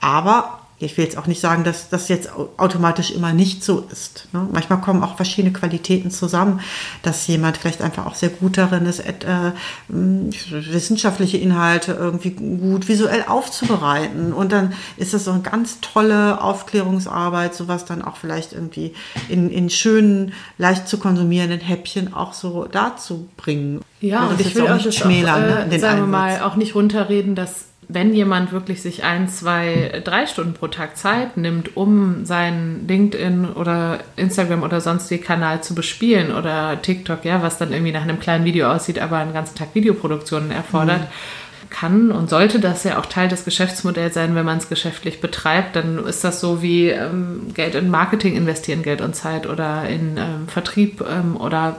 Aber 0.00 0.60
ich 0.78 0.96
will 0.96 1.04
jetzt 1.04 1.16
auch 1.16 1.26
nicht 1.26 1.40
sagen, 1.40 1.62
dass 1.64 1.88
das 1.88 2.08
jetzt 2.08 2.30
automatisch 2.56 3.12
immer 3.12 3.32
nicht 3.32 3.62
so 3.62 3.86
ist. 3.90 4.28
Ne? 4.32 4.46
Manchmal 4.52 4.80
kommen 4.80 5.02
auch 5.04 5.16
verschiedene 5.16 5.52
Qualitäten 5.52 6.10
zusammen, 6.10 6.60
dass 7.02 7.26
jemand 7.26 7.56
vielleicht 7.56 7.80
einfach 7.80 8.06
auch 8.06 8.14
sehr 8.14 8.28
gut 8.28 8.58
darin 8.58 8.86
ist, 8.86 9.00
äh, 9.00 9.52
wissenschaftliche 9.88 11.38
Inhalte 11.38 11.92
irgendwie 11.92 12.30
gut 12.30 12.88
visuell 12.88 13.24
aufzubereiten. 13.28 14.32
Und 14.32 14.52
dann 14.52 14.72
ist 14.96 15.14
das 15.14 15.24
so 15.24 15.30
eine 15.30 15.42
ganz 15.42 15.80
tolle 15.80 16.42
Aufklärungsarbeit, 16.42 17.54
sowas 17.54 17.84
dann 17.84 18.02
auch 18.02 18.16
vielleicht 18.16 18.52
irgendwie 18.52 18.94
in, 19.28 19.50
in 19.50 19.70
schönen, 19.70 20.32
leicht 20.58 20.88
zu 20.88 20.98
konsumierenden 20.98 21.60
Häppchen 21.60 22.12
auch 22.14 22.32
so 22.32 22.66
dazu 22.70 23.28
bringen. 23.36 23.80
Ja, 24.00 24.26
und 24.26 24.40
ich 24.40 24.54
will 24.54 24.68
auch 24.68 24.84
nicht 24.84 24.98
schmälern, 24.98 25.44
auch, 25.44 25.58
äh, 25.60 25.66
ne, 25.66 25.78
sagen 25.78 26.00
wir 26.00 26.06
mal, 26.06 26.42
auch 26.42 26.56
nicht 26.56 26.74
runterreden, 26.74 27.34
dass 27.34 27.66
wenn 27.88 28.14
jemand 28.14 28.52
wirklich 28.52 28.82
sich 28.82 29.04
ein, 29.04 29.28
zwei, 29.28 30.00
drei 30.04 30.26
Stunden 30.26 30.54
pro 30.54 30.68
Tag 30.68 30.96
Zeit 30.96 31.36
nimmt, 31.36 31.76
um 31.76 32.24
seinen 32.24 32.86
LinkedIn 32.88 33.46
oder 33.46 33.98
Instagram 34.16 34.62
oder 34.62 34.80
sonstigen 34.80 35.24
Kanal 35.24 35.62
zu 35.62 35.74
bespielen 35.74 36.34
oder 36.34 36.80
TikTok, 36.80 37.24
ja, 37.24 37.42
was 37.42 37.58
dann 37.58 37.72
irgendwie 37.72 37.92
nach 37.92 38.02
einem 38.02 38.20
kleinen 38.20 38.44
Video 38.44 38.70
aussieht, 38.70 38.98
aber 38.98 39.18
einen 39.18 39.32
ganzen 39.32 39.56
Tag 39.56 39.74
Videoproduktionen 39.74 40.50
erfordert, 40.50 41.00
mhm. 41.00 41.70
kann 41.70 42.12
und 42.12 42.30
sollte 42.30 42.60
das 42.60 42.84
ja 42.84 42.98
auch 42.98 43.06
Teil 43.06 43.28
des 43.28 43.44
Geschäftsmodells 43.44 44.14
sein, 44.14 44.34
wenn 44.34 44.46
man 44.46 44.58
es 44.58 44.68
geschäftlich 44.68 45.20
betreibt, 45.20 45.76
dann 45.76 46.04
ist 46.06 46.24
das 46.24 46.40
so 46.40 46.62
wie 46.62 46.88
ähm, 46.88 47.52
Geld 47.54 47.74
in 47.74 47.90
Marketing 47.90 48.36
investieren, 48.36 48.82
Geld 48.82 49.00
und 49.00 49.14
Zeit 49.14 49.46
oder 49.46 49.88
in 49.88 50.16
ähm, 50.16 50.48
Vertrieb 50.48 51.02
ähm, 51.08 51.36
oder 51.36 51.76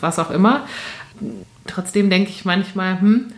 was 0.00 0.18
auch 0.18 0.30
immer. 0.30 0.66
Trotzdem 1.66 2.10
denke 2.10 2.30
ich 2.30 2.44
manchmal, 2.44 3.00
hm, 3.00 3.32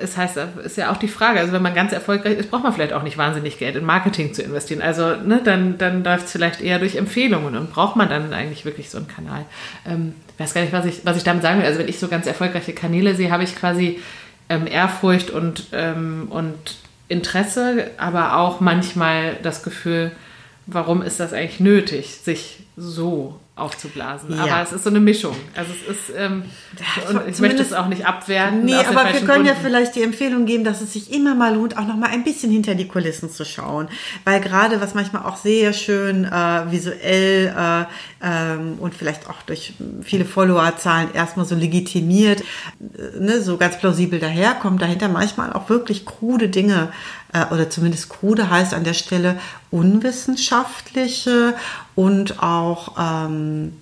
es 0.00 0.16
heißt, 0.16 0.38
ist 0.64 0.76
ja 0.76 0.92
auch 0.92 0.96
die 0.96 1.08
Frage, 1.08 1.40
also 1.40 1.52
wenn 1.52 1.62
man 1.62 1.74
ganz 1.74 1.92
erfolgreich 1.92 2.38
ist, 2.38 2.50
braucht 2.50 2.62
man 2.62 2.72
vielleicht 2.72 2.92
auch 2.92 3.02
nicht 3.02 3.18
wahnsinnig 3.18 3.58
Geld 3.58 3.76
in 3.76 3.84
Marketing 3.84 4.32
zu 4.34 4.42
investieren. 4.42 4.82
Also 4.82 5.16
ne, 5.16 5.40
dann, 5.42 5.78
dann 5.78 6.04
läuft 6.04 6.26
es 6.26 6.32
vielleicht 6.32 6.60
eher 6.60 6.78
durch 6.78 6.96
Empfehlungen 6.96 7.56
und 7.56 7.72
braucht 7.72 7.96
man 7.96 8.08
dann 8.08 8.32
eigentlich 8.32 8.64
wirklich 8.64 8.90
so 8.90 8.98
einen 8.98 9.08
Kanal. 9.08 9.44
Ähm, 9.86 10.14
ich 10.34 10.40
weiß 10.40 10.54
gar 10.54 10.60
nicht, 10.60 10.72
was 10.72 10.84
ich, 10.84 11.04
was 11.04 11.16
ich 11.16 11.24
damit 11.24 11.42
sagen 11.42 11.60
will. 11.60 11.66
Also 11.66 11.78
wenn 11.78 11.88
ich 11.88 11.98
so 11.98 12.08
ganz 12.08 12.26
erfolgreiche 12.26 12.72
Kanäle 12.72 13.14
sehe, 13.14 13.30
habe 13.30 13.44
ich 13.44 13.56
quasi 13.56 14.00
ähm, 14.48 14.66
Ehrfurcht 14.66 15.30
und, 15.30 15.66
ähm, 15.72 16.28
und 16.30 16.76
Interesse, 17.08 17.90
aber 17.96 18.36
auch 18.36 18.60
manchmal 18.60 19.36
das 19.42 19.62
Gefühl, 19.62 20.12
warum 20.66 21.02
ist 21.02 21.20
das 21.20 21.32
eigentlich 21.32 21.60
nötig, 21.60 22.16
sich 22.16 22.64
so 22.76 23.40
aufzublasen. 23.58 24.34
Ja. 24.34 24.44
Aber 24.44 24.62
es 24.62 24.72
ist 24.72 24.84
so 24.84 24.90
eine 24.90 25.00
Mischung. 25.00 25.36
Also 25.54 25.72
es 25.72 25.96
ist, 25.96 26.16
ähm, 26.16 26.44
und 27.10 27.28
ich 27.28 27.38
möchte 27.40 27.62
es 27.62 27.72
auch 27.72 27.88
nicht 27.88 28.06
abwerten. 28.06 28.64
Nee, 28.64 28.74
aber 28.74 29.04
wir 29.04 29.20
können 29.20 29.26
Gründen. 29.26 29.46
ja 29.46 29.54
vielleicht 29.54 29.94
die 29.96 30.02
Empfehlung 30.02 30.46
geben, 30.46 30.64
dass 30.64 30.80
es 30.80 30.92
sich 30.92 31.12
immer 31.12 31.34
mal 31.34 31.54
lohnt, 31.54 31.76
auch 31.76 31.86
noch 31.86 31.96
mal 31.96 32.10
ein 32.10 32.24
bisschen 32.24 32.50
hinter 32.50 32.74
die 32.74 32.88
Kulissen 32.88 33.30
zu 33.30 33.44
schauen. 33.44 33.88
Weil 34.24 34.40
gerade, 34.40 34.80
was 34.80 34.94
manchmal 34.94 35.22
auch 35.24 35.36
sehr 35.36 35.72
schön 35.72 36.24
äh, 36.24 36.70
visuell 36.70 37.54
äh, 37.56 37.84
ähm, 38.22 38.76
und 38.78 38.94
vielleicht 38.94 39.28
auch 39.28 39.42
durch 39.42 39.74
viele 40.02 40.24
Followerzahlen 40.24 41.14
erstmal 41.14 41.46
so 41.46 41.54
legitimiert, 41.54 42.40
äh, 42.40 43.18
ne, 43.18 43.40
so 43.40 43.56
ganz 43.56 43.78
plausibel 43.78 44.18
daherkommt, 44.18 44.82
dahinter 44.82 45.08
manchmal 45.08 45.52
auch 45.52 45.68
wirklich 45.68 46.04
krude 46.04 46.48
Dinge 46.48 46.90
oder 47.50 47.70
zumindest 47.70 48.08
krude 48.08 48.50
heißt 48.50 48.74
an 48.74 48.84
der 48.84 48.94
Stelle 48.94 49.38
unwissenschaftliche 49.70 51.54
und 51.94 52.42
auch, 52.42 52.96
ähm, 52.98 53.72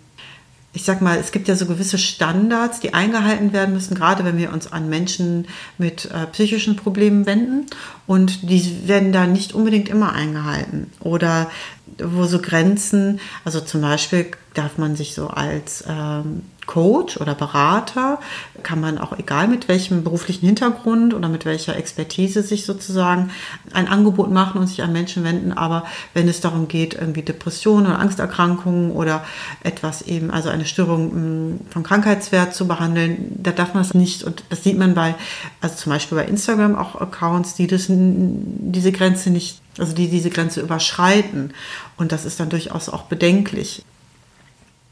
ich 0.73 0.85
sag 0.85 1.01
mal, 1.01 1.19
es 1.19 1.33
gibt 1.33 1.49
ja 1.49 1.57
so 1.57 1.67
gewisse 1.67 1.97
Standards, 1.97 2.81
die 2.81 2.93
eingehalten 2.93 3.53
werden 3.53 3.75
müssen, 3.75 3.95
gerade 3.95 4.25
wenn 4.25 4.37
wir 4.37 4.53
uns 4.53 4.71
an 4.71 4.91
Menschen 4.91 5.49
mit 5.79 6.07
äh, 6.07 6.27
psychischen 6.27 6.77
Problemen 6.77 7.25
wenden. 7.25 7.67
Und 8.07 8.51
die 8.51 8.87
werden 8.87 9.13
da 9.13 9.27
nicht 9.27 9.55
unbedingt 9.55 9.89
immer 9.89 10.13
eingehalten. 10.13 10.93
Oder 11.01 11.51
wo 11.99 12.25
so 12.25 12.41
Grenzen, 12.41 13.21
also 13.45 13.61
zum 13.61 13.81
Beispiel 13.81 14.27
darf 14.55 14.79
man 14.79 14.97
sich 14.97 15.15
so 15.15 15.29
als 15.29 15.85
ähm, 15.89 16.43
Coach 16.67 17.19
oder 17.19 17.35
Berater, 17.35 18.19
kann 18.63 18.81
man 18.81 18.99
auch 18.99 19.17
egal 19.17 19.49
mit 19.49 19.69
welchem 19.69 20.03
beruflichen 20.03 20.47
Hintergrund 20.47 21.15
oder 21.15 21.29
mit 21.29 21.45
welcher 21.45 21.77
Expertise 21.77 22.43
sich 22.43 22.67
sozusagen 22.67 23.31
ein 23.73 23.87
Angebot 23.89 24.31
machen 24.31 24.61
und 24.61 24.67
sich 24.67 24.83
an 24.83 24.93
Menschen 24.93 25.25
wenden. 25.25 25.53
Aber 25.53 25.85
wenn 26.13 26.29
es 26.29 26.41
darum 26.41 26.69
geht, 26.69 26.95
irgendwie 26.95 27.23
Depressionen 27.23 27.87
oder 27.87 28.01
Angsterkrankungen 28.01 28.91
oder 28.91 29.25
etwas 29.63 30.03
eben, 30.03 30.31
also 30.31 30.49
eine 30.49 30.65
Störung 30.65 31.13
hm, 31.13 31.61
von 31.71 31.83
Krankheitswert 31.83 32.55
zu 32.55 32.67
behandeln, 32.67 33.37
da 33.43 33.53
darf 33.53 33.75
man 33.75 33.83
es 33.83 33.95
nicht. 33.95 34.25
Und 34.25 34.43
das 34.51 34.65
sieht 34.65 34.79
man 34.79 34.95
bei, 34.95 35.15
also 35.61 35.77
zum 35.77 35.93
Beispiel 35.93 36.19
bei 36.19 36.25
Instagram 36.25 36.75
auch 36.75 37.01
Accounts, 37.01 37.55
die 37.55 37.67
das, 37.69 37.87
diese 37.89 38.93
Grenze 38.93 39.31
nicht, 39.31 39.61
also 39.79 39.93
die 39.93 40.09
diese 40.09 40.31
Grenze 40.31 40.61
überschreiten. 40.61 41.53
Und 41.97 42.13
das 42.13 42.25
ist 42.25 42.41
dann 42.41 42.51
durchaus 42.51 42.89
auch 42.89 43.03
bedenklich 43.03 43.85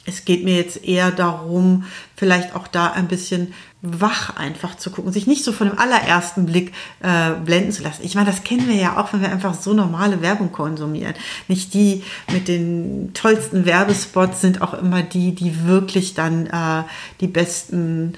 es 0.06 0.24
geht 0.24 0.44
mir 0.44 0.56
jetzt 0.56 0.84
eher 0.84 1.10
darum, 1.10 1.84
vielleicht 2.16 2.54
auch 2.54 2.68
da 2.68 2.92
ein 2.92 3.08
bisschen 3.08 3.54
wach 3.80 4.36
einfach 4.36 4.76
zu 4.76 4.90
gucken, 4.90 5.12
sich 5.12 5.26
nicht 5.26 5.44
so 5.44 5.52
von 5.52 5.68
dem 5.68 5.78
allerersten 5.78 6.46
Blick 6.46 6.72
äh, 7.00 7.32
blenden 7.44 7.72
zu 7.72 7.82
lassen. 7.82 8.02
Ich 8.04 8.14
meine, 8.14 8.30
das 8.30 8.44
kennen 8.44 8.68
wir 8.68 8.76
ja 8.76 8.98
auch, 8.98 9.12
wenn 9.12 9.20
wir 9.20 9.30
einfach 9.30 9.54
so 9.54 9.72
normale 9.72 10.22
Werbung 10.22 10.52
konsumieren. 10.52 11.14
Nicht 11.48 11.74
die 11.74 12.02
mit 12.32 12.48
den 12.48 13.12
tollsten 13.14 13.66
Werbespots 13.66 14.40
sind 14.40 14.62
auch 14.62 14.74
immer 14.74 15.02
die, 15.02 15.34
die 15.34 15.66
wirklich 15.66 16.14
dann 16.14 16.46
äh, 16.46 16.84
die 17.20 17.28
besten 17.28 18.14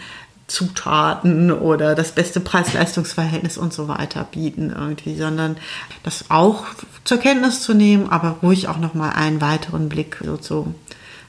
Zutaten 0.46 1.50
oder 1.50 1.94
das 1.94 2.12
beste 2.12 2.40
Preis-Leistungs-Verhältnis 2.40 3.58
und 3.58 3.72
so 3.72 3.88
weiter 3.88 4.24
bieten 4.30 4.72
irgendwie, 4.76 5.16
sondern 5.16 5.56
das 6.04 6.26
auch 6.28 6.64
zur 7.04 7.18
Kenntnis 7.18 7.62
zu 7.62 7.74
nehmen, 7.74 8.08
aber 8.10 8.36
ruhig 8.42 8.68
auch 8.68 8.78
noch 8.78 8.94
mal 8.94 9.10
einen 9.10 9.40
weiteren 9.40 9.88
Blick 9.88 10.18
so 10.24 10.36
zu 10.36 10.74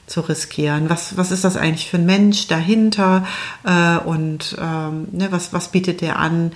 zu 0.08 0.22
riskieren. 0.22 0.88
Was, 0.88 1.16
was 1.16 1.30
ist 1.30 1.44
das 1.44 1.56
eigentlich 1.56 1.90
für 1.90 1.98
ein 1.98 2.06
Mensch 2.06 2.46
dahinter 2.46 3.26
äh, 3.64 3.98
und 3.98 4.56
ähm, 4.58 5.08
ne, 5.12 5.28
was, 5.30 5.52
was 5.52 5.68
bietet 5.68 6.00
der 6.00 6.18
an? 6.18 6.52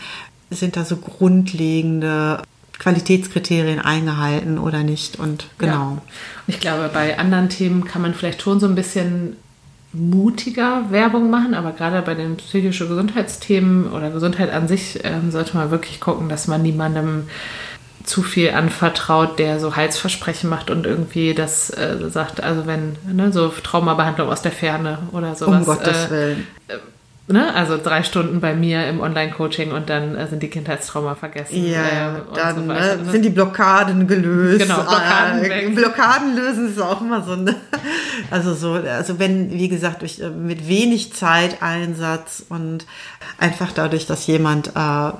Sind 0.50 0.76
da 0.76 0.84
so 0.84 0.96
grundlegende 0.96 2.42
Qualitätskriterien 2.78 3.78
eingehalten 3.78 4.58
oder 4.58 4.82
nicht? 4.82 5.16
Und 5.18 5.48
genau. 5.58 5.72
Ja. 5.72 6.02
Ich 6.46 6.60
glaube, 6.60 6.90
bei 6.92 7.18
anderen 7.18 7.48
Themen 7.48 7.84
kann 7.84 8.02
man 8.02 8.14
vielleicht 8.14 8.42
schon 8.42 8.58
so 8.58 8.66
ein 8.66 8.74
bisschen 8.74 9.36
mutiger 9.92 10.90
Werbung 10.90 11.30
machen, 11.30 11.54
aber 11.54 11.72
gerade 11.72 12.00
bei 12.02 12.14
den 12.14 12.36
psychischen 12.36 12.88
Gesundheitsthemen 12.88 13.92
oder 13.92 14.10
Gesundheit 14.10 14.50
an 14.50 14.66
sich 14.66 15.00
ähm, 15.04 15.30
sollte 15.30 15.56
man 15.56 15.70
wirklich 15.70 16.00
gucken, 16.00 16.28
dass 16.28 16.48
man 16.48 16.62
niemandem 16.62 17.24
zu 18.04 18.22
viel 18.22 18.50
anvertraut, 18.50 19.38
der 19.38 19.60
so 19.60 19.76
Heilsversprechen 19.76 20.50
macht 20.50 20.70
und 20.70 20.86
irgendwie 20.86 21.34
das 21.34 21.70
äh, 21.70 21.96
sagt, 22.08 22.42
also 22.42 22.66
wenn, 22.66 22.96
ne, 23.06 23.32
so 23.32 23.48
Traumabehandlung 23.48 24.28
aus 24.28 24.42
der 24.42 24.52
Ferne 24.52 24.98
oder 25.12 25.34
sowas. 25.34 25.60
Um 25.60 25.64
Gottes 25.64 26.06
äh, 26.06 26.10
Willen. 26.10 26.46
Ne? 27.28 27.54
Also 27.54 27.78
drei 27.78 28.02
Stunden 28.02 28.40
bei 28.40 28.52
mir 28.52 28.88
im 28.88 29.00
Online-Coaching 29.00 29.70
und 29.70 29.88
dann 29.88 30.16
äh, 30.16 30.26
sind 30.26 30.42
die 30.42 30.48
Kindheitstrauma 30.48 31.14
vergessen. 31.14 31.64
Ja, 31.64 32.16
äh, 32.16 32.20
dann 32.34 32.56
so 32.56 32.62
ne, 32.62 32.98
sind 33.10 33.24
die 33.24 33.30
Blockaden 33.30 34.08
gelöst. 34.08 34.62
Genau, 34.62 34.82
Blockaden, 34.82 35.44
äh, 35.44 35.68
Blockaden 35.68 36.34
lösen 36.34 36.68
ist 36.70 36.80
auch 36.80 37.00
immer 37.00 37.22
so 37.22 37.32
eine, 37.32 37.54
also 38.32 38.54
so, 38.54 38.72
also 38.72 39.20
wenn, 39.20 39.52
wie 39.52 39.68
gesagt, 39.68 40.02
durch, 40.02 40.18
äh, 40.18 40.30
mit 40.30 40.66
wenig 40.66 41.12
Zeiteinsatz 41.12 42.44
und 42.48 42.86
einfach 43.38 43.70
dadurch, 43.72 44.06
dass 44.06 44.26
jemand 44.26 44.68
äh, 44.74 45.12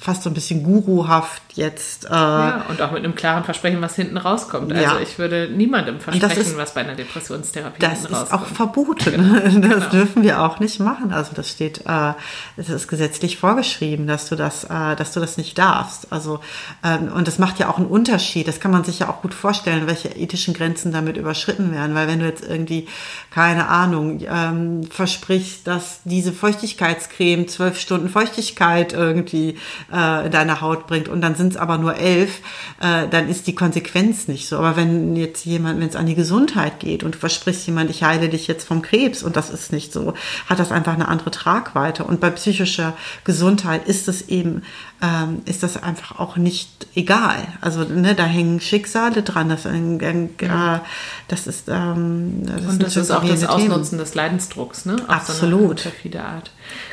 fast 0.00 0.22
so 0.22 0.30
ein 0.30 0.34
bisschen 0.34 0.62
guruhaft 0.62 1.42
jetzt. 1.52 2.06
Äh, 2.06 2.08
ja, 2.10 2.64
und 2.70 2.80
auch 2.80 2.92
mit 2.92 3.04
einem 3.04 3.14
klaren 3.14 3.44
Versprechen, 3.44 3.82
was 3.82 3.94
hinten 3.96 4.16
rauskommt. 4.16 4.72
Also 4.72 4.82
ja. 4.82 5.00
ich 5.00 5.18
würde 5.18 5.50
niemandem 5.54 6.00
versprechen, 6.00 6.40
ist, 6.40 6.56
was 6.56 6.72
bei 6.72 6.80
einer 6.80 6.94
Depressionstherapie 6.94 7.80
das 7.80 8.00
hinten 8.00 8.14
rauskommt. 8.14 8.42
Das 8.42 8.50
ist 8.50 8.52
auch 8.52 8.56
verboten. 8.56 9.12
Genau. 9.12 9.34
Das 9.44 9.90
genau. 9.90 9.90
dürfen 9.90 10.22
wir 10.22 10.42
auch 10.42 10.58
nicht 10.60 10.80
machen. 10.80 11.12
Also 11.12 11.33
das 11.38 11.50
steht, 11.50 11.82
äh, 11.86 12.12
es 12.56 12.68
ist 12.68 12.88
gesetzlich 12.88 13.38
vorgeschrieben, 13.38 14.06
dass 14.06 14.28
du 14.28 14.36
das, 14.36 14.64
äh, 14.64 14.96
dass 14.96 15.12
du 15.12 15.20
das 15.20 15.36
nicht 15.36 15.58
darfst. 15.58 16.12
Also 16.12 16.40
ähm, 16.82 17.12
und 17.12 17.28
das 17.28 17.38
macht 17.38 17.58
ja 17.58 17.68
auch 17.68 17.78
einen 17.78 17.86
Unterschied. 17.86 18.48
Das 18.48 18.60
kann 18.60 18.70
man 18.70 18.84
sich 18.84 19.00
ja 19.00 19.08
auch 19.08 19.22
gut 19.22 19.34
vorstellen, 19.34 19.86
welche 19.86 20.08
ethischen 20.08 20.54
Grenzen 20.54 20.92
damit 20.92 21.16
überschritten 21.16 21.72
werden. 21.72 21.94
Weil 21.94 22.08
wenn 22.08 22.20
du 22.20 22.26
jetzt 22.26 22.44
irgendwie 22.44 22.86
keine 23.30 23.68
Ahnung 23.68 24.20
ähm, 24.26 24.84
versprichst, 24.90 25.66
dass 25.66 26.00
diese 26.04 26.32
Feuchtigkeitscreme 26.32 27.48
zwölf 27.48 27.78
Stunden 27.78 28.08
Feuchtigkeit 28.08 28.92
irgendwie 28.92 29.58
äh, 29.92 30.26
in 30.26 30.32
deine 30.32 30.60
Haut 30.60 30.86
bringt 30.86 31.08
und 31.08 31.20
dann 31.20 31.34
sind 31.34 31.52
es 31.52 31.56
aber 31.56 31.78
nur 31.78 31.96
elf, 31.96 32.40
äh, 32.80 33.08
dann 33.08 33.28
ist 33.28 33.46
die 33.46 33.54
Konsequenz 33.54 34.28
nicht 34.28 34.48
so. 34.48 34.58
Aber 34.58 34.76
wenn 34.76 35.16
jetzt 35.16 35.44
jemand, 35.44 35.80
wenn 35.80 35.88
es 35.88 35.96
an 35.96 36.06
die 36.06 36.14
Gesundheit 36.14 36.80
geht 36.80 37.02
und 37.02 37.14
du 37.14 37.18
versprichst 37.18 37.66
jemand, 37.66 37.90
ich 37.90 38.02
heile 38.02 38.28
dich 38.28 38.46
jetzt 38.46 38.66
vom 38.66 38.82
Krebs 38.82 39.22
und 39.22 39.36
das 39.36 39.50
ist 39.50 39.72
nicht 39.72 39.92
so, 39.92 40.14
hat 40.48 40.58
das 40.58 40.72
einfach 40.72 40.94
eine 40.94 41.08
andere 41.08 41.23
andere 41.24 41.30
Tragweite. 41.30 42.04
Und 42.04 42.20
bei 42.20 42.30
psychischer 42.30 42.94
Gesundheit 43.24 43.86
ist 43.88 44.08
es 44.08 44.28
eben, 44.28 44.62
ähm, 45.02 45.42
ist 45.44 45.62
das 45.62 45.82
einfach 45.82 46.18
auch 46.18 46.36
nicht 46.36 46.86
egal. 46.94 47.46
Also 47.60 47.84
ne, 47.84 48.14
da 48.14 48.24
hängen 48.24 48.60
Schicksale 48.60 49.22
dran. 49.22 49.48
Das, 49.48 49.64
äh, 49.64 50.80
das 51.28 51.46
ist 51.46 51.68
ähm, 51.68 52.46
das 52.46 52.66
Und 52.66 52.82
das 52.82 52.96
ist 52.96 53.10
auch 53.10 53.24
das 53.24 53.44
Ausnutzen 53.44 53.98
des 53.98 54.14
Leidensdrucks, 54.14 54.86
ne? 54.86 54.96
Auf 55.08 55.08
Absolut. 55.08 55.80
So 55.80 55.90
eine 56.04 56.24
Art. 56.24 56.50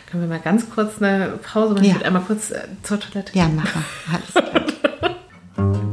Können 0.10 0.24
wir 0.24 0.30
mal 0.30 0.40
ganz 0.40 0.70
kurz 0.70 1.02
eine 1.02 1.40
Pause 1.42 1.74
machen? 1.74 1.84
Ja. 1.84 1.90
Ich 1.90 1.96
würde 1.96 2.06
einmal 2.06 2.24
kurz 2.24 2.52
äh, 2.52 2.68
zur 2.84 3.00
Toilette. 3.00 3.38
Ja, 3.38 3.48
machen. 3.48 3.86
Alles 4.12 4.34
klar. 4.34 5.91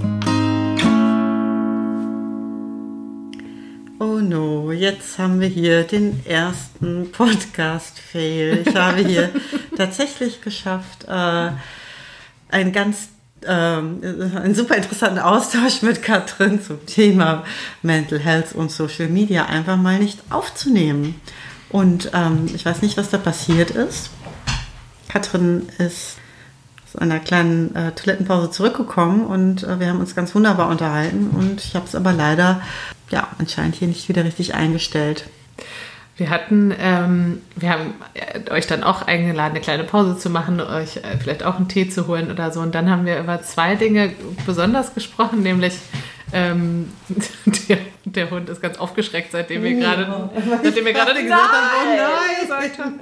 Oh 4.19 4.21
no, 4.21 4.73
jetzt 4.73 5.19
haben 5.19 5.39
wir 5.39 5.47
hier 5.47 5.85
den 5.85 6.27
ersten 6.27 7.13
Podcast-Fail. 7.13 8.65
Ich 8.67 8.75
habe 8.75 8.99
hier 8.99 9.31
tatsächlich 9.77 10.41
geschafft, 10.41 11.05
äh, 11.07 11.51
einen 12.49 12.73
ganz 12.73 13.11
ähm, 13.47 14.01
einen 14.03 14.57
super 14.57 14.75
interessanten 14.75 15.21
Austausch 15.21 15.83
mit 15.83 16.03
Katrin 16.03 16.61
zum 16.61 16.85
Thema 16.87 17.45
Mental 17.83 18.19
Health 18.19 18.57
und 18.57 18.73
Social 18.73 19.07
Media 19.07 19.47
einfach 19.47 19.77
mal 19.77 20.01
nicht 20.01 20.19
aufzunehmen. 20.31 21.21
Und 21.69 22.11
ähm, 22.13 22.49
ich 22.53 22.67
weiß 22.67 22.83
nicht, 22.83 22.97
was 22.97 23.11
da 23.11 23.19
passiert 23.19 23.71
ist. 23.71 24.11
Katrin 25.09 25.69
ist 25.79 26.17
aus 26.87 26.97
einer 27.01 27.21
kleinen 27.21 27.73
äh, 27.77 27.93
Toilettenpause 27.93 28.51
zurückgekommen 28.51 29.27
und 29.27 29.63
äh, 29.63 29.79
wir 29.79 29.89
haben 29.89 30.01
uns 30.01 30.17
ganz 30.17 30.35
wunderbar 30.35 30.71
unterhalten 30.71 31.31
und 31.31 31.63
ich 31.63 31.77
habe 31.77 31.87
es 31.87 31.95
aber 31.95 32.13
leider 32.13 32.63
ja 33.11 33.29
anscheinend 33.39 33.77
hier 33.77 33.89
nicht 33.89 34.09
wieder 34.09 34.25
richtig 34.25 34.55
eingestellt. 34.55 35.25
Wir 36.17 36.31
hatten, 36.31 36.75
ähm, 36.81 37.43
wir 37.55 37.71
haben 37.71 37.95
euch 38.51 38.67
dann 38.67 38.83
auch 38.83 39.03
eingeladen, 39.03 39.53
eine 39.53 39.61
kleine 39.61 39.85
Pause 39.85 40.19
zu 40.19 40.31
machen, 40.31 40.61
euch 40.61 40.97
äh, 40.97 41.17
vielleicht 41.21 41.45
auch 41.45 41.57
einen 41.57 41.69
Tee 41.69 41.89
zu 41.89 42.09
holen 42.09 42.33
oder 42.33 42.51
so. 42.51 42.61
Und 42.61 42.75
dann 42.75 42.91
haben 42.91 43.07
wir 43.07 43.21
über 43.21 43.41
zwei 43.43 43.77
Dinge 43.77 44.13
besonders 44.45 44.95
gesprochen, 44.95 45.45
nämlich 45.45 45.75
ähm, 46.33 46.93
der, 47.69 47.79
der, 48.05 48.31
Hund 48.31 48.49
ist 48.49 48.61
ganz 48.61 48.79
aufgeschreckt, 48.79 49.33
seitdem 49.33 49.63
wir 49.63 49.75
gerade, 49.75 50.31
seitdem 50.63 50.85
wir 50.85 50.93
gerade 50.93 51.23
gesagt 51.23 51.53
haben, 51.53 51.67
oh 51.85 51.97
nein, 51.97 52.43
gesagt 52.43 52.79
haben. 52.79 53.01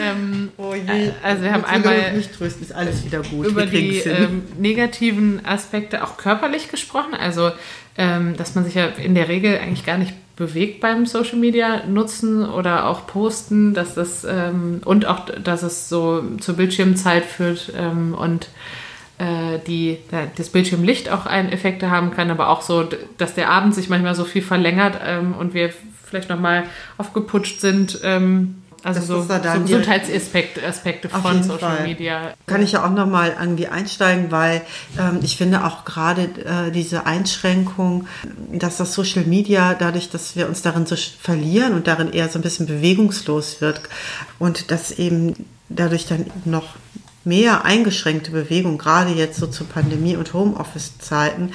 Ähm, 0.00 0.52
oh 0.56 0.74
je. 0.74 1.10
Also 1.22 1.42
wir 1.42 1.52
haben 1.52 1.64
einmal 1.64 2.12
nicht 2.12 2.34
trösten, 2.34 2.62
ist 2.62 2.72
alles 2.72 3.04
wieder 3.04 3.22
gut. 3.22 3.46
über 3.46 3.66
die 3.66 3.98
ähm, 4.00 4.42
negativen 4.58 5.44
Aspekte 5.44 6.04
auch 6.04 6.16
körperlich 6.16 6.68
gesprochen. 6.68 7.14
Also 7.14 7.50
ähm, 7.96 8.36
dass 8.36 8.54
man 8.54 8.64
sich 8.64 8.74
ja 8.74 8.86
in 8.86 9.14
der 9.14 9.28
Regel 9.28 9.58
eigentlich 9.58 9.84
gar 9.84 9.98
nicht 9.98 10.14
bewegt 10.36 10.80
beim 10.80 11.04
Social 11.04 11.38
Media 11.38 11.86
nutzen 11.86 12.48
oder 12.48 12.88
auch 12.88 13.06
posten, 13.06 13.74
dass 13.74 13.94
das 13.94 14.24
ähm, 14.24 14.80
und 14.84 15.06
auch, 15.06 15.26
dass 15.26 15.62
es 15.62 15.88
so 15.88 16.22
zur 16.38 16.56
Bildschirmzeit 16.56 17.24
führt 17.24 17.72
ähm, 17.76 18.14
und 18.14 18.48
äh, 19.18 19.58
die, 19.66 19.98
das 20.36 20.48
Bildschirmlicht 20.48 21.10
auch 21.10 21.26
einen 21.26 21.52
Effekte 21.52 21.90
haben 21.90 22.10
kann, 22.10 22.30
aber 22.30 22.48
auch 22.48 22.62
so, 22.62 22.88
dass 23.18 23.34
der 23.34 23.50
Abend 23.50 23.74
sich 23.74 23.90
manchmal 23.90 24.14
so 24.14 24.24
viel 24.24 24.40
verlängert 24.40 24.98
ähm, 25.04 25.34
und 25.38 25.52
wir 25.52 25.70
vielleicht 26.06 26.30
nochmal 26.30 26.64
aufgeputscht 26.96 27.60
sind. 27.60 28.00
Ähm, 28.02 28.59
also 28.82 29.00
so, 29.00 29.22
so 29.22 29.60
Gesundheitsaspekte 29.62 30.66
Aspekte 30.66 31.08
von 31.08 31.42
Social 31.42 31.76
Fall. 31.76 31.86
Media. 31.86 32.34
Kann 32.46 32.62
ich 32.62 32.72
ja 32.72 32.84
auch 32.84 32.90
nochmal 32.90 33.36
irgendwie 33.38 33.66
einsteigen, 33.66 34.30
weil 34.30 34.62
ähm, 34.98 35.20
ich 35.22 35.36
finde 35.36 35.64
auch 35.64 35.84
gerade 35.84 36.22
äh, 36.22 36.70
diese 36.70 37.06
Einschränkung, 37.06 38.06
dass 38.52 38.76
das 38.78 38.94
Social 38.94 39.24
Media 39.24 39.74
dadurch, 39.74 40.10
dass 40.10 40.36
wir 40.36 40.48
uns 40.48 40.62
darin 40.62 40.86
so 40.86 40.96
verlieren 40.96 41.74
und 41.74 41.86
darin 41.86 42.12
eher 42.12 42.28
so 42.28 42.38
ein 42.38 42.42
bisschen 42.42 42.66
bewegungslos 42.66 43.60
wird 43.60 43.80
und 44.38 44.70
dass 44.70 44.92
eben 44.92 45.46
dadurch 45.68 46.06
dann 46.06 46.26
noch 46.44 46.74
mehr 47.24 47.64
eingeschränkte 47.64 48.30
Bewegung, 48.30 48.78
gerade 48.78 49.12
jetzt 49.12 49.38
so 49.38 49.46
zu 49.46 49.64
Pandemie- 49.64 50.16
und 50.16 50.32
Homeoffice-Zeiten, 50.32 51.52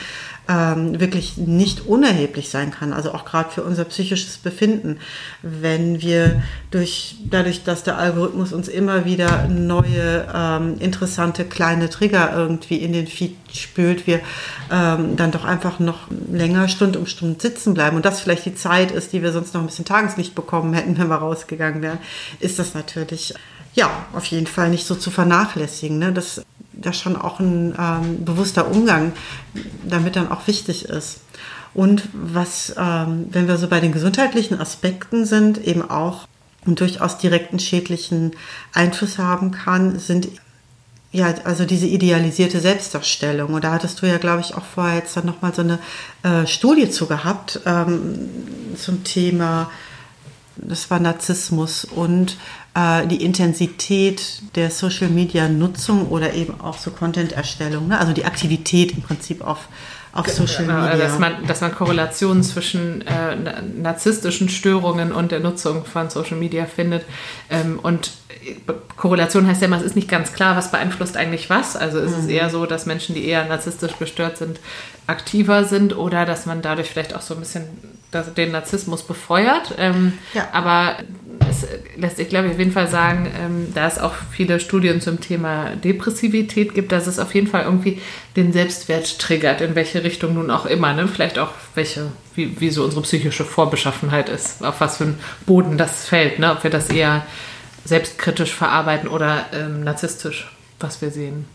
ähm, 0.48 1.00
wirklich 1.00 1.38
nicht 1.38 1.88
unerheblich 1.88 2.50
sein 2.50 2.72
kann. 2.72 2.94
Also 2.94 3.14
auch 3.14 3.26
gerade 3.26 3.50
für 3.50 3.64
unser 3.64 3.86
psychisches 3.86 4.38
Befinden, 4.38 5.00
wenn 5.42 6.02
wir 6.02 6.42
durch, 6.72 7.18
dadurch, 7.30 7.64
dass 7.64 7.84
der 7.84 7.98
Algorithmus 7.98 8.54
uns 8.54 8.68
immer 8.68 9.06
wieder 9.06 9.48
neue, 9.48 10.28
ähm, 10.34 10.76
interessante 10.80 11.46
kleine 11.46 11.90
Trigger 11.90 12.32
irgendwie 12.36 12.78
in 12.78 12.94
den 12.94 13.08
Feed 13.08 13.36
spült, 13.54 14.08
wir 14.08 14.20
ähm, 14.72 15.16
dann 15.16 15.32
doch 15.32 15.46
einfach 15.46 15.80
noch 15.80 16.08
länger 16.32 16.68
Stund 16.68 16.98
um 16.98 17.06
Stund 17.06 17.42
sitzen 17.42 17.74
bleiben 17.74 17.96
und 17.96 18.06
das 18.06 18.20
vielleicht 18.20 18.46
die 18.46 18.56
Zeit 18.56 18.92
ist, 18.92 19.14
die 19.14 19.24
wir 19.24 19.32
sonst 19.32 19.54
noch 19.54 19.62
ein 19.62 19.68
bisschen 19.68 19.86
Tageslicht 19.86 20.36
bekommen 20.36 20.74
hätten, 20.74 20.98
wenn 20.98 21.08
wir 21.08 21.16
rausgegangen 21.16 21.82
wären, 21.82 22.00
ist 22.40 22.60
das 22.60 22.74
natürlich 22.74 23.34
ja, 23.76 23.90
auf 24.14 24.26
jeden 24.26 24.48
Fall 24.48 24.70
nicht 24.70 24.86
so 24.86 24.96
zu 24.96 25.12
vernachlässigen. 25.12 26.00
Ne? 26.00 26.14
Dass 26.14 26.42
da 26.78 26.94
schon 26.94 27.16
auch 27.16 27.40
ein 27.40 27.76
ähm, 27.80 28.26
bewusster 28.26 28.70
Umgang 28.70 29.14
damit 29.88 30.16
dann 30.16 30.32
auch 30.32 30.48
wichtig 30.48 30.86
ist. 30.86 31.22
Und 31.74 32.08
was, 32.14 32.74
ähm, 32.78 33.28
wenn 33.32 33.48
wir 33.48 33.58
so 33.58 33.68
bei 33.68 33.80
den 33.80 33.92
gesundheitlichen 33.92 34.60
Aspekten 34.60 35.26
sind, 35.26 35.58
eben 35.58 35.90
auch 35.90 36.28
und 36.66 36.80
durchaus 36.80 37.18
direkten 37.18 37.60
schädlichen 37.60 38.32
Einfluss 38.74 39.20
haben 39.20 39.52
kann, 39.52 40.00
sind 40.00 40.30
ja, 41.12 41.34
also 41.46 41.64
diese 41.66 41.86
idealisierte 41.86 42.60
Selbstdarstellung. 42.60 43.54
Und 43.54 43.64
da 43.64 43.72
hattest 43.72 44.02
du 44.02 44.06
ja, 44.06 44.18
glaube 44.18 44.42
ich, 44.42 44.56
auch 44.56 44.66
vorher 44.66 44.96
jetzt 44.96 45.16
dann 45.16 45.26
nochmal 45.26 45.54
so 45.54 45.62
eine 45.62 45.80
äh, 46.24 46.46
Studie 46.46 46.90
zu 46.90 47.08
gehabt 47.08 47.62
ähm, 47.66 48.30
zum 48.76 49.04
Thema, 49.04 49.70
das 50.58 50.90
war 50.90 51.00
Narzissmus 51.00 51.86
und 51.86 52.38
die 52.76 53.24
Intensität 53.24 54.42
der 54.56 54.70
Social 54.70 55.08
Media 55.08 55.48
Nutzung 55.48 56.10
oder 56.10 56.34
eben 56.34 56.60
auch 56.60 56.78
so 56.78 56.92
Content-Erstellung, 56.92 57.88
ne? 57.88 57.98
also 57.98 58.12
die 58.12 58.26
Aktivität 58.26 58.92
im 58.92 59.02
Prinzip 59.02 59.42
auf, 59.48 59.70
auf 60.12 60.28
Social 60.28 60.66
genau, 60.66 60.82
Media. 60.82 60.98
Dass 60.98 61.18
man, 61.18 61.48
dass 61.48 61.62
man 61.62 61.74
Korrelationen 61.74 62.44
zwischen 62.44 63.02
äh, 63.08 63.38
narzisstischen 63.82 64.50
Störungen 64.50 65.14
und 65.14 65.32
der 65.32 65.40
Nutzung 65.40 65.86
von 65.86 66.10
Social 66.10 66.36
Media 66.36 66.66
findet. 66.66 67.06
Ähm, 67.50 67.80
und 67.82 68.12
Korrelation 68.98 69.48
heißt 69.48 69.62
ja 69.62 69.68
immer, 69.68 69.78
es 69.78 69.84
ist 69.84 69.96
nicht 69.96 70.10
ganz 70.10 70.34
klar, 70.34 70.56
was 70.56 70.72
beeinflusst 70.72 71.18
eigentlich 71.18 71.50
was. 71.50 71.76
Also 71.76 72.00
ist 72.00 72.12
mhm. 72.12 72.24
es 72.24 72.28
eher 72.28 72.50
so, 72.50 72.66
dass 72.66 72.86
Menschen, 72.86 73.16
die 73.16 73.26
eher 73.26 73.46
narzisstisch 73.46 73.98
gestört 73.98 74.38
sind, 74.38 74.60
aktiver 75.08 75.64
sind 75.64 75.98
oder 75.98 76.26
dass 76.26 76.46
man 76.46 76.62
dadurch 76.62 76.90
vielleicht 76.90 77.16
auch 77.16 77.22
so 77.22 77.36
ein 77.36 77.40
bisschen 77.40 77.64
den 78.38 78.52
Narzissmus 78.52 79.04
befeuert. 79.04 79.76
Ähm, 79.78 80.14
ja. 80.34 80.48
Aber 80.52 80.98
es 81.64 81.68
lässt 81.98 82.18
sich, 82.18 82.30
glaube 82.30 82.48
ich, 82.48 82.54
auf 82.54 82.60
jeden 82.60 82.72
Fall 82.72 82.88
sagen, 82.88 83.28
ähm, 83.40 83.68
da 83.74 83.88
es 83.88 84.00
auch 84.00 84.14
viele 84.32 84.60
Studien 84.60 85.02
zum 85.02 85.20
Thema 85.20 85.76
Depressivität 85.76 86.74
gibt, 86.74 86.92
dass 86.92 87.08
es 87.08 87.20
auf 87.20 87.34
jeden 87.34 87.48
Fall 87.48 87.64
irgendwie 87.64 88.02
den 88.36 88.54
Selbstwert 88.54 89.20
triggert, 89.20 89.62
in 89.62 89.76
welche 89.76 90.04
Richtung 90.04 90.34
nun 90.34 90.52
auch 90.52 90.66
immer. 90.66 90.94
Ne? 90.94 91.08
Vielleicht 91.08 91.40
auch 91.40 91.52
welche, 91.74 92.12
wie, 92.36 92.60
wie 92.60 92.70
so 92.70 92.84
unsere 92.84 93.02
psychische 93.04 93.46
Vorbeschaffenheit 93.46 94.30
ist, 94.30 94.64
auf 94.64 94.82
was 94.82 94.98
für 94.98 95.06
einen 95.06 95.20
Boden 95.46 95.78
das 95.78 96.06
fällt, 96.06 96.40
ne? 96.40 96.52
ob 96.52 96.64
wir 96.64 96.72
das 96.72 96.90
eher 96.90 97.26
selbstkritisch 97.86 98.54
verarbeiten 98.54 99.08
oder 99.08 99.46
ähm, 99.54 99.84
narzisstisch, 99.84 100.52
was 100.80 101.02
wir 101.02 101.12
sehen 101.12 101.46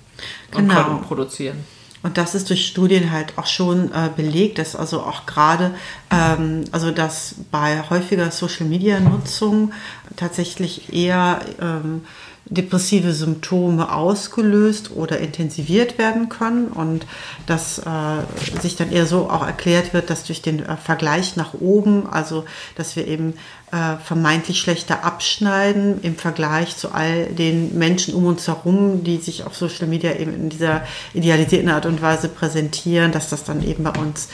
und 0.55 0.69
genau. 0.69 0.99
produzieren. 1.07 1.65
Und 2.03 2.17
das 2.17 2.35
ist 2.35 2.49
durch 2.49 2.67
Studien 2.67 3.11
halt 3.11 3.37
auch 3.37 3.47
schon 3.47 3.93
äh, 3.93 4.09
belegt, 4.15 4.59
dass 4.59 4.75
also 4.75 5.03
auch 5.03 5.27
gerade, 5.27 5.75
ähm, 6.11 6.65
also 6.73 6.91
dass 6.91 7.35
bei 7.51 7.83
häufiger 7.91 8.31
Social-Media-Nutzung 8.31 9.73
tatsächlich 10.17 10.93
eher 10.95 11.41
ähm, 11.61 12.03
depressive 12.51 13.13
Symptome 13.13 13.93
ausgelöst 13.93 14.91
oder 14.95 15.19
intensiviert 15.21 15.99
werden 15.99 16.29
können 16.29 16.67
und 16.67 17.07
dass 17.47 17.79
äh, 17.79 18.61
sich 18.61 18.75
dann 18.75 18.91
eher 18.91 19.07
so 19.07 19.31
auch 19.31 19.47
erklärt 19.47 19.95
wird, 19.95 20.11
dass 20.11 20.25
durch 20.25 20.43
den 20.43 20.65
äh, 20.65 20.77
Vergleich 20.77 21.37
nach 21.37 21.55
oben, 21.55 22.09
also 22.09 22.45
dass 22.77 22.97
wir 22.97 23.07
eben 23.07 23.35
äh, 23.71 23.97
vermeintlich 24.05 24.59
schlechter 24.59 25.05
abschneiden 25.05 26.01
im 26.03 26.17
Vergleich 26.17 26.77
zu 26.77 26.93
all 26.93 27.27
den 27.27 27.79
Menschen 27.79 28.15
um 28.15 28.27
uns 28.27 28.49
herum, 28.49 29.05
die 29.05 29.19
sich 29.19 29.45
auf 29.45 29.57
Social 29.57 29.87
Media 29.87 30.17
eben 30.17 30.35
in 30.35 30.49
dieser 30.49 30.83
idealisierten 31.15 31.69
Art 31.69 31.87
und 31.87 32.03
Weise 32.03 32.29
präsentieren, 32.29 33.13
dass 33.13 33.31
das 33.31 33.45
dann 33.45 33.63
eben 33.63 33.85
bei 33.85 33.93
uns 33.93 34.29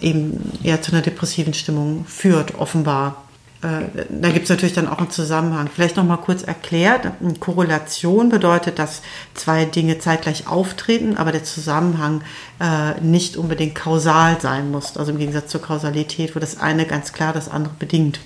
eben 0.00 0.52
eher 0.64 0.82
zu 0.82 0.90
einer 0.90 1.02
depressiven 1.02 1.54
Stimmung 1.54 2.04
führt, 2.04 2.58
offenbar. 2.58 3.29
Äh, 3.62 4.04
da 4.08 4.30
gibt 4.30 4.44
es 4.44 4.50
natürlich 4.50 4.74
dann 4.74 4.88
auch 4.88 4.98
einen 4.98 5.10
Zusammenhang. 5.10 5.68
Vielleicht 5.72 5.96
noch 5.96 6.04
mal 6.04 6.16
kurz 6.16 6.42
erklärt. 6.42 7.06
Eine 7.20 7.34
Korrelation 7.34 8.30
bedeutet, 8.30 8.78
dass 8.78 9.02
zwei 9.34 9.66
Dinge 9.66 9.98
zeitgleich 9.98 10.46
auftreten, 10.46 11.16
aber 11.16 11.32
der 11.32 11.44
Zusammenhang 11.44 12.22
äh, 12.58 13.00
nicht 13.00 13.36
unbedingt 13.36 13.74
kausal 13.74 14.40
sein 14.40 14.70
muss. 14.70 14.96
Also 14.96 15.12
im 15.12 15.18
Gegensatz 15.18 15.50
zur 15.50 15.60
Kausalität, 15.60 16.34
wo 16.34 16.40
das 16.40 16.58
eine 16.58 16.86
ganz 16.86 17.12
klar 17.12 17.32
das 17.32 17.48
andere 17.48 17.74
bedingt. 17.78 18.20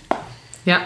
Ja, 0.65 0.81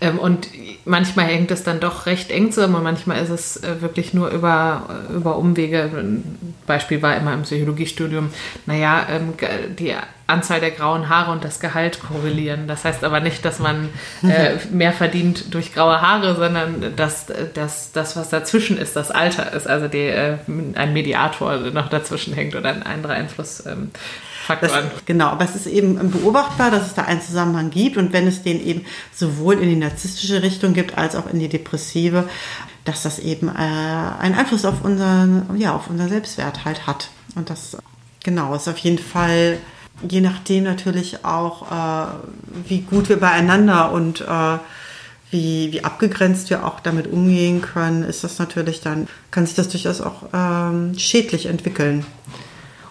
ähm, 0.00 0.18
und 0.18 0.48
manchmal 0.84 1.26
hängt 1.26 1.50
es 1.52 1.62
dann 1.62 1.78
doch 1.78 2.06
recht 2.06 2.30
eng 2.30 2.50
zusammen 2.50 2.74
und 2.76 2.82
manchmal 2.82 3.22
ist 3.22 3.30
es 3.30 3.56
äh, 3.58 3.80
wirklich 3.80 4.12
nur 4.12 4.30
über, 4.30 4.88
äh, 5.08 5.12
über 5.12 5.36
Umwege. 5.36 5.82
Ein 5.82 6.54
Beispiel 6.66 7.00
war 7.00 7.16
immer 7.16 7.32
im 7.34 7.42
Psychologiestudium, 7.42 8.30
naja, 8.66 9.06
ähm, 9.08 9.34
die 9.78 9.94
Anzahl 10.26 10.60
der 10.60 10.72
grauen 10.72 11.08
Haare 11.08 11.30
und 11.30 11.44
das 11.44 11.60
Gehalt 11.60 12.00
korrelieren. 12.00 12.66
Das 12.66 12.84
heißt 12.84 13.04
aber 13.04 13.20
nicht, 13.20 13.44
dass 13.44 13.60
man 13.60 13.88
äh, 14.22 14.56
mehr 14.72 14.92
verdient 14.92 15.54
durch 15.54 15.72
graue 15.72 16.00
Haare, 16.00 16.34
sondern 16.34 16.96
dass, 16.96 17.26
dass 17.54 17.92
das, 17.92 18.16
was 18.16 18.30
dazwischen 18.30 18.78
ist, 18.78 18.96
das 18.96 19.12
Alter 19.12 19.52
ist, 19.52 19.68
also 19.68 19.86
die, 19.86 20.12
ein 20.74 20.92
Mediator 20.92 21.56
noch 21.72 21.88
dazwischen 21.88 22.34
hängt 22.34 22.54
oder 22.54 22.70
ein 22.70 22.82
anderer 22.82 23.14
Einfluss. 23.14 23.64
Faktoren. 24.46 24.90
Das, 24.92 25.04
genau, 25.04 25.26
aber 25.26 25.44
es 25.44 25.54
ist 25.54 25.66
eben 25.66 26.10
beobachtbar, 26.10 26.70
dass 26.70 26.86
es 26.86 26.94
da 26.94 27.02
einen 27.02 27.20
Zusammenhang 27.20 27.70
gibt 27.70 27.96
und 27.96 28.12
wenn 28.12 28.26
es 28.26 28.42
den 28.42 28.64
eben 28.64 28.84
sowohl 29.14 29.54
in 29.54 29.68
die 29.68 29.76
narzisstische 29.76 30.42
Richtung 30.42 30.72
gibt 30.72 30.96
als 30.96 31.14
auch 31.14 31.26
in 31.26 31.38
die 31.38 31.48
depressive, 31.48 32.28
dass 32.84 33.02
das 33.02 33.18
eben 33.18 33.48
äh, 33.48 33.52
einen 33.52 34.34
Einfluss 34.34 34.64
auf 34.64 34.82
unseren, 34.82 35.56
ja, 35.56 35.74
auf 35.74 35.88
unseren 35.88 36.08
Selbstwert 36.08 36.64
halt 36.64 36.86
hat. 36.86 37.10
Und 37.34 37.50
das, 37.50 37.76
genau, 38.24 38.54
ist 38.54 38.68
auf 38.68 38.78
jeden 38.78 38.98
Fall 38.98 39.58
je 40.08 40.20
nachdem 40.20 40.64
natürlich 40.64 41.24
auch, 41.24 41.70
äh, 41.70 42.06
wie 42.66 42.80
gut 42.80 43.08
wir 43.08 43.18
beieinander 43.18 43.92
und 43.92 44.20
äh, 44.22 44.58
wie, 45.30 45.72
wie 45.72 45.84
abgegrenzt 45.84 46.50
wir 46.50 46.66
auch 46.66 46.80
damit 46.80 47.06
umgehen 47.06 47.62
können, 47.62 48.02
ist 48.02 48.24
das 48.24 48.38
natürlich 48.38 48.80
dann, 48.80 49.06
kann 49.30 49.46
sich 49.46 49.54
das 49.54 49.68
durchaus 49.68 50.00
auch 50.00 50.24
ähm, 50.32 50.98
schädlich 50.98 51.46
entwickeln. 51.46 52.04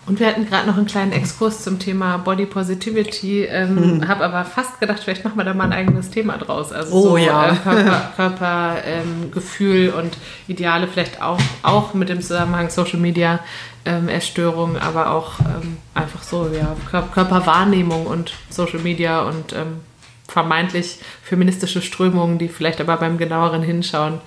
Und 0.09 0.19
wir 0.19 0.25
hatten 0.25 0.47
gerade 0.47 0.67
noch 0.67 0.75
einen 0.75 0.87
kleinen 0.87 1.11
Exkurs 1.11 1.63
zum 1.63 1.77
Thema 1.77 2.17
Body 2.17 2.47
Positivity, 2.47 3.43
ähm, 3.43 3.97
mhm. 3.97 4.07
habe 4.07 4.25
aber 4.25 4.43
fast 4.43 4.79
gedacht, 4.79 5.03
vielleicht 5.03 5.23
machen 5.23 5.37
wir 5.37 5.43
da 5.43 5.53
mal 5.53 5.65
ein 5.65 5.73
eigenes 5.73 6.09
Thema 6.09 6.35
draus. 6.39 6.71
Also 6.71 6.95
oh, 6.95 7.01
so 7.09 7.17
ja. 7.17 7.51
äh, 7.51 7.55
Körper, 7.63 8.11
Körpergefühl 8.15 9.89
ähm, 9.89 9.93
und 9.93 10.17
Ideale, 10.47 10.87
vielleicht 10.87 11.21
auch, 11.21 11.39
auch 11.61 11.93
mit 11.93 12.09
dem 12.09 12.21
Zusammenhang 12.21 12.71
Social 12.71 12.99
Media 12.99 13.39
ähm, 13.85 14.09
Erstörung, 14.09 14.79
aber 14.79 15.11
auch 15.11 15.39
ähm, 15.41 15.77
einfach 15.93 16.23
so, 16.23 16.49
ja, 16.51 16.75
Körperwahrnehmung 16.89 18.07
und 18.07 18.33
Social 18.49 18.79
Media 18.79 19.21
und 19.21 19.53
ähm, 19.53 19.81
vermeintlich 20.27 20.97
feministische 21.21 21.83
Strömungen, 21.83 22.39
die 22.39 22.47
vielleicht 22.47 22.81
aber 22.81 22.97
beim 22.97 23.19
genaueren 23.19 23.61
Hinschauen 23.61 24.21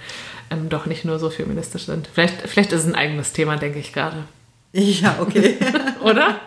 ähm, 0.48 0.68
doch 0.68 0.86
nicht 0.86 1.04
nur 1.04 1.18
so 1.18 1.28
feministisch 1.28 1.86
sind. 1.86 2.08
Vielleicht, 2.14 2.42
vielleicht 2.42 2.70
ist 2.70 2.82
es 2.82 2.86
ein 2.86 2.94
eigenes 2.94 3.32
Thema, 3.32 3.56
denke 3.56 3.80
ich 3.80 3.92
gerade. 3.92 4.18
Ja, 5.02 5.16
okay. 5.20 5.58
Oder? 6.02 6.40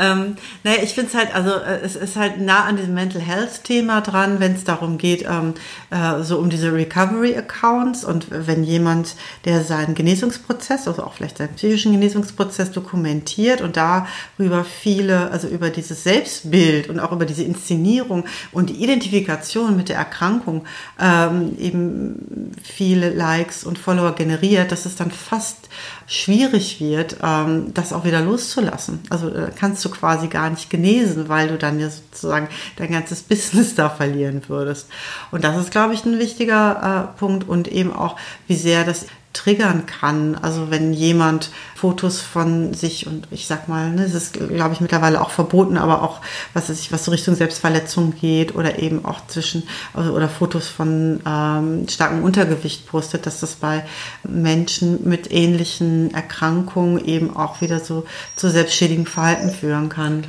Ähm, 0.00 0.36
naja, 0.64 0.78
ich 0.82 0.94
finde 0.94 1.10
es 1.10 1.14
halt, 1.14 1.34
also 1.34 1.50
äh, 1.50 1.80
es 1.82 1.94
ist 1.94 2.16
halt 2.16 2.40
nah 2.40 2.64
an 2.64 2.76
diesem 2.76 2.94
Mental 2.94 3.20
Health 3.20 3.64
Thema 3.64 4.00
dran, 4.00 4.40
wenn 4.40 4.54
es 4.54 4.64
darum 4.64 4.96
geht, 4.96 5.26
ähm, 5.28 5.52
äh, 5.90 6.22
so 6.22 6.38
um 6.38 6.48
diese 6.48 6.72
Recovery 6.72 7.36
Accounts 7.36 8.02
und 8.06 8.28
wenn 8.30 8.64
jemand, 8.64 9.14
der 9.44 9.62
seinen 9.62 9.94
Genesungsprozess, 9.94 10.88
also 10.88 11.02
auch 11.02 11.12
vielleicht 11.12 11.36
seinen 11.36 11.54
psychischen 11.54 11.92
Genesungsprozess 11.92 12.72
dokumentiert 12.72 13.60
und 13.60 13.76
darüber 13.76 14.64
viele, 14.64 15.30
also 15.30 15.48
über 15.48 15.68
dieses 15.68 16.02
Selbstbild 16.02 16.88
und 16.88 16.98
auch 16.98 17.12
über 17.12 17.26
diese 17.26 17.44
Inszenierung 17.44 18.24
und 18.52 18.70
die 18.70 18.82
Identifikation 18.82 19.76
mit 19.76 19.90
der 19.90 19.96
Erkrankung 19.96 20.64
ähm, 20.98 21.58
eben 21.58 22.52
viele 22.62 23.10
Likes 23.10 23.64
und 23.64 23.78
Follower 23.78 24.14
generiert, 24.14 24.72
dass 24.72 24.86
es 24.86 24.96
dann 24.96 25.10
fast 25.10 25.68
schwierig 26.10 26.80
wird, 26.80 27.18
ähm, 27.22 27.72
das 27.72 27.92
auch 27.92 28.04
wieder 28.04 28.20
loszulassen. 28.20 28.98
Also 29.10 29.28
äh, 29.28 29.52
kannst 29.54 29.84
du 29.84 29.90
quasi 29.90 30.26
gar 30.26 30.50
nicht 30.50 30.68
genesen, 30.68 31.28
weil 31.28 31.46
du 31.46 31.56
dann 31.56 31.78
ja 31.78 31.88
sozusagen 31.88 32.48
dein 32.76 32.90
ganzes 32.90 33.22
Business 33.28 33.76
da 33.76 33.88
verlieren 33.88 34.42
würdest. 34.48 34.88
Und 35.30 35.44
das 35.44 35.56
ist, 35.56 35.70
glaube 35.70 35.94
ich, 35.94 36.04
ein 36.04 36.18
wichtiger 36.18 37.12
äh, 37.14 37.18
Punkt 37.18 37.48
und 37.48 37.68
eben 37.68 37.94
auch, 37.94 38.16
wie 38.48 38.56
sehr 38.56 38.82
das 38.82 39.06
triggern 39.32 39.86
kann. 39.86 40.34
Also 40.34 40.70
wenn 40.70 40.92
jemand 40.92 41.50
Fotos 41.76 42.20
von 42.20 42.74
sich 42.74 43.06
und 43.06 43.28
ich 43.30 43.46
sag 43.46 43.68
mal, 43.68 43.90
ne, 43.90 44.02
das 44.02 44.14
ist 44.14 44.32
glaube 44.34 44.74
ich 44.74 44.80
mittlerweile 44.80 45.20
auch 45.20 45.30
verboten, 45.30 45.76
aber 45.76 46.02
auch 46.02 46.20
was 46.52 46.68
ist, 46.68 46.90
was 46.92 47.04
so 47.04 47.10
Richtung 47.10 47.36
Selbstverletzung 47.36 48.14
geht 48.20 48.54
oder 48.54 48.78
eben 48.80 49.04
auch 49.04 49.26
zwischen 49.28 49.62
also, 49.94 50.12
oder 50.12 50.28
Fotos 50.28 50.68
von 50.68 51.20
ähm, 51.26 51.86
starkem 51.88 52.24
Untergewicht 52.24 52.86
postet, 52.86 53.26
dass 53.26 53.40
das 53.40 53.54
bei 53.54 53.84
Menschen 54.24 55.08
mit 55.08 55.32
ähnlichen 55.32 56.12
Erkrankungen 56.12 57.04
eben 57.04 57.36
auch 57.36 57.60
wieder 57.60 57.80
so 57.80 58.04
zu 58.36 58.50
selbstschädigen 58.50 59.06
Verhalten 59.06 59.50
führen 59.50 59.88
kann. 59.88 60.24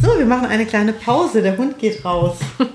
So, 0.00 0.18
wir 0.18 0.26
machen 0.26 0.46
eine 0.46 0.66
kleine 0.66 0.92
Pause. 0.92 1.42
Der 1.42 1.56
Hund 1.56 1.78
geht 1.78 2.04
raus. 2.04 2.38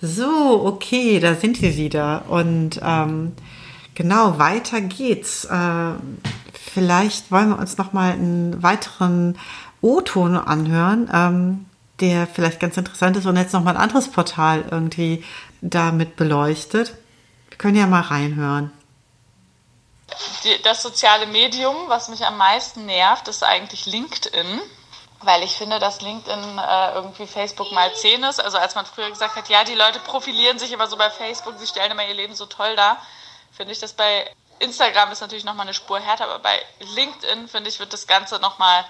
So, 0.00 0.64
okay, 0.64 1.18
da 1.18 1.34
sind 1.34 1.60
wir 1.60 1.76
wieder. 1.76 2.24
Und 2.28 2.80
ähm, 2.82 3.34
genau, 3.94 4.38
weiter 4.38 4.80
geht's. 4.80 5.44
Äh, 5.44 5.92
vielleicht 6.52 7.32
wollen 7.32 7.50
wir 7.50 7.58
uns 7.58 7.78
noch 7.78 7.92
mal 7.92 8.12
einen 8.12 8.62
weiteren 8.62 9.38
O-Ton 9.80 10.36
anhören, 10.36 11.10
ähm, 11.12 11.66
der 12.00 12.28
vielleicht 12.28 12.60
ganz 12.60 12.76
interessant 12.76 13.16
ist 13.16 13.26
und 13.26 13.36
jetzt 13.36 13.52
noch 13.52 13.64
mal 13.64 13.72
ein 13.72 13.82
anderes 13.82 14.08
Portal 14.08 14.64
irgendwie 14.70 15.24
damit 15.60 16.14
beleuchtet. 16.14 16.94
Wir 17.48 17.58
können 17.58 17.76
ja 17.76 17.88
mal 17.88 18.02
reinhören. 18.02 18.70
das 20.62 20.82
soziale 20.82 21.26
Medium, 21.26 21.74
was 21.88 22.08
mich 22.08 22.24
am 22.24 22.36
meisten 22.36 22.86
nervt, 22.86 23.26
ist 23.26 23.42
eigentlich 23.42 23.86
LinkedIn 23.86 24.60
weil 25.20 25.42
ich 25.42 25.56
finde, 25.56 25.78
dass 25.78 26.00
LinkedIn 26.00 26.58
äh, 26.58 26.92
irgendwie 26.92 27.26
Facebook 27.26 27.72
mal 27.72 27.92
10 27.92 28.22
ist. 28.24 28.40
Also 28.40 28.58
als 28.58 28.74
man 28.74 28.86
früher 28.86 29.10
gesagt 29.10 29.36
hat, 29.36 29.48
ja, 29.48 29.64
die 29.64 29.74
Leute 29.74 29.98
profilieren 30.00 30.58
sich 30.58 30.72
immer 30.72 30.86
so 30.86 30.96
bei 30.96 31.10
Facebook, 31.10 31.58
sie 31.58 31.66
stellen 31.66 31.92
immer 31.92 32.06
ihr 32.06 32.14
Leben 32.14 32.34
so 32.34 32.46
toll 32.46 32.76
dar, 32.76 32.98
finde 33.52 33.72
ich 33.72 33.80
das 33.80 33.92
bei 33.92 34.30
Instagram 34.60 35.12
ist 35.12 35.20
natürlich 35.20 35.44
nochmal 35.44 35.66
eine 35.66 35.74
Spur 35.74 36.00
härter, 36.00 36.24
aber 36.24 36.40
bei 36.40 36.60
LinkedIn, 36.80 37.48
finde 37.48 37.70
ich, 37.70 37.78
wird 37.78 37.92
das 37.92 38.06
Ganze 38.06 38.40
nochmal 38.40 38.84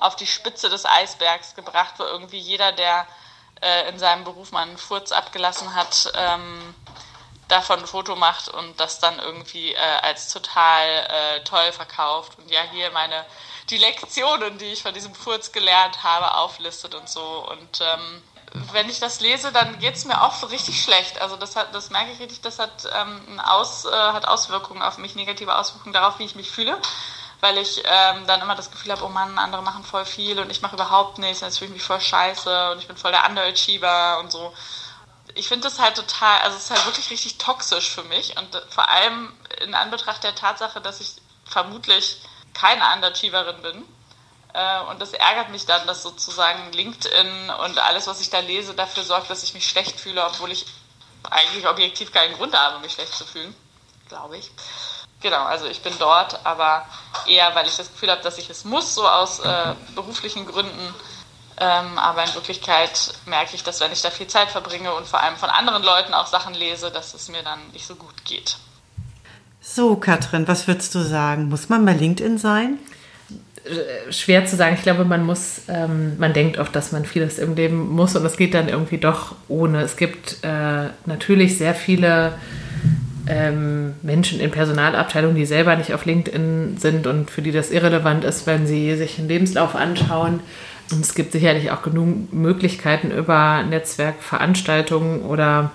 auf 0.00 0.16
die 0.16 0.26
Spitze 0.26 0.68
des 0.68 0.84
Eisbergs 0.84 1.54
gebracht, 1.54 1.94
wo 1.98 2.04
irgendwie 2.04 2.38
jeder, 2.38 2.72
der 2.72 3.06
äh, 3.62 3.88
in 3.88 3.98
seinem 3.98 4.24
Beruf 4.24 4.52
mal 4.52 4.62
einen 4.62 4.76
Furz 4.76 5.12
abgelassen 5.12 5.74
hat, 5.74 6.12
ähm, 6.14 6.74
davon 7.48 7.80
ein 7.80 7.86
Foto 7.86 8.16
macht 8.16 8.48
und 8.48 8.78
das 8.80 8.98
dann 8.98 9.18
irgendwie 9.18 9.74
äh, 9.74 9.78
als 10.02 10.32
total 10.32 10.86
äh, 10.88 11.44
toll 11.44 11.72
verkauft. 11.72 12.38
Und 12.38 12.50
ja, 12.50 12.62
hier 12.72 12.90
meine 12.90 13.24
die 13.70 13.78
Lektionen, 13.78 14.58
die 14.58 14.66
ich 14.66 14.82
von 14.82 14.94
diesem 14.94 15.14
Furz 15.14 15.52
gelernt 15.52 16.02
habe, 16.02 16.34
auflistet 16.34 16.94
und 16.94 17.08
so. 17.08 17.48
Und 17.50 17.80
ähm, 17.80 18.22
wenn 18.72 18.88
ich 18.88 19.00
das 19.00 19.20
lese, 19.20 19.52
dann 19.52 19.78
geht 19.78 19.96
es 19.96 20.04
mir 20.04 20.22
auch 20.22 20.34
so 20.34 20.46
richtig 20.46 20.82
schlecht. 20.82 21.20
Also 21.20 21.36
das, 21.36 21.56
hat, 21.56 21.74
das 21.74 21.90
merke 21.90 22.12
ich 22.12 22.20
richtig, 22.20 22.40
das 22.42 22.58
hat, 22.58 22.88
ähm, 22.94 23.40
Aus, 23.40 23.84
äh, 23.84 23.90
hat 23.90 24.28
Auswirkungen 24.28 24.82
auf 24.82 24.98
mich, 24.98 25.14
negative 25.14 25.56
Auswirkungen 25.56 25.92
darauf, 25.92 26.18
wie 26.18 26.24
ich 26.24 26.36
mich 26.36 26.50
fühle. 26.50 26.78
Weil 27.40 27.58
ich 27.58 27.82
ähm, 27.84 28.26
dann 28.26 28.40
immer 28.40 28.54
das 28.54 28.70
Gefühl 28.70 28.92
habe, 28.92 29.04
oh 29.04 29.08
Mann, 29.08 29.38
andere 29.38 29.62
machen 29.62 29.84
voll 29.84 30.04
viel 30.04 30.38
und 30.38 30.50
ich 30.50 30.62
mache 30.62 30.76
überhaupt 30.76 31.18
nichts, 31.18 31.40
jetzt 31.40 31.58
fühle 31.58 31.68
ich 31.68 31.74
mich 31.74 31.82
voll 31.82 32.00
scheiße 32.00 32.70
und 32.70 32.78
ich 32.78 32.86
bin 32.86 32.96
voll 32.96 33.10
der 33.10 33.28
Underachiever 33.28 34.18
und 34.20 34.30
so. 34.30 34.54
Ich 35.34 35.48
finde 35.48 35.68
das 35.68 35.78
halt 35.78 35.96
total, 35.96 36.40
also 36.42 36.56
es 36.56 36.64
ist 36.64 36.70
halt 36.70 36.86
wirklich 36.86 37.10
richtig 37.10 37.38
toxisch 37.38 37.90
für 37.90 38.04
mich 38.04 38.36
und 38.36 38.62
vor 38.70 38.88
allem 38.88 39.32
in 39.60 39.74
Anbetracht 39.74 40.22
der 40.22 40.34
Tatsache, 40.34 40.80
dass 40.80 41.00
ich 41.00 41.16
vermutlich 41.44 42.18
keine 42.52 42.82
Underachieverin 42.94 43.62
bin. 43.62 43.84
Äh, 44.54 44.80
und 44.82 45.00
das 45.00 45.12
ärgert 45.12 45.50
mich 45.50 45.66
dann, 45.66 45.86
dass 45.86 46.02
sozusagen 46.02 46.72
LinkedIn 46.72 47.50
und 47.50 47.78
alles, 47.78 48.06
was 48.06 48.20
ich 48.20 48.30
da 48.30 48.38
lese, 48.38 48.74
dafür 48.74 49.02
sorgt, 49.02 49.28
dass 49.28 49.42
ich 49.42 49.54
mich 49.54 49.68
schlecht 49.68 49.98
fühle, 49.98 50.24
obwohl 50.24 50.52
ich 50.52 50.66
eigentlich 51.30 51.66
objektiv 51.66 52.12
keinen 52.12 52.34
Grund 52.34 52.56
habe, 52.56 52.78
mich 52.78 52.92
schlecht 52.92 53.14
zu 53.14 53.24
fühlen. 53.24 53.54
Glaube 54.08 54.36
ich. 54.36 54.50
Genau, 55.20 55.42
also 55.44 55.66
ich 55.66 55.80
bin 55.80 55.98
dort, 55.98 56.44
aber 56.44 56.86
eher, 57.26 57.54
weil 57.54 57.66
ich 57.66 57.76
das 57.76 57.90
Gefühl 57.90 58.10
habe, 58.10 58.22
dass 58.22 58.38
ich 58.38 58.50
es 58.50 58.64
muss, 58.64 58.94
so 58.94 59.08
aus 59.08 59.40
äh, 59.40 59.74
beruflichen 59.94 60.46
Gründen. 60.46 60.94
Ähm, 61.60 61.98
aber 61.98 62.24
in 62.24 62.34
Wirklichkeit 62.34 63.14
merke 63.26 63.54
ich, 63.54 63.62
dass 63.62 63.80
wenn 63.80 63.92
ich 63.92 64.02
da 64.02 64.10
viel 64.10 64.26
Zeit 64.26 64.50
verbringe 64.50 64.92
und 64.94 65.06
vor 65.06 65.22
allem 65.22 65.36
von 65.36 65.50
anderen 65.50 65.82
Leuten 65.82 66.12
auch 66.12 66.26
Sachen 66.26 66.54
lese, 66.54 66.90
dass 66.90 67.14
es 67.14 67.28
mir 67.28 67.42
dann 67.42 67.60
nicht 67.72 67.86
so 67.86 67.94
gut 67.94 68.24
geht. 68.24 68.56
So, 69.60 69.96
Katrin, 69.96 70.48
was 70.48 70.66
würdest 70.66 70.94
du 70.94 71.00
sagen? 71.00 71.48
Muss 71.48 71.68
man 71.68 71.84
bei 71.86 71.92
LinkedIn 71.92 72.38
sein? 72.38 72.78
Äh, 73.64 74.12
schwer 74.12 74.44
zu 74.44 74.56
sagen. 74.56 74.74
Ich 74.74 74.82
glaube, 74.82 75.04
man 75.04 75.24
muss, 75.24 75.62
ähm, 75.68 76.18
man 76.18 76.34
denkt 76.34 76.58
oft, 76.58 76.74
dass 76.76 76.92
man 76.92 77.06
vieles 77.06 77.38
im 77.38 77.54
Leben 77.54 77.88
muss 77.88 78.14
und 78.14 78.24
es 78.26 78.36
geht 78.36 78.52
dann 78.52 78.68
irgendwie 78.68 78.98
doch 78.98 79.34
ohne. 79.48 79.80
Es 79.80 79.96
gibt 79.96 80.38
äh, 80.42 80.88
natürlich 81.06 81.56
sehr 81.56 81.74
viele 81.74 82.34
ähm, 83.26 83.94
Menschen 84.02 84.38
in 84.40 84.50
Personalabteilungen, 84.50 85.36
die 85.36 85.46
selber 85.46 85.76
nicht 85.76 85.94
auf 85.94 86.04
LinkedIn 86.04 86.76
sind 86.78 87.06
und 87.06 87.30
für 87.30 87.40
die 87.40 87.52
das 87.52 87.70
irrelevant 87.70 88.24
ist, 88.24 88.46
wenn 88.46 88.66
sie 88.66 88.96
sich 88.96 89.18
einen 89.18 89.28
Lebenslauf 89.28 89.74
anschauen. 89.74 90.40
Und 90.92 91.00
es 91.00 91.14
gibt 91.14 91.32
sicherlich 91.32 91.70
auch 91.70 91.82
genug 91.82 92.32
Möglichkeiten 92.32 93.10
über 93.10 93.62
Netzwerkveranstaltungen 93.62 95.22
oder 95.22 95.70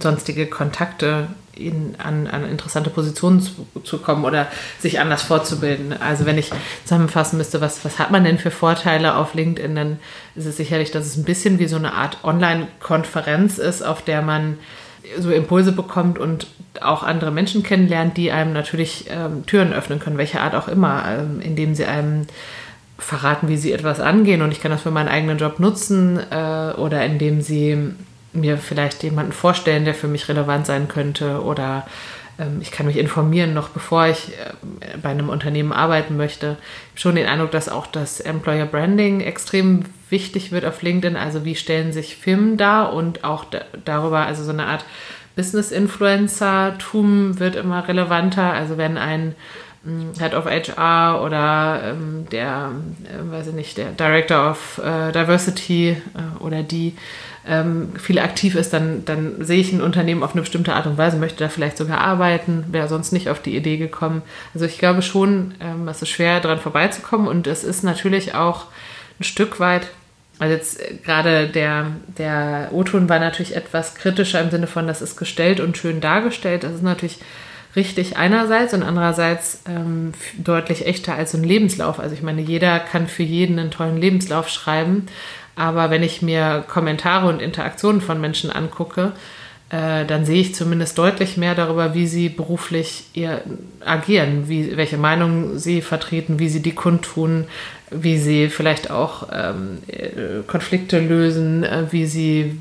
sonstige 0.00 0.46
Kontakte 0.46 1.28
in, 1.56 1.94
an, 1.98 2.26
an 2.26 2.48
interessante 2.48 2.90
Positionen 2.90 3.40
zu, 3.40 3.66
zu, 3.84 3.98
kommen 3.98 4.24
oder 4.24 4.48
sich 4.80 5.00
anders 5.00 5.22
fortzubilden. 5.22 5.92
Also 6.00 6.26
wenn 6.26 6.38
ich 6.38 6.50
zusammenfassen 6.84 7.38
müsste, 7.38 7.60
was, 7.60 7.84
was 7.84 7.98
hat 7.98 8.10
man 8.10 8.24
denn 8.24 8.38
für 8.38 8.50
Vorteile 8.50 9.16
auf 9.16 9.34
LinkedIn, 9.34 9.74
dann 9.74 9.98
ist 10.34 10.46
es 10.46 10.56
sicherlich, 10.56 10.90
dass 10.90 11.06
es 11.06 11.16
ein 11.16 11.24
bisschen 11.24 11.58
wie 11.58 11.68
so 11.68 11.76
eine 11.76 11.94
Art 11.94 12.18
Online-Konferenz 12.24 13.58
ist, 13.58 13.82
auf 13.82 14.02
der 14.02 14.22
man 14.22 14.58
so 15.18 15.30
Impulse 15.30 15.72
bekommt 15.72 16.18
und 16.18 16.46
auch 16.80 17.02
andere 17.02 17.30
Menschen 17.30 17.62
kennenlernt, 17.62 18.16
die 18.16 18.32
einem 18.32 18.52
natürlich 18.52 19.06
ähm, 19.10 19.46
Türen 19.46 19.72
öffnen 19.72 20.00
können, 20.00 20.18
welche 20.18 20.40
Art 20.40 20.54
auch 20.54 20.66
immer, 20.66 21.04
ähm, 21.06 21.40
indem 21.40 21.74
sie 21.74 21.84
einem 21.84 22.26
verraten, 23.04 23.48
wie 23.48 23.56
sie 23.56 23.72
etwas 23.72 24.00
angehen 24.00 24.42
und 24.42 24.50
ich 24.50 24.60
kann 24.60 24.70
das 24.70 24.82
für 24.82 24.90
meinen 24.90 25.08
eigenen 25.08 25.38
Job 25.38 25.60
nutzen 25.60 26.18
äh, 26.30 26.72
oder 26.76 27.04
indem 27.04 27.40
sie 27.40 27.94
mir 28.32 28.58
vielleicht 28.58 29.02
jemanden 29.02 29.32
vorstellen, 29.32 29.84
der 29.84 29.94
für 29.94 30.08
mich 30.08 30.28
relevant 30.28 30.66
sein 30.66 30.88
könnte 30.88 31.42
oder 31.42 31.86
ähm, 32.38 32.58
ich 32.60 32.70
kann 32.70 32.86
mich 32.86 32.96
informieren, 32.96 33.54
noch 33.54 33.68
bevor 33.68 34.06
ich 34.06 34.30
äh, 34.30 34.98
bei 35.00 35.10
einem 35.10 35.28
Unternehmen 35.28 35.72
arbeiten 35.72 36.16
möchte. 36.16 36.56
Schon 36.94 37.16
den 37.16 37.26
Eindruck, 37.26 37.50
dass 37.50 37.68
auch 37.68 37.86
das 37.86 38.20
Employer 38.20 38.66
Branding 38.66 39.20
extrem 39.20 39.84
wichtig 40.10 40.52
wird 40.52 40.64
auf 40.64 40.82
LinkedIn. 40.82 41.16
Also 41.16 41.44
wie 41.44 41.54
stellen 41.54 41.92
sich 41.92 42.16
Firmen 42.16 42.56
dar 42.56 42.92
und 42.92 43.24
auch 43.24 43.46
darüber, 43.84 44.26
also 44.26 44.44
so 44.44 44.50
eine 44.50 44.66
Art 44.66 44.84
Business-Influencer-Tum 45.36 47.40
wird 47.40 47.56
immer 47.56 47.86
relevanter. 47.86 48.52
Also 48.52 48.78
wenn 48.78 48.96
ein 48.96 49.34
Head 50.18 50.34
of 50.34 50.46
HR 50.46 51.22
oder 51.22 51.80
ähm, 51.84 52.26
der, 52.30 52.70
äh, 53.04 53.30
weiß 53.30 53.48
ich 53.48 53.54
nicht, 53.54 53.76
der 53.76 53.90
Director 53.90 54.50
of 54.50 54.78
äh, 54.78 55.12
Diversity 55.12 55.90
äh, 55.90 56.42
oder 56.42 56.62
die 56.62 56.94
ähm, 57.46 57.92
viel 57.96 58.18
aktiv 58.18 58.54
ist, 58.54 58.72
dann, 58.72 59.04
dann 59.04 59.44
sehe 59.44 59.60
ich 59.60 59.72
ein 59.72 59.82
Unternehmen 59.82 60.22
auf 60.22 60.32
eine 60.32 60.40
bestimmte 60.40 60.74
Art 60.74 60.86
und 60.86 60.96
Weise, 60.96 61.18
möchte 61.18 61.44
da 61.44 61.50
vielleicht 61.50 61.76
sogar 61.76 62.00
arbeiten, 62.00 62.64
wäre 62.70 62.88
sonst 62.88 63.12
nicht 63.12 63.28
auf 63.28 63.42
die 63.42 63.54
Idee 63.54 63.76
gekommen. 63.76 64.22
Also 64.54 64.64
ich 64.64 64.78
glaube 64.78 65.02
schon, 65.02 65.54
ähm, 65.60 65.86
es 65.88 66.00
ist 66.00 66.08
schwer, 66.08 66.40
daran 66.40 66.60
vorbeizukommen 66.60 67.28
und 67.28 67.46
es 67.46 67.62
ist 67.62 67.84
natürlich 67.84 68.34
auch 68.34 68.66
ein 69.20 69.24
Stück 69.24 69.60
weit 69.60 69.88
also 70.38 70.54
jetzt 70.54 70.80
äh, 70.80 70.94
gerade 71.04 71.48
der, 71.48 71.92
der 72.18 72.70
O-Ton 72.72 73.08
war 73.08 73.18
natürlich 73.18 73.54
etwas 73.54 73.94
kritischer 73.94 74.40
im 74.40 74.50
Sinne 74.50 74.66
von, 74.66 74.86
das 74.86 75.02
ist 75.02 75.16
gestellt 75.16 75.60
und 75.60 75.76
schön 75.76 76.00
dargestellt. 76.00 76.64
Das 76.64 76.72
ist 76.72 76.82
natürlich 76.82 77.18
richtig 77.76 78.16
einerseits 78.16 78.74
und 78.74 78.82
andererseits 78.82 79.62
ähm, 79.68 80.12
deutlich 80.38 80.86
echter 80.86 81.14
als 81.14 81.34
ein 81.34 81.44
Lebenslauf. 81.44 81.98
Also 81.98 82.14
ich 82.14 82.22
meine, 82.22 82.40
jeder 82.40 82.78
kann 82.78 83.08
für 83.08 83.22
jeden 83.22 83.58
einen 83.58 83.70
tollen 83.70 83.96
Lebenslauf 83.96 84.48
schreiben, 84.48 85.06
aber 85.56 85.90
wenn 85.90 86.02
ich 86.02 86.22
mir 86.22 86.64
Kommentare 86.68 87.28
und 87.28 87.40
Interaktionen 87.40 88.00
von 88.00 88.20
Menschen 88.20 88.50
angucke, 88.50 89.12
äh, 89.70 90.04
dann 90.04 90.24
sehe 90.24 90.40
ich 90.40 90.54
zumindest 90.54 90.98
deutlich 90.98 91.36
mehr 91.36 91.54
darüber, 91.54 91.94
wie 91.94 92.06
sie 92.06 92.28
beruflich 92.28 93.04
ihr 93.14 93.42
agieren, 93.84 94.48
wie, 94.48 94.76
welche 94.76 94.98
Meinungen 94.98 95.58
sie 95.58 95.80
vertreten, 95.80 96.38
wie 96.38 96.48
sie 96.48 96.60
die 96.60 96.74
kundtun, 96.74 97.46
wie 97.90 98.18
sie 98.18 98.48
vielleicht 98.48 98.90
auch 98.90 99.28
ähm, 99.32 99.78
äh, 99.86 100.42
Konflikte 100.46 101.00
lösen, 101.00 101.64
äh, 101.64 101.84
wie 101.90 102.06
sie 102.06 102.58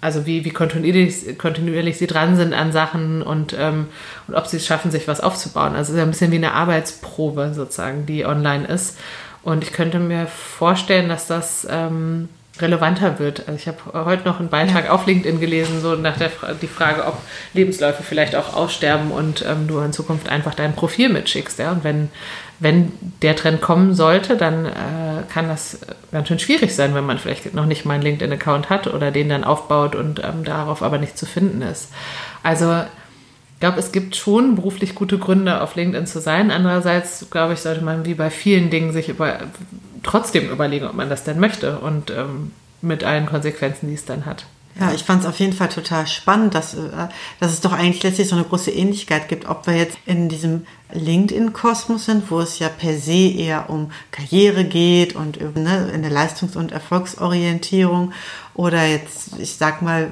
also 0.00 0.26
wie, 0.26 0.44
wie 0.44 0.50
kontinuierlich, 0.50 1.38
kontinuierlich 1.38 1.98
sie 1.98 2.06
dran 2.06 2.36
sind 2.36 2.52
an 2.52 2.72
Sachen 2.72 3.22
und, 3.22 3.56
ähm, 3.58 3.86
und 4.28 4.34
ob 4.34 4.46
sie 4.46 4.58
es 4.58 4.66
schaffen, 4.66 4.90
sich 4.90 5.08
was 5.08 5.20
aufzubauen. 5.20 5.74
Also 5.74 5.92
es 5.92 5.98
ist 5.98 6.02
ein 6.02 6.10
bisschen 6.10 6.32
wie 6.32 6.36
eine 6.36 6.52
Arbeitsprobe 6.52 7.52
sozusagen, 7.54 8.06
die 8.06 8.26
online 8.26 8.66
ist. 8.66 8.98
Und 9.42 9.62
ich 9.62 9.72
könnte 9.72 9.98
mir 9.98 10.26
vorstellen, 10.26 11.08
dass 11.08 11.26
das 11.26 11.66
ähm, 11.70 12.28
relevanter 12.60 13.18
wird. 13.18 13.40
Also 13.46 13.54
ich 13.54 13.68
habe 13.68 14.04
heute 14.06 14.24
noch 14.24 14.40
einen 14.40 14.48
Beitrag 14.48 14.86
ja. 14.86 14.90
auf 14.90 15.06
LinkedIn 15.06 15.40
gelesen, 15.40 15.80
so 15.80 15.94
nach 15.94 16.16
der 16.16 16.30
die 16.60 16.66
Frage, 16.66 17.04
ob 17.04 17.18
Lebensläufe 17.54 18.02
vielleicht 18.02 18.34
auch 18.34 18.54
aussterben 18.54 19.10
und 19.10 19.44
ähm, 19.46 19.68
du 19.68 19.78
in 19.80 19.92
Zukunft 19.92 20.28
einfach 20.28 20.54
dein 20.54 20.74
Profil 20.74 21.10
mitschickst. 21.10 21.58
Ja? 21.58 21.72
Und 21.72 21.84
wenn, 21.84 22.08
wenn 22.58 22.92
der 23.22 23.36
Trend 23.36 23.60
kommen 23.60 23.94
sollte, 23.94 24.36
dann 24.36 24.66
äh, 24.66 24.70
kann 25.32 25.48
das 25.48 25.78
ganz 26.12 26.28
schön 26.28 26.38
schwierig 26.38 26.74
sein, 26.74 26.94
wenn 26.94 27.04
man 27.04 27.18
vielleicht 27.18 27.52
noch 27.54 27.66
nicht 27.66 27.84
mal 27.84 27.94
einen 27.94 28.02
LinkedIn-Account 28.02 28.70
hat 28.70 28.86
oder 28.86 29.10
den 29.10 29.28
dann 29.28 29.44
aufbaut 29.44 29.94
und 29.94 30.22
ähm, 30.24 30.44
darauf 30.44 30.82
aber 30.82 30.98
nicht 30.98 31.18
zu 31.18 31.26
finden 31.26 31.62
ist. 31.62 31.90
Also 32.42 32.82
ich 33.54 33.60
glaube, 33.60 33.78
es 33.78 33.92
gibt 33.92 34.16
schon 34.16 34.54
beruflich 34.54 34.94
gute 34.94 35.18
Gründe, 35.18 35.62
auf 35.62 35.76
LinkedIn 35.76 36.06
zu 36.06 36.20
sein. 36.20 36.50
Andererseits, 36.50 37.26
glaube 37.30 37.54
ich, 37.54 37.60
sollte 37.60 37.82
man 37.82 38.04
wie 38.04 38.14
bei 38.14 38.30
vielen 38.30 38.68
Dingen 38.68 38.92
sich 38.92 39.08
über, 39.08 39.38
trotzdem 40.02 40.50
überlegen, 40.50 40.86
ob 40.86 40.94
man 40.94 41.08
das 41.08 41.24
denn 41.24 41.40
möchte 41.40 41.78
und 41.78 42.10
ähm, 42.10 42.52
mit 42.82 43.02
allen 43.04 43.26
Konsequenzen, 43.26 43.88
die 43.88 43.94
es 43.94 44.04
dann 44.04 44.26
hat. 44.26 44.44
Ja, 44.78 44.92
ich 44.92 45.04
fand 45.04 45.22
es 45.22 45.28
auf 45.28 45.38
jeden 45.38 45.54
Fall 45.54 45.70
total 45.70 46.06
spannend, 46.06 46.54
dass, 46.54 46.74
äh, 46.74 47.08
dass 47.40 47.52
es 47.52 47.62
doch 47.62 47.72
eigentlich 47.72 48.02
letztlich 48.02 48.28
so 48.28 48.36
eine 48.36 48.44
große 48.44 48.70
Ähnlichkeit 48.70 49.28
gibt, 49.28 49.48
ob 49.48 49.66
wir 49.66 49.74
jetzt 49.74 49.96
in 50.04 50.28
diesem 50.28 50.66
LinkedIn-Kosmos 50.92 52.04
sind, 52.04 52.30
wo 52.30 52.40
es 52.40 52.58
ja 52.58 52.68
per 52.68 52.98
se 52.98 53.30
eher 53.30 53.70
um 53.70 53.90
Karriere 54.10 54.64
geht 54.64 55.16
und 55.16 55.40
ne, 55.56 55.90
in 55.94 56.02
der 56.02 56.10
Leistungs- 56.10 56.56
und 56.56 56.72
Erfolgsorientierung 56.72 58.12
oder 58.52 58.86
jetzt, 58.86 59.38
ich 59.38 59.56
sag 59.56 59.80
mal, 59.80 60.10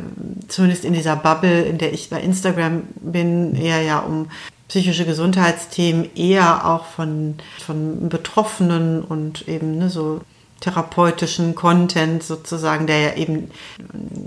zumindest 0.48 0.86
in 0.86 0.94
dieser 0.94 1.16
Bubble, 1.16 1.62
in 1.62 1.76
der 1.76 1.92
ich 1.92 2.08
bei 2.08 2.20
Instagram 2.20 2.84
bin, 2.96 3.54
eher 3.54 3.82
ja 3.82 3.98
um 3.98 4.30
psychische 4.68 5.04
Gesundheitsthemen, 5.04 6.08
eher 6.16 6.66
auch 6.66 6.86
von, 6.86 7.34
von 7.64 8.08
Betroffenen 8.08 9.02
und 9.02 9.46
eben 9.46 9.76
ne, 9.76 9.90
so 9.90 10.22
therapeutischen 10.64 11.54
Content 11.54 12.22
sozusagen, 12.22 12.86
der 12.86 13.00
ja 13.00 13.14
eben, 13.16 13.50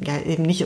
ja 0.05 0.19
eben 0.19 0.43
nicht 0.43 0.65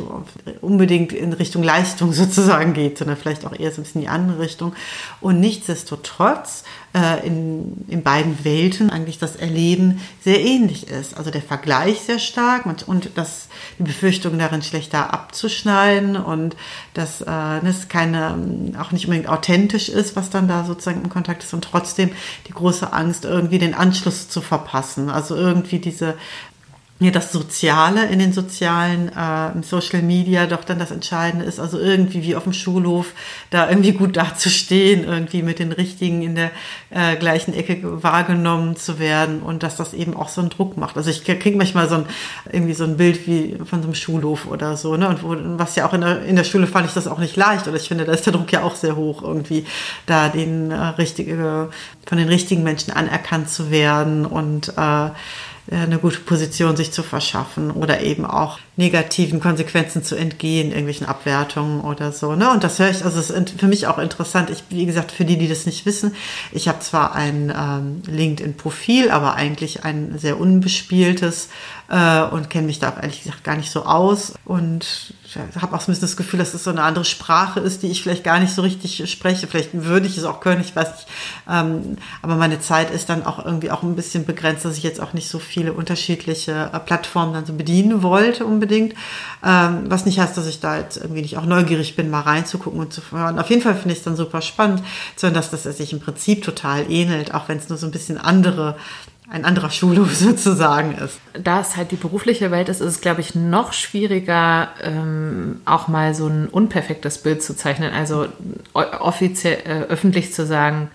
unbedingt 0.59 1.13
in 1.13 1.31
Richtung 1.31 1.63
Leistung 1.63 2.11
sozusagen 2.13 2.73
geht, 2.73 2.97
sondern 2.97 3.15
vielleicht 3.15 3.45
auch 3.45 3.57
eher 3.57 3.71
so 3.71 3.79
ein 3.79 3.83
bisschen 3.85 4.01
in 4.01 4.07
die 4.07 4.13
andere 4.13 4.39
Richtung. 4.39 4.73
Und 5.21 5.39
nichtsdestotrotz 5.39 6.63
äh, 6.93 7.25
in, 7.25 7.85
in 7.87 8.03
beiden 8.03 8.43
Welten 8.43 8.89
eigentlich 8.89 9.17
das 9.17 9.35
Erleben 9.35 10.01
sehr 10.23 10.41
ähnlich 10.41 10.89
ist. 10.89 11.17
Also 11.17 11.31
der 11.31 11.41
Vergleich 11.41 12.01
sehr 12.01 12.19
stark 12.19 12.65
und, 12.65 12.87
und 12.87 13.11
das, 13.15 13.47
die 13.79 13.83
Befürchtung 13.83 14.37
darin 14.37 14.61
schlechter 14.61 15.13
abzuschneiden 15.13 16.15
und 16.17 16.55
dass 16.93 17.21
äh, 17.21 17.25
das 17.25 17.87
keine, 17.87 18.35
auch 18.79 18.91
nicht 18.91 19.05
unbedingt 19.05 19.29
authentisch 19.29 19.89
ist, 19.89 20.15
was 20.15 20.29
dann 20.29 20.47
da 20.47 20.65
sozusagen 20.65 21.03
im 21.03 21.09
Kontakt 21.09 21.43
ist 21.43 21.53
und 21.53 21.63
trotzdem 21.63 22.11
die 22.47 22.53
große 22.53 22.91
Angst, 22.91 23.25
irgendwie 23.25 23.59
den 23.59 23.73
Anschluss 23.73 24.29
zu 24.29 24.41
verpassen. 24.41 25.09
Also 25.09 25.35
irgendwie 25.35 25.79
diese 25.79 26.15
ja, 27.01 27.09
das 27.09 27.31
Soziale 27.31 28.05
in 28.05 28.19
den 28.19 28.31
sozialen 28.31 29.09
äh, 29.09 29.63
Social 29.63 30.03
Media 30.03 30.45
doch 30.45 30.63
dann 30.63 30.77
das 30.77 30.91
Entscheidende 30.91 31.45
ist, 31.45 31.59
also 31.59 31.79
irgendwie 31.79 32.21
wie 32.21 32.35
auf 32.35 32.43
dem 32.43 32.53
Schulhof 32.53 33.13
da 33.49 33.67
irgendwie 33.67 33.93
gut 33.93 34.17
dazustehen, 34.17 35.03
irgendwie 35.03 35.41
mit 35.41 35.57
den 35.57 35.71
Richtigen 35.71 36.21
in 36.21 36.35
der 36.35 36.51
äh, 36.91 37.15
gleichen 37.15 37.55
Ecke 37.55 38.03
wahrgenommen 38.03 38.75
zu 38.75 38.99
werden 38.99 39.41
und 39.41 39.63
dass 39.63 39.77
das 39.77 39.95
eben 39.95 40.15
auch 40.15 40.29
so 40.29 40.41
einen 40.41 40.51
Druck 40.51 40.77
macht. 40.77 40.95
Also 40.95 41.09
ich 41.09 41.23
kriege 41.23 41.57
manchmal 41.57 41.89
so 41.89 41.95
ein 41.95 42.05
irgendwie 42.51 42.75
so 42.75 42.83
ein 42.83 42.97
Bild 42.97 43.25
wie 43.25 43.57
von 43.65 43.81
so 43.81 43.87
einem 43.87 43.95
Schulhof 43.95 44.45
oder 44.45 44.77
so, 44.77 44.95
ne? 44.95 45.09
Und 45.09 45.23
wo, 45.23 45.35
was 45.57 45.75
ja 45.75 45.87
auch 45.87 45.93
in 45.93 46.01
der, 46.01 46.23
in 46.25 46.35
der 46.35 46.43
Schule 46.43 46.67
fand 46.67 46.85
ich 46.85 46.93
das 46.93 47.07
auch 47.07 47.17
nicht 47.17 47.35
leicht 47.35 47.67
oder 47.67 47.77
ich 47.77 47.87
finde, 47.87 48.05
da 48.05 48.13
ist 48.13 48.27
der 48.27 48.33
Druck 48.33 48.51
ja 48.51 48.61
auch 48.61 48.75
sehr 48.75 48.95
hoch, 48.95 49.23
irgendwie 49.23 49.65
da 50.05 50.29
den 50.29 50.69
äh, 50.69 50.75
richtige, 50.75 51.69
von 52.05 52.17
den 52.19 52.27
richtigen 52.27 52.61
Menschen 52.61 52.93
anerkannt 52.93 53.49
zu 53.49 53.71
werden 53.71 54.27
und 54.27 54.73
äh, 54.77 55.09
eine 55.71 55.99
gute 55.99 56.19
Position 56.19 56.75
sich 56.75 56.91
zu 56.91 57.01
verschaffen 57.01 57.71
oder 57.71 58.01
eben 58.01 58.25
auch 58.25 58.59
negativen 58.75 59.39
Konsequenzen 59.39 60.03
zu 60.03 60.15
entgehen, 60.15 60.69
irgendwelchen 60.69 61.07
Abwertungen 61.07 61.81
oder 61.81 62.11
so. 62.11 62.35
Ne? 62.35 62.51
Und 62.51 62.65
das 62.65 62.77
höre 62.77 62.89
ich, 62.89 63.05
also 63.05 63.19
es 63.19 63.29
ist 63.29 63.51
für 63.57 63.67
mich 63.67 63.87
auch 63.87 63.97
interessant. 63.97 64.49
Ich, 64.49 64.63
wie 64.69 64.85
gesagt, 64.85 65.11
für 65.11 65.23
die, 65.23 65.37
die 65.37 65.47
das 65.47 65.65
nicht 65.65 65.85
wissen, 65.85 66.13
ich 66.51 66.67
habe 66.67 66.79
zwar 66.79 67.15
ein 67.15 67.53
ähm, 67.57 68.01
LinkedIn-Profil, 68.05 69.11
aber 69.11 69.35
eigentlich 69.35 69.85
ein 69.85 70.17
sehr 70.17 70.39
unbespieltes 70.39 71.47
äh, 71.91 72.23
und 72.23 72.49
kenne 72.49 72.67
mich 72.67 72.79
da 72.79 72.95
ehrlich 73.01 73.23
gesagt 73.23 73.43
gar 73.43 73.57
nicht 73.57 73.69
so 73.69 73.83
aus 73.83 74.33
und 74.45 75.13
habe 75.59 75.75
auch 75.75 75.81
so 75.81 75.91
ein 75.91 75.93
bisschen 75.93 76.07
das 76.07 76.17
Gefühl, 76.17 76.39
dass 76.39 76.53
es 76.53 76.63
so 76.63 76.69
eine 76.69 76.83
andere 76.83 77.03
Sprache 77.03 77.59
ist, 77.59 77.83
die 77.83 77.87
ich 77.87 78.01
vielleicht 78.01 78.23
gar 78.23 78.39
nicht 78.39 78.53
so 78.53 78.61
richtig 78.61 79.09
spreche. 79.11 79.47
Vielleicht 79.47 79.69
würde 79.73 80.07
ich 80.07 80.17
es 80.17 80.23
auch 80.23 80.39
können, 80.39 80.61
ich 80.61 80.75
weiß 80.75 80.89
nicht. 80.89 81.07
Ähm, 81.49 81.97
aber 82.21 82.35
meine 82.35 82.61
Zeit 82.61 82.91
ist 82.91 83.09
dann 83.09 83.25
auch 83.25 83.43
irgendwie 83.43 83.71
auch 83.71 83.83
ein 83.83 83.95
bisschen 83.95 84.25
begrenzt, 84.25 84.63
dass 84.63 84.77
ich 84.77 84.83
jetzt 84.83 85.01
auch 85.01 85.13
nicht 85.13 85.27
so 85.27 85.39
viele 85.39 85.73
unterschiedliche 85.73 86.69
äh, 86.73 86.79
Plattformen 86.79 87.33
dann 87.33 87.45
so 87.45 87.53
bedienen 87.53 88.03
wollte 88.03 88.45
unbedingt. 88.45 88.93
Ähm, 89.45 89.83
was 89.87 90.05
nicht 90.05 90.19
heißt, 90.19 90.37
dass 90.37 90.47
ich 90.47 90.61
da 90.61 90.77
jetzt 90.77 90.95
irgendwie 90.97 91.21
nicht 91.21 91.37
auch 91.37 91.45
neugierig 91.45 91.97
bin, 91.97 92.09
mal 92.09 92.21
reinzugucken 92.21 92.79
und 92.79 92.93
zu 92.93 93.01
hören. 93.11 93.37
Auf 93.37 93.49
jeden 93.49 93.61
Fall 93.61 93.75
finde 93.75 93.91
ich 93.91 93.99
es 93.99 94.05
dann 94.05 94.15
super 94.15 94.41
spannend, 94.41 94.81
sondern 95.17 95.41
dass 95.41 95.51
das 95.51 95.63
sich 95.63 95.91
im 95.91 95.99
Prinzip 95.99 96.43
total 96.43 96.89
ähnelt, 96.89 97.33
auch 97.33 97.49
wenn 97.49 97.57
es 97.57 97.67
nur 97.67 97.77
so 97.77 97.85
ein 97.85 97.91
bisschen 97.91 98.17
andere 98.17 98.77
ein 99.31 99.45
anderer 99.45 99.69
Schulhof 99.71 100.13
sozusagen 100.15 100.93
ist. 100.97 101.19
Da 101.33 101.61
es 101.61 101.77
halt 101.77 101.91
die 101.91 101.95
berufliche 101.95 102.51
Welt 102.51 102.69
ist, 102.69 102.81
ist 102.81 102.87
es, 102.87 103.01
glaube 103.01 103.21
ich, 103.21 103.33
noch 103.33 103.73
schwieriger, 103.73 104.69
ähm, 104.83 105.61
auch 105.65 105.87
mal 105.87 106.13
so 106.13 106.27
ein 106.27 106.47
unperfektes 106.47 107.19
Bild 107.19 107.41
zu 107.41 107.55
zeichnen. 107.55 107.93
Also 107.93 108.27
offiziell, 108.73 109.59
äh, 109.65 109.83
öffentlich 109.89 110.33
zu 110.33 110.45
sagen, 110.45 110.91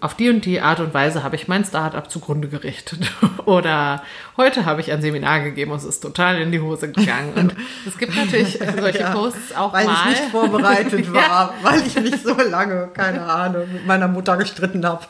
auf 0.00 0.14
die 0.14 0.30
und 0.30 0.44
die 0.44 0.60
Art 0.60 0.80
und 0.80 0.94
Weise 0.94 1.22
habe 1.22 1.36
ich 1.36 1.48
mein 1.48 1.64
Startup 1.64 2.10
zugrunde 2.10 2.48
gerichtet. 2.48 3.10
Oder 3.44 4.02
heute 4.36 4.64
habe 4.64 4.80
ich 4.80 4.92
ein 4.92 5.02
Seminar 5.02 5.40
gegeben 5.40 5.72
und 5.72 5.78
es 5.78 5.84
ist 5.84 6.00
total 6.00 6.40
in 6.40 6.52
die 6.52 6.60
Hose 6.60 6.90
gegangen. 6.90 7.32
Und 7.34 7.54
es 7.86 7.98
gibt 7.98 8.14
natürlich 8.14 8.58
solche 8.80 9.00
ja, 9.00 9.10
Posts 9.10 9.56
auch 9.56 9.72
weil 9.72 9.86
mal. 9.86 10.04
Weil 10.04 10.12
ich 10.12 10.20
nicht 10.20 10.30
vorbereitet 10.30 11.12
war, 11.12 11.20
ja. 11.20 11.54
weil 11.62 11.86
ich 11.86 12.00
mich 12.00 12.22
so 12.22 12.34
lange, 12.34 12.88
keine 12.94 13.22
Ahnung, 13.22 13.72
mit 13.72 13.86
meiner 13.86 14.08
Mutter 14.08 14.36
gestritten 14.36 14.86
habe. 14.86 15.04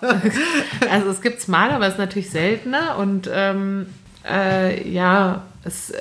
Also 0.91 1.11
es 1.11 1.21
gibt 1.21 1.39
es 1.39 1.49
mal, 1.49 1.71
aber 1.71 1.87
es 1.87 1.95
ist 1.95 1.99
natürlich 1.99 2.31
seltener. 2.31 2.97
Und 2.99 3.29
ähm, 3.33 3.87
äh, 4.29 4.89
ja, 4.89 5.43
es 5.65 5.93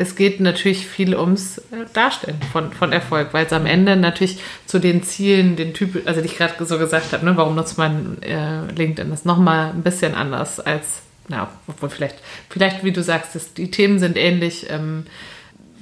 es 0.00 0.16
geht 0.16 0.40
natürlich 0.40 0.86
viel 0.86 1.14
ums 1.14 1.58
äh, 1.58 1.84
Darstellen 1.92 2.40
von, 2.52 2.72
von 2.72 2.90
Erfolg, 2.90 3.28
weil 3.32 3.44
es 3.44 3.52
am 3.52 3.66
Ende 3.66 3.96
natürlich 3.96 4.38
zu 4.64 4.78
den 4.78 5.02
Zielen, 5.02 5.56
den 5.56 5.74
Typ, 5.74 6.06
also 6.06 6.22
die 6.22 6.26
ich 6.26 6.38
gerade 6.38 6.64
so 6.64 6.78
gesagt 6.78 7.12
habe, 7.12 7.22
ne, 7.22 7.36
warum 7.36 7.54
nutzt 7.54 7.76
man 7.76 8.16
äh, 8.22 8.64
LinkedIn, 8.74 9.12
ist 9.12 9.26
nochmal 9.26 9.72
ein 9.72 9.82
bisschen 9.82 10.14
anders 10.14 10.58
als, 10.58 11.02
na, 11.28 11.50
obwohl 11.66 11.90
vielleicht, 11.90 12.16
vielleicht, 12.48 12.82
wie 12.82 12.92
du 12.92 13.02
sagst, 13.02 13.34
das, 13.34 13.52
die 13.52 13.70
Themen 13.70 13.98
sind 13.98 14.16
ähnlich. 14.16 14.70
Ähm, 14.70 15.04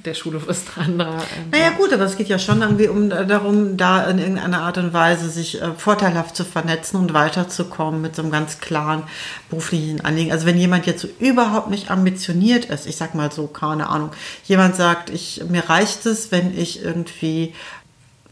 der 0.05 0.13
Schulhof 0.13 0.47
ist 0.47 0.65
dran. 0.65 0.97
Da, 0.97 1.15
ähm, 1.15 1.49
naja 1.51 1.71
gut, 1.71 1.91
aber 1.93 2.03
es 2.03 2.17
geht 2.17 2.29
ja 2.29 2.39
schon 2.39 2.61
irgendwie 2.61 2.87
um 2.87 3.09
darum, 3.09 3.77
da 3.77 4.05
in 4.05 4.19
irgendeiner 4.19 4.61
Art 4.61 4.77
und 4.77 4.93
Weise 4.93 5.29
sich 5.29 5.61
äh, 5.61 5.73
vorteilhaft 5.77 6.35
zu 6.35 6.45
vernetzen 6.45 6.99
und 6.99 7.13
weiterzukommen 7.13 8.01
mit 8.01 8.15
so 8.15 8.21
einem 8.21 8.31
ganz 8.31 8.59
klaren 8.59 9.03
beruflichen 9.49 10.01
Anliegen. 10.01 10.31
Also 10.31 10.45
wenn 10.45 10.57
jemand 10.57 10.85
jetzt 10.85 11.01
so 11.01 11.09
überhaupt 11.19 11.69
nicht 11.69 11.91
ambitioniert 11.91 12.65
ist, 12.65 12.87
ich 12.87 12.95
sag 12.95 13.15
mal 13.15 13.31
so, 13.31 13.47
keine 13.47 13.89
Ahnung, 13.89 14.11
jemand 14.45 14.75
sagt, 14.75 15.09
ich, 15.09 15.43
mir 15.49 15.69
reicht 15.69 16.05
es, 16.05 16.31
wenn 16.31 16.57
ich 16.57 16.83
irgendwie 16.83 17.53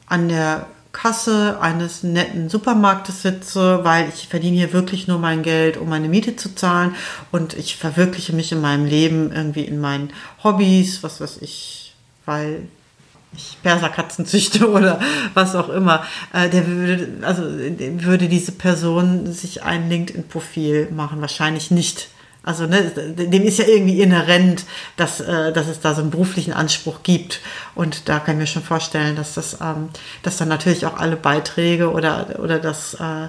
an 0.08 0.30
der 0.30 0.68
Kasse 0.98 1.60
eines 1.62 2.02
netten 2.02 2.50
Supermarktes 2.50 3.22
sitze, 3.22 3.84
weil 3.84 4.10
ich 4.10 4.28
verdiene 4.28 4.58
hier 4.58 4.74
wirklich 4.74 5.08
nur 5.08 5.20
mein 5.20 5.44
Geld, 5.44 5.78
um 5.78 5.90
meine 5.90 6.10
Miete 6.10 6.36
zu 6.36 6.56
zahlen. 6.56 6.96
Und 7.32 7.54
ich 7.54 7.76
verwirkliche 7.76 8.34
mich 8.34 8.52
in 8.52 8.62
meinem 8.62 8.86
Leben 8.86 9.32
irgendwie 9.32 9.66
in 9.66 9.80
meinen 9.80 10.10
Hobbys, 10.44 11.04
was 11.04 11.22
weiß 11.22 11.38
ich, 11.42 11.94
weil 12.26 12.64
ich 13.36 13.58
Perserkatzen 13.62 14.26
züchte 14.26 14.72
oder 14.72 15.00
was 15.36 15.54
auch 15.54 15.70
immer, 15.70 16.04
äh, 16.34 16.50
der 16.50 16.66
würde, 16.66 17.10
also 17.22 17.44
würde 17.44 18.28
diese 18.28 18.54
Person 18.54 19.32
sich 19.32 19.62
ein 19.62 19.90
LinkedIn-Profil 19.90 20.90
machen, 20.90 21.22
wahrscheinlich 21.22 21.70
nicht 21.70 22.10
also 22.48 22.66
ne, 22.66 22.82
dem 22.84 23.44
ist 23.44 23.60
ja 23.60 23.66
irgendwie 23.66 24.02
inhärent, 24.02 24.66
dass, 24.96 25.20
äh, 25.20 25.52
dass 25.52 25.68
es 25.68 25.82
da 25.82 25.94
so 25.94 26.02
einen 26.02 26.12
beruflichen 26.12 26.54
Anspruch 26.54 27.04
gibt. 27.04 27.42
Und 27.76 28.08
da 28.08 28.20
kann 28.20 28.36
ich 28.36 28.40
mir 28.40 28.48
schon 28.48 28.64
vorstellen, 28.64 29.18
dass 29.18 29.34
das, 29.34 29.58
ähm, 29.62 29.90
dass 30.24 30.38
dann 30.38 30.48
natürlich 30.48 30.86
auch 30.86 30.98
alle 30.98 31.18
Beiträge 31.18 31.92
oder, 31.92 32.40
oder 32.40 32.60
das 32.60 32.94
äh, 32.94 33.28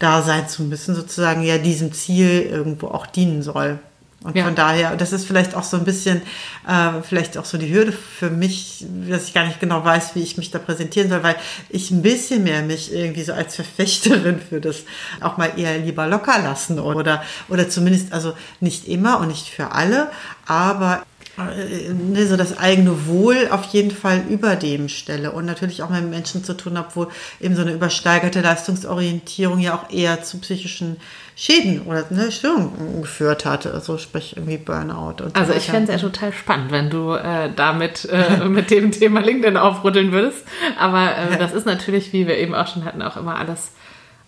Dasein 0.00 0.48
zu 0.48 0.64
müssen 0.64 0.96
sozusagen 0.96 1.42
ja 1.42 1.58
diesem 1.58 1.92
Ziel 1.92 2.42
irgendwo 2.42 2.88
auch 2.88 3.06
dienen 3.06 3.42
soll. 3.44 3.78
Und 4.26 4.34
ja. 4.34 4.44
von 4.44 4.56
daher, 4.56 4.96
das 4.96 5.12
ist 5.12 5.24
vielleicht 5.24 5.54
auch 5.54 5.62
so 5.62 5.76
ein 5.76 5.84
bisschen, 5.84 6.20
äh, 6.66 7.00
vielleicht 7.02 7.38
auch 7.38 7.44
so 7.44 7.58
die 7.58 7.72
Hürde 7.72 7.92
für 7.92 8.28
mich, 8.28 8.84
dass 9.08 9.28
ich 9.28 9.34
gar 9.34 9.46
nicht 9.46 9.60
genau 9.60 9.84
weiß, 9.84 10.16
wie 10.16 10.22
ich 10.22 10.36
mich 10.36 10.50
da 10.50 10.58
präsentieren 10.58 11.08
soll, 11.08 11.22
weil 11.22 11.36
ich 11.68 11.92
ein 11.92 12.02
bisschen 12.02 12.42
mehr 12.42 12.62
mich 12.62 12.92
irgendwie 12.92 13.22
so 13.22 13.32
als 13.32 13.54
Verfechterin 13.54 14.40
für 14.40 14.60
das 14.60 14.78
auch 15.20 15.36
mal 15.36 15.52
eher 15.56 15.78
lieber 15.78 16.08
locker 16.08 16.42
lassen 16.42 16.80
oder, 16.80 17.22
oder 17.48 17.68
zumindest, 17.68 18.12
also 18.12 18.32
nicht 18.58 18.88
immer 18.88 19.20
und 19.20 19.28
nicht 19.28 19.48
für 19.48 19.70
alle, 19.70 20.10
aber 20.44 21.04
äh, 21.38 21.92
ne, 21.92 22.26
so 22.26 22.36
das 22.36 22.58
eigene 22.58 23.06
Wohl 23.06 23.48
auf 23.52 23.66
jeden 23.66 23.92
Fall 23.92 24.24
über 24.28 24.56
dem 24.56 24.88
stelle 24.88 25.30
und 25.30 25.44
natürlich 25.44 25.84
auch 25.84 25.90
mit 25.90 26.10
Menschen 26.10 26.42
zu 26.42 26.56
tun 26.56 26.76
habe, 26.76 26.88
wo 26.94 27.06
eben 27.40 27.54
so 27.54 27.62
eine 27.62 27.74
übersteigerte 27.74 28.40
Leistungsorientierung 28.40 29.60
ja 29.60 29.76
auch 29.76 29.88
eher 29.88 30.24
zu 30.24 30.38
psychischen 30.38 30.96
Schäden 31.38 31.82
oder 31.82 32.06
ne, 32.08 32.32
Störungen 32.32 33.02
geführt 33.02 33.44
hat. 33.44 33.66
Also 33.66 33.98
sprich 33.98 34.36
irgendwie 34.36 34.56
Burnout. 34.56 35.22
Und 35.22 35.36
also 35.36 35.52
so 35.52 35.58
ich 35.58 35.66
fände 35.66 35.92
es 35.92 36.00
ja 36.00 36.08
total 36.08 36.32
spannend, 36.32 36.72
wenn 36.72 36.88
du 36.88 37.12
äh, 37.12 37.50
damit 37.54 38.08
äh, 38.10 38.44
mit 38.48 38.70
dem 38.70 38.90
Thema 38.90 39.20
LinkedIn 39.20 39.58
aufrütteln 39.58 40.12
würdest. 40.12 40.44
Aber 40.78 41.14
äh, 41.14 41.36
das 41.38 41.52
ist 41.52 41.66
natürlich, 41.66 42.14
wie 42.14 42.26
wir 42.26 42.38
eben 42.38 42.54
auch 42.54 42.66
schon 42.66 42.86
hatten, 42.86 43.02
auch 43.02 43.18
immer 43.18 43.36
alles 43.36 43.72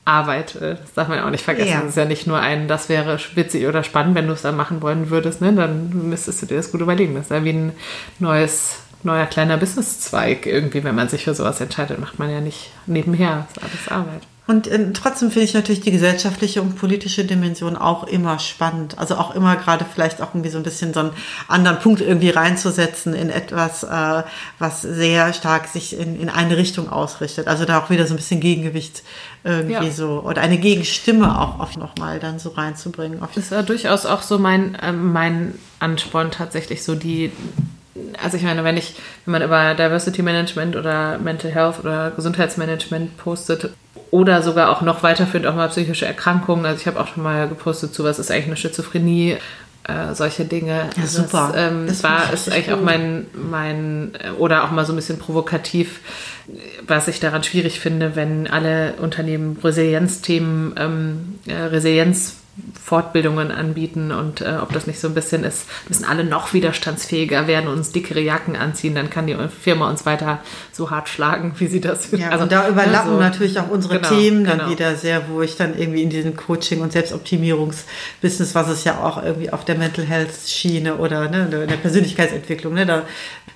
Arbeit. 0.05 0.57
Äh, 0.57 0.75
das 0.75 0.93
darf 0.93 1.09
man 1.09 1.17
ja 1.17 1.27
auch 1.27 1.31
nicht 1.31 1.45
vergessen. 1.45 1.71
Ja. 1.71 1.81
Das 1.81 1.91
ist 1.91 1.97
ja 1.97 2.05
nicht 2.05 2.27
nur 2.27 2.41
ein, 2.41 2.69
das 2.69 2.91
wäre 2.91 3.19
witzig 3.35 3.67
oder 3.67 3.83
spannend, 3.85 4.15
wenn 4.15 4.27
du 4.27 4.35
es 4.35 4.43
dann 4.43 4.57
machen 4.57 4.83
wollen 4.83 5.09
würdest. 5.09 5.41
Ne? 5.41 5.55
Dann 5.55 6.11
müsstest 6.11 6.43
du 6.43 6.47
dir 6.47 6.59
das 6.59 6.71
gut 6.71 6.83
überlegen. 6.83 7.15
Das 7.15 7.25
ist 7.25 7.31
ja 7.31 7.43
wie 7.43 7.55
ein 7.55 7.73
neues 8.19 8.81
neuer 9.03 9.27
kleiner 9.27 9.57
Businesszweig 9.57 10.45
irgendwie, 10.45 10.85
wenn 10.85 10.97
man 10.97 11.09
sich 11.09 11.25
für 11.25 11.33
sowas 11.33 11.61
entscheidet, 11.61 12.01
macht 12.01 12.19
man 12.19 12.31
ja 12.31 12.41
nicht 12.41 12.71
nebenher. 12.87 13.47
Das 13.55 13.65
ist 13.65 13.89
alles 13.89 13.89
Arbeit. 13.89 14.23
Und 14.49 14.67
äh, 14.67 14.93
trotzdem 14.95 15.31
finde 15.31 15.45
ich 15.45 15.53
natürlich 15.53 15.83
die 15.83 15.91
gesellschaftliche 15.91 16.63
und 16.63 16.75
politische 16.75 17.23
Dimension 17.23 17.77
auch 17.77 18.05
immer 18.05 18.39
spannend. 18.39 18.97
Also 18.97 19.17
auch 19.17 19.35
immer 19.35 19.57
gerade 19.57 19.85
vielleicht 19.85 20.23
auch 20.23 20.29
irgendwie 20.31 20.49
so 20.49 20.57
ein 20.57 20.63
bisschen 20.63 20.95
so 20.95 21.01
einen 21.01 21.11
anderen 21.49 21.79
Punkt 21.81 22.01
irgendwie 22.01 22.31
reinzusetzen 22.31 23.13
in 23.13 23.29
etwas, 23.29 23.83
äh, 23.83 24.23
was 24.59 24.81
sehr 24.81 25.35
stark 25.35 25.67
sich 25.67 25.99
in, 25.99 26.19
in 26.19 26.31
eine 26.31 26.57
Richtung 26.57 26.89
ausrichtet. 26.89 27.47
Also 27.47 27.67
da 27.67 27.79
auch 27.79 27.91
wieder 27.91 28.07
so 28.07 28.15
ein 28.15 28.17
bisschen 28.17 28.41
Gegengewicht 28.41 29.03
irgendwie 29.45 29.75
ja. 29.75 29.91
so 29.91 30.23
oder 30.25 30.41
eine 30.41 30.57
Gegenstimme 30.57 31.39
auch 31.39 31.61
auf 31.61 31.77
nochmal 31.77 32.19
dann 32.19 32.39
so 32.39 32.49
reinzubringen. 32.49 33.21
Das 33.21 33.37
ist 33.37 33.53
ja 33.53 33.61
durchaus 33.61 34.07
auch 34.07 34.23
so 34.23 34.39
mein, 34.39 34.77
äh, 34.77 34.93
mein 34.93 35.59
Ansporn 35.79 36.31
tatsächlich 36.31 36.83
so 36.83 36.95
die 36.95 37.33
also 38.23 38.37
ich 38.37 38.45
meine, 38.45 38.65
wenn 38.65 38.77
ich, 38.77 38.95
wenn 39.25 39.33
man 39.33 39.43
über 39.43 39.75
Diversity 39.75 40.23
Management 40.23 40.77
oder 40.77 41.19
Mental 41.19 41.51
Health 41.51 41.81
oder 41.81 42.13
Gesundheitsmanagement 42.13 43.17
postet 43.17 43.73
oder 44.11 44.43
sogar 44.43 44.71
auch 44.71 44.83
noch 44.83 45.03
weiterführend 45.03 45.47
auch 45.47 45.55
mal 45.55 45.69
psychische 45.69 46.07
Erkrankungen, 46.07 46.65
also 46.67 46.81
ich 46.81 46.87
habe 46.87 47.01
auch 47.01 47.09
schon 47.09 47.23
mal 47.23 47.49
gepostet 47.49 47.95
zu, 47.95 48.05
was 48.05 48.19
ist 48.19 48.31
eigentlich 48.31 48.47
eine 48.47 48.57
Schizophrenie, 48.57 49.37
äh, 49.85 50.15
solche 50.15 50.45
Dinge. 50.45 50.89
Ja, 50.97 51.03
also 51.03 51.23
super. 51.23 51.51
Das, 51.53 51.63
ähm, 51.63 51.87
das 51.87 52.03
war 52.03 52.33
ist 52.33 52.51
eigentlich 52.51 52.69
gut. 52.69 52.75
auch 52.75 52.83
mein, 52.83 53.27
mein, 53.33 54.13
oder 54.39 54.65
auch 54.65 54.71
mal 54.71 54.85
so 54.85 54.93
ein 54.93 54.97
bisschen 54.97 55.19
provokativ, 55.19 56.01
was 56.87 57.09
ich 57.09 57.21
daran 57.21 57.43
schwierig 57.43 57.81
finde, 57.81 58.15
wenn 58.15 58.47
alle 58.47 58.95
Unternehmen 59.01 59.59
Resilienzthemen, 59.63 60.75
ähm, 60.79 61.39
äh, 61.47 61.55
Resilienz 61.55 62.37
Fortbildungen 62.83 63.51
anbieten 63.51 64.13
und 64.13 64.41
äh, 64.41 64.57
ob 64.63 64.73
das 64.73 64.87
nicht 64.87 65.01
so 65.01 65.09
ein 65.09 65.15
bisschen 65.15 65.45
ist, 65.45 65.67
müssen 65.89 66.05
alle 66.05 66.25
noch 66.25 66.53
widerstandsfähiger 66.53 67.47
werden 67.47 67.69
und 67.69 67.79
uns 67.79 67.93
dickere 67.93 68.21
Jacken 68.21 68.57
anziehen, 68.57 68.95
dann 68.95 69.11
kann 69.11 69.27
die 69.27 69.37
Firma 69.63 69.89
uns 69.91 70.07
weiter 70.07 70.41
so 70.73 70.91
hart 70.91 71.09
schlagen, 71.09 71.55
wie 71.59 71.67
sie 71.67 71.81
das. 71.81 72.11
Ja, 72.13 72.31
also, 72.31 72.45
und 72.45 72.53
da 72.53 72.69
überlappen 72.69 73.13
also, 73.13 73.21
natürlich 73.21 73.59
auch 73.61 73.69
unsere 73.69 73.97
genau, 73.97 74.09
Themen 74.09 74.45
dann 74.45 74.59
genau. 74.59 74.71
wieder 74.71 74.97
sehr, 74.97 75.29
wo 75.29 75.43
ich 75.43 75.57
dann 75.57 75.79
irgendwie 75.79 76.03
in 76.03 76.11
diesem 76.11 76.37
Coaching- 76.37 76.81
und 76.81 76.93
Selbstoptimierungsbusiness, 76.93 78.55
was 78.55 78.69
es 78.69 78.85
ja 78.85 78.99
auch 78.99 79.23
irgendwie 79.23 79.51
auf 79.51 79.65
der 79.65 79.77
Mental 79.77 80.05
Health 80.05 80.31
Schiene 80.47 80.97
oder 80.97 81.29
ne, 81.29 81.45
in 81.45 81.69
der 81.69 81.77
Persönlichkeitsentwicklung, 81.77 82.75
ne, 82.75 82.87
da 82.87 83.03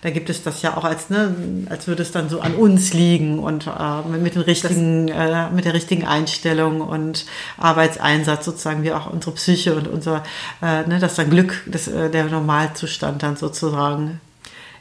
da 0.03 0.11
gibt 0.11 0.29
es 0.31 0.43
das 0.43 0.63
ja 0.63 0.77
auch 0.77 0.83
als, 0.83 1.11
ne, 1.11 1.33
als 1.71 1.87
würde 1.87 2.03
es 2.03 2.11
dann 2.11 2.29
so 2.29 2.41
an 2.41 2.55
uns 2.55 2.93
liegen 2.93 3.39
und 3.39 3.69
äh, 3.69 4.19
mit, 4.19 4.35
den 4.35 4.43
richtigen, 4.43 5.07
äh, 5.07 5.49
mit 5.51 5.65
der 5.65 5.75
richtigen 5.75 6.05
Einstellung 6.05 6.81
und 6.81 7.25
Arbeitseinsatz 7.57 8.45
sozusagen 8.45 8.83
auch 8.93 9.11
unsere 9.11 9.33
Psyche 9.33 9.75
und 9.75 9.89
unser, 9.89 10.23
äh, 10.63 10.87
ne, 10.87 10.99
dass 10.99 11.15
dann 11.15 11.31
Glück, 11.31 11.63
das, 11.67 11.89
äh, 11.89 12.11
der 12.11 12.25
Normalzustand 12.25 13.23
dann 13.23 13.37
sozusagen 13.37 14.21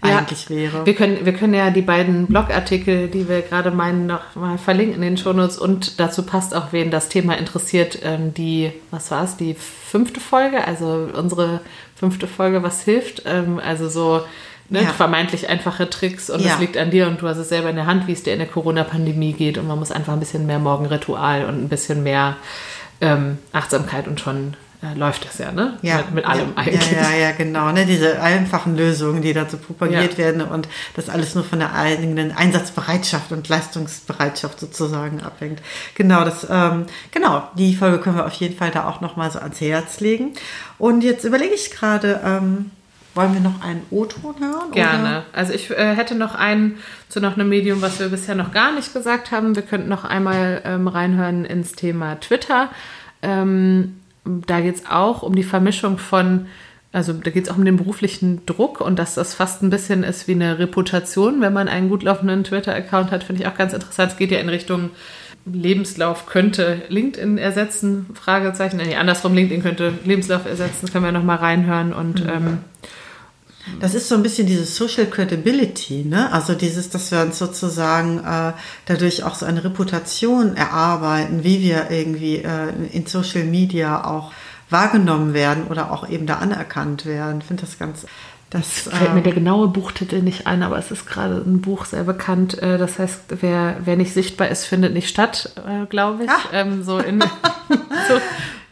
ja, 0.03 0.17
eigentlich 0.17 0.49
wäre. 0.49 0.85
Wir 0.85 0.95
können, 0.95 1.25
wir 1.25 1.33
können 1.33 1.53
ja 1.53 1.69
die 1.69 1.81
beiden 1.81 2.27
Blogartikel, 2.27 3.07
die 3.07 3.29
wir 3.29 3.41
gerade 3.41 3.71
meinen, 3.71 4.07
noch 4.07 4.35
mal 4.35 4.57
verlinken 4.57 4.95
in 4.95 5.01
den 5.01 5.17
Shownotes 5.17 5.57
und 5.57 5.99
dazu 5.99 6.23
passt 6.23 6.55
auch, 6.55 6.71
wen 6.71 6.91
das 6.91 7.09
Thema 7.09 7.37
interessiert, 7.37 7.99
ähm, 8.03 8.33
die, 8.33 8.71
was 8.89 9.11
war 9.11 9.23
es, 9.23 9.37
die 9.37 9.53
fünfte 9.53 10.19
Folge, 10.19 10.65
also 10.65 11.09
unsere 11.13 11.61
fünfte 11.95 12.27
Folge, 12.27 12.63
was 12.63 12.81
hilft, 12.81 13.23
ähm, 13.25 13.59
also 13.63 13.89
so 13.89 14.21
ne, 14.69 14.83
ja. 14.83 14.89
vermeintlich 14.89 15.49
einfache 15.49 15.89
Tricks 15.89 16.29
und 16.29 16.43
es 16.43 16.59
liegt 16.59 16.77
an 16.77 16.89
dir 16.89 17.07
und 17.07 17.21
du 17.21 17.27
hast 17.27 17.37
es 17.37 17.49
selber 17.49 17.69
in 17.69 17.75
der 17.75 17.85
Hand, 17.85 18.07
wie 18.07 18.13
es 18.13 18.23
dir 18.23 18.33
in 18.33 18.39
der 18.39 18.47
Corona-Pandemie 18.47 19.33
geht 19.33 19.57
und 19.57 19.67
man 19.67 19.77
muss 19.77 19.91
einfach 19.91 20.13
ein 20.13 20.19
bisschen 20.19 20.47
mehr 20.47 20.59
Morgenritual 20.59 21.45
und 21.45 21.61
ein 21.61 21.69
bisschen 21.69 22.01
mehr 22.01 22.37
ähm, 23.01 23.39
Achtsamkeit 23.51 24.07
und 24.07 24.19
schon 24.19 24.55
äh, 24.83 24.97
läuft 24.97 25.25
das 25.25 25.37
ja, 25.37 25.51
ne? 25.51 25.77
Ja. 25.83 25.97
Mit, 25.97 26.11
mit 26.15 26.25
allem 26.25 26.49
ja, 26.55 26.57
eigentlich. 26.57 26.91
Ja, 26.91 27.11
ja, 27.11 27.17
ja, 27.17 27.31
genau. 27.31 27.71
Ne? 27.71 27.85
Diese 27.85 28.19
einfachen 28.19 28.75
Lösungen, 28.75 29.21
die 29.21 29.33
dazu 29.33 29.57
propagiert 29.57 30.13
ja. 30.13 30.17
werden 30.17 30.41
und 30.41 30.67
das 30.95 31.07
alles 31.09 31.35
nur 31.35 31.43
von 31.43 31.59
der 31.59 31.75
eigenen 31.75 32.31
Einsatzbereitschaft 32.31 33.31
und 33.31 33.47
Leistungsbereitschaft 33.47 34.59
sozusagen 34.59 35.21
abhängt. 35.21 35.61
Genau, 35.93 36.23
das, 36.23 36.47
ähm, 36.49 36.87
genau, 37.11 37.43
die 37.55 37.75
Folge 37.75 37.99
können 37.99 38.15
wir 38.15 38.25
auf 38.25 38.33
jeden 38.33 38.57
Fall 38.57 38.71
da 38.71 38.87
auch 38.87 39.01
nochmal 39.01 39.29
so 39.29 39.37
ans 39.39 39.61
Herz 39.61 39.99
legen. 39.99 40.33
Und 40.79 41.03
jetzt 41.03 41.25
überlege 41.25 41.53
ich 41.53 41.69
gerade, 41.69 42.19
ähm, 42.25 42.71
wollen 43.13 43.33
wir 43.33 43.41
noch 43.41 43.61
einen 43.61 43.81
O-Ton 43.89 44.35
hören? 44.39 44.71
Gerne. 44.71 45.01
Oder? 45.01 45.25
Also 45.33 45.53
ich 45.53 45.69
äh, 45.69 45.95
hätte 45.95 46.15
noch 46.15 46.35
einen 46.35 46.77
zu 47.09 47.19
noch 47.19 47.35
einem 47.35 47.49
Medium, 47.49 47.81
was 47.81 47.99
wir 47.99 48.09
bisher 48.09 48.35
noch 48.35 48.51
gar 48.51 48.73
nicht 48.73 48.93
gesagt 48.93 49.31
haben. 49.31 49.55
Wir 49.55 49.63
könnten 49.63 49.89
noch 49.89 50.05
einmal 50.05 50.61
ähm, 50.63 50.87
reinhören 50.87 51.45
ins 51.45 51.73
Thema 51.73 52.19
Twitter. 52.19 52.69
Ähm, 53.21 53.97
da 54.23 54.61
geht 54.61 54.75
es 54.75 54.85
auch 54.89 55.23
um 55.23 55.35
die 55.35 55.43
Vermischung 55.43 55.97
von, 55.97 56.47
also 56.93 57.11
da 57.13 57.31
geht 57.31 57.45
es 57.45 57.49
auch 57.49 57.57
um 57.57 57.65
den 57.65 57.77
beruflichen 57.77 58.45
Druck 58.45 58.79
und 58.79 58.97
dass 58.97 59.15
das 59.15 59.33
fast 59.33 59.61
ein 59.61 59.69
bisschen 59.69 60.03
ist 60.03 60.27
wie 60.27 60.33
eine 60.33 60.59
Reputation, 60.59 61.41
wenn 61.41 61.53
man 61.53 61.67
einen 61.67 61.89
gut 61.89 62.03
laufenden 62.03 62.43
Twitter-Account 62.43 63.11
hat, 63.11 63.23
finde 63.23 63.41
ich 63.41 63.47
auch 63.47 63.55
ganz 63.55 63.73
interessant. 63.73 64.13
Es 64.13 64.17
geht 64.17 64.31
ja 64.31 64.39
in 64.39 64.49
Richtung 64.49 64.91
Lebenslauf 65.45 66.27
könnte 66.27 66.83
LinkedIn 66.89 67.39
ersetzen, 67.39 68.05
Fragezeichen. 68.13 68.77
Nee, 68.77 68.95
andersrum, 68.95 69.33
LinkedIn 69.33 69.63
könnte 69.63 69.93
Lebenslauf 70.05 70.45
ersetzen, 70.45 70.79
das 70.81 70.91
können 70.91 71.03
wir 71.05 71.11
nochmal 71.11 71.37
reinhören 71.37 71.93
und 71.93 72.21
ähm, 72.21 72.59
Das 73.79 73.93
ist 73.93 74.09
so 74.09 74.15
ein 74.15 74.23
bisschen 74.23 74.47
diese 74.47 74.65
Social 74.65 75.05
Credibility, 75.05 76.03
ne? 76.03 76.31
Also 76.31 76.53
dieses, 76.53 76.89
dass 76.89 77.11
wir 77.11 77.21
uns 77.21 77.37
sozusagen 77.37 78.19
äh, 78.19 78.53
dadurch 78.85 79.23
auch 79.23 79.35
so 79.35 79.45
eine 79.45 79.63
Reputation 79.63 80.55
erarbeiten, 80.55 81.43
wie 81.43 81.61
wir 81.61 81.91
irgendwie 81.91 82.37
äh, 82.37 82.69
in 82.91 83.05
Social 83.05 83.43
Media 83.43 84.05
auch 84.05 84.31
wahrgenommen 84.69 85.33
werden 85.33 85.67
oder 85.67 85.91
auch 85.91 86.07
eben 86.09 86.25
da 86.25 86.35
anerkannt 86.35 87.05
werden. 87.05 87.41
Ich 87.41 87.47
finde 87.47 87.61
das 87.61 87.77
ganz. 87.77 88.05
Das, 88.49 88.81
fällt 88.81 89.13
mir 89.13 89.21
äh, 89.21 89.23
der 89.23 89.33
genaue 89.33 89.69
Buchtitel 89.69 90.21
nicht 90.21 90.45
ein, 90.45 90.61
aber 90.61 90.77
es 90.77 90.91
ist 90.91 91.05
gerade 91.05 91.35
ein 91.35 91.61
Buch 91.61 91.85
sehr 91.85 92.03
bekannt. 92.03 92.61
Äh, 92.61 92.77
das 92.77 92.99
heißt, 92.99 93.21
wer, 93.39 93.77
wer 93.85 93.95
nicht 93.95 94.13
sichtbar 94.13 94.49
ist, 94.49 94.65
findet 94.65 94.93
nicht 94.93 95.07
statt, 95.07 95.53
äh, 95.65 95.85
glaube 95.85 96.25
ich. 96.25 96.31
Ähm, 96.51 96.83
so 96.83 96.97
in, 96.97 97.21
so, 98.09 98.19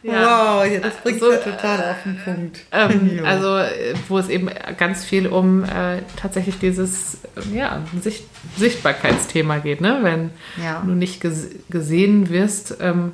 Wow, 0.02 0.64
ja, 0.64 0.80
das 0.82 0.94
bringt 1.02 1.20
So, 1.20 1.30
ja 1.30 1.36
total 1.38 1.90
auf 1.90 2.02
den 2.04 2.18
Punkt. 2.24 2.60
Ähm, 2.72 3.20
also, 3.24 3.60
wo 4.08 4.18
es 4.18 4.28
eben 4.28 4.48
ganz 4.78 5.04
viel 5.04 5.26
um 5.26 5.64
äh, 5.64 6.02
tatsächlich 6.16 6.58
dieses 6.58 7.18
äh, 7.52 7.56
ja, 7.56 7.82
Sicht 8.00 8.24
Sichtbarkeitsthema 8.56 9.58
geht, 9.58 9.80
ne? 9.80 9.98
Wenn 10.02 10.30
Ja. 10.62 10.82
du 10.84 10.92
nicht 10.92 11.20
ges 11.20 11.48
gesehen 11.68 12.30
wirst 12.30 12.76
ähm, 12.80 13.12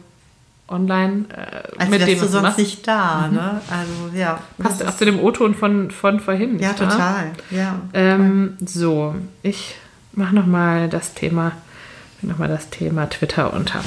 online 0.69 1.25
äh, 1.33 1.77
Als 1.81 1.91
mit 1.91 2.07
dem, 2.07 2.19
du 2.21 2.27
sonst 2.27 2.43
machst. 2.43 2.59
nicht 2.59 2.87
da, 2.87 3.29
ne? 3.29 3.61
Also 3.71 4.17
ja. 4.17 4.41
Passt 4.59 4.85
auch 4.87 4.97
zu 4.97 5.05
dem 5.05 5.19
O-Ton 5.21 5.55
von, 5.55 5.91
von 5.91 6.21
vorhin. 6.21 6.59
Ja, 6.59 6.73
total. 6.73 7.33
Ja. 7.51 7.81
Ähm, 7.95 8.57
so, 8.65 9.15
ich 9.43 9.75
mache 10.13 10.35
nochmal 10.35 10.89
das 10.89 11.15
Thema, 11.15 11.53
noch 12.23 12.39
mal 12.39 12.49
das 12.49 12.71
Thema 12.71 13.09
Twitter 13.11 13.53
unter. 13.53 13.81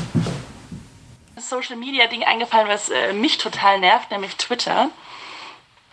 Social 1.50 1.76
Media 1.76 2.08
Ding 2.08 2.24
eingefallen, 2.24 2.68
was 2.68 2.90
äh, 2.90 3.14
mich 3.14 3.38
total 3.38 3.80
nervt, 3.80 4.12
nämlich 4.12 4.36
Twitter. 4.36 4.90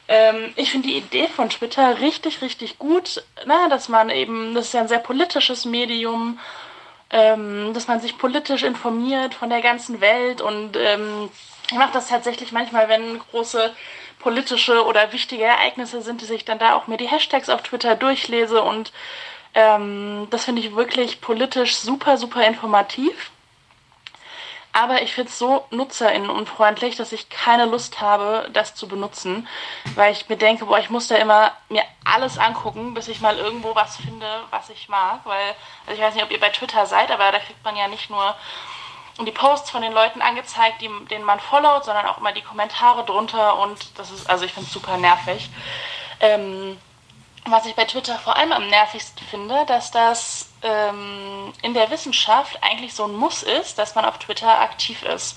Ähm, 0.09 0.53
ich 0.57 0.71
finde 0.71 0.89
die 0.89 0.97
Idee 0.99 1.29
von 1.29 1.51
Twitter 1.51 2.01
richtig, 2.01 2.43
richtig 2.43 2.79
gut, 2.79 3.25
na, 3.45 3.69
dass 3.69 3.89
man 3.89 4.11
eben, 4.11 4.55
das 4.55 4.67
ist 4.67 4.75
ja 4.75 4.81
ein 4.81 4.89
sehr 4.89 4.99
politisches 5.01 5.65
Medium, 5.65 6.39
ähm, 7.11 7.73
dass 7.75 7.89
man 7.89 8.01
sich 8.01 8.19
politisch 8.19 8.63
informiert 8.63 9.35
von 9.35 9.51
der 9.51 9.63
ganzen 9.63 10.01
Welt 10.01 10.41
und 10.41 10.77
ähm, 10.77 11.29
ich 11.71 11.77
mache 11.77 11.93
das 11.93 12.09
tatsächlich 12.09 12.53
manchmal, 12.53 12.89
wenn 12.89 13.19
große 13.19 13.75
politische 14.21 14.85
oder 14.85 15.13
wichtige 15.13 15.45
Ereignisse 15.45 16.03
sind, 16.03 16.23
dass 16.23 16.31
ich 16.31 16.45
dann 16.45 16.59
da 16.59 16.75
auch 16.75 16.87
mir 16.87 16.97
die 16.97 17.09
Hashtags 17.09 17.49
auf 17.49 17.63
Twitter 17.63 17.97
durchlese 17.97 18.63
und 18.63 18.93
ähm, 19.55 20.29
das 20.31 20.45
finde 20.45 20.63
ich 20.63 20.77
wirklich 20.77 21.21
politisch 21.21 21.77
super, 21.77 22.17
super 22.17 22.47
informativ. 22.47 23.31
Aber 24.77 25.01
ich 25.01 25.15
finde 25.15 25.31
es 25.31 25.39
so 25.39 25.65
nutzerinnenunfreundlich, 25.71 26.97
dass 26.97 27.13
ich 27.13 27.31
keine 27.31 27.65
Lust 27.65 28.03
habe, 28.03 28.47
das 28.53 28.75
zu 28.75 28.87
benutzen, 28.87 29.49
weil 29.95 30.13
ich 30.13 30.29
mir 30.29 30.37
denke, 30.37 30.67
boah, 30.67 30.79
ich 30.79 30.91
muss 30.91 31.09
da 31.09 31.17
immer 31.17 31.53
mir 31.71 31.83
alles 32.05 32.37
angucken, 32.37 32.93
bis 32.93 33.09
ich 33.09 33.23
mal 33.23 33.39
irgendwo 33.39 33.75
was 33.75 33.97
finde, 33.97 34.27
was 34.51 34.69
ich 34.69 34.91
mag. 34.91 35.21
Weil, 35.25 35.55
also 35.87 35.99
ich 35.99 36.07
weiß 36.07 36.15
nicht, 36.15 36.25
ob 36.25 36.31
ihr 36.31 36.41
bei 36.41 36.51
Twitter 36.51 36.85
seid, 36.85 37.11
aber 37.11 37.33
da 37.33 37.39
kriegt 37.39 37.65
man 37.65 37.75
ja 37.75 37.89
nicht 37.89 38.11
nur 38.11 38.37
die 39.25 39.33
Posts 39.33 39.71
von 39.71 39.81
den 39.81 39.95
Leuten 39.95 40.21
angezeigt, 40.21 40.83
die, 40.83 40.91
denen 41.07 41.25
man 41.25 41.41
followt, 41.41 41.87
sondern 41.87 42.05
auch 42.05 42.19
immer 42.19 42.33
die 42.33 42.43
Kommentare 42.43 43.03
drunter 43.07 43.59
und 43.61 43.99
das 43.99 44.11
ist, 44.11 44.29
also 44.29 44.45
ich 44.45 44.53
finde 44.53 44.67
es 44.67 44.75
super 44.75 44.99
nervig. 44.99 45.49
Ähm, 46.21 46.79
was 47.51 47.67
ich 47.67 47.75
bei 47.75 47.85
Twitter 47.85 48.19
vor 48.19 48.37
allem 48.37 48.53
am 48.53 48.69
nervigsten 48.69 49.27
finde, 49.27 49.65
dass 49.67 49.91
das 49.91 50.49
ähm, 50.63 51.53
in 51.63 51.75
der 51.75 51.91
Wissenschaft 51.91 52.59
eigentlich 52.63 52.95
so 52.95 53.05
ein 53.05 53.15
Muss 53.15 53.43
ist, 53.43 53.79
dass 53.79 53.95
man 53.95 54.05
auf 54.05 54.19
Twitter 54.19 54.61
aktiv 54.61 55.03
ist. 55.03 55.37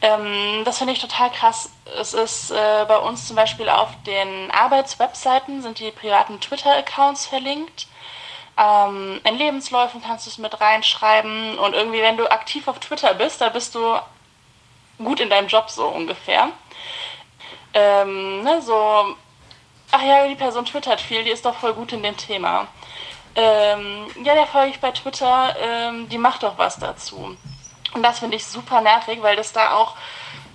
Ähm, 0.00 0.62
das 0.64 0.78
finde 0.78 0.92
ich 0.94 1.00
total 1.00 1.30
krass. 1.30 1.70
Es 2.00 2.12
ist 2.12 2.50
äh, 2.50 2.84
bei 2.88 2.98
uns 2.98 3.26
zum 3.28 3.36
Beispiel 3.36 3.68
auf 3.68 3.90
den 4.04 4.50
Arbeitswebseiten 4.50 5.62
sind 5.62 5.78
die 5.78 5.92
privaten 5.92 6.40
Twitter-Accounts 6.40 7.26
verlinkt. 7.26 7.86
Ähm, 8.58 9.20
in 9.24 9.38
Lebensläufen 9.38 10.02
kannst 10.02 10.26
du 10.26 10.30
es 10.30 10.38
mit 10.38 10.60
reinschreiben 10.60 11.58
und 11.58 11.74
irgendwie, 11.74 12.02
wenn 12.02 12.16
du 12.16 12.30
aktiv 12.30 12.68
auf 12.68 12.80
Twitter 12.80 13.14
bist, 13.14 13.40
da 13.40 13.48
bist 13.48 13.74
du 13.74 13.98
gut 14.98 15.20
in 15.20 15.30
deinem 15.30 15.48
Job 15.48 15.70
so 15.70 15.86
ungefähr. 15.86 16.48
Ähm, 17.74 18.42
ne, 18.42 18.60
so, 18.60 19.16
ach 19.92 20.02
ja, 20.02 20.26
die 20.26 20.34
Person 20.34 20.64
twittert 20.64 21.00
viel, 21.00 21.22
die 21.22 21.30
ist 21.30 21.44
doch 21.44 21.54
voll 21.54 21.74
gut 21.74 21.92
in 21.92 22.02
dem 22.02 22.16
Thema. 22.16 22.66
Ähm, 23.34 24.06
ja, 24.24 24.34
der 24.34 24.46
folge 24.46 24.70
ich 24.70 24.80
bei 24.80 24.90
Twitter, 24.90 25.54
ähm, 25.58 26.08
die 26.08 26.18
macht 26.18 26.42
doch 26.42 26.58
was 26.58 26.78
dazu. 26.78 27.36
Und 27.94 28.02
das 28.02 28.18
finde 28.18 28.36
ich 28.36 28.46
super 28.46 28.80
nervig, 28.80 29.22
weil 29.22 29.36
das 29.36 29.52
da 29.52 29.74
auch 29.74 29.94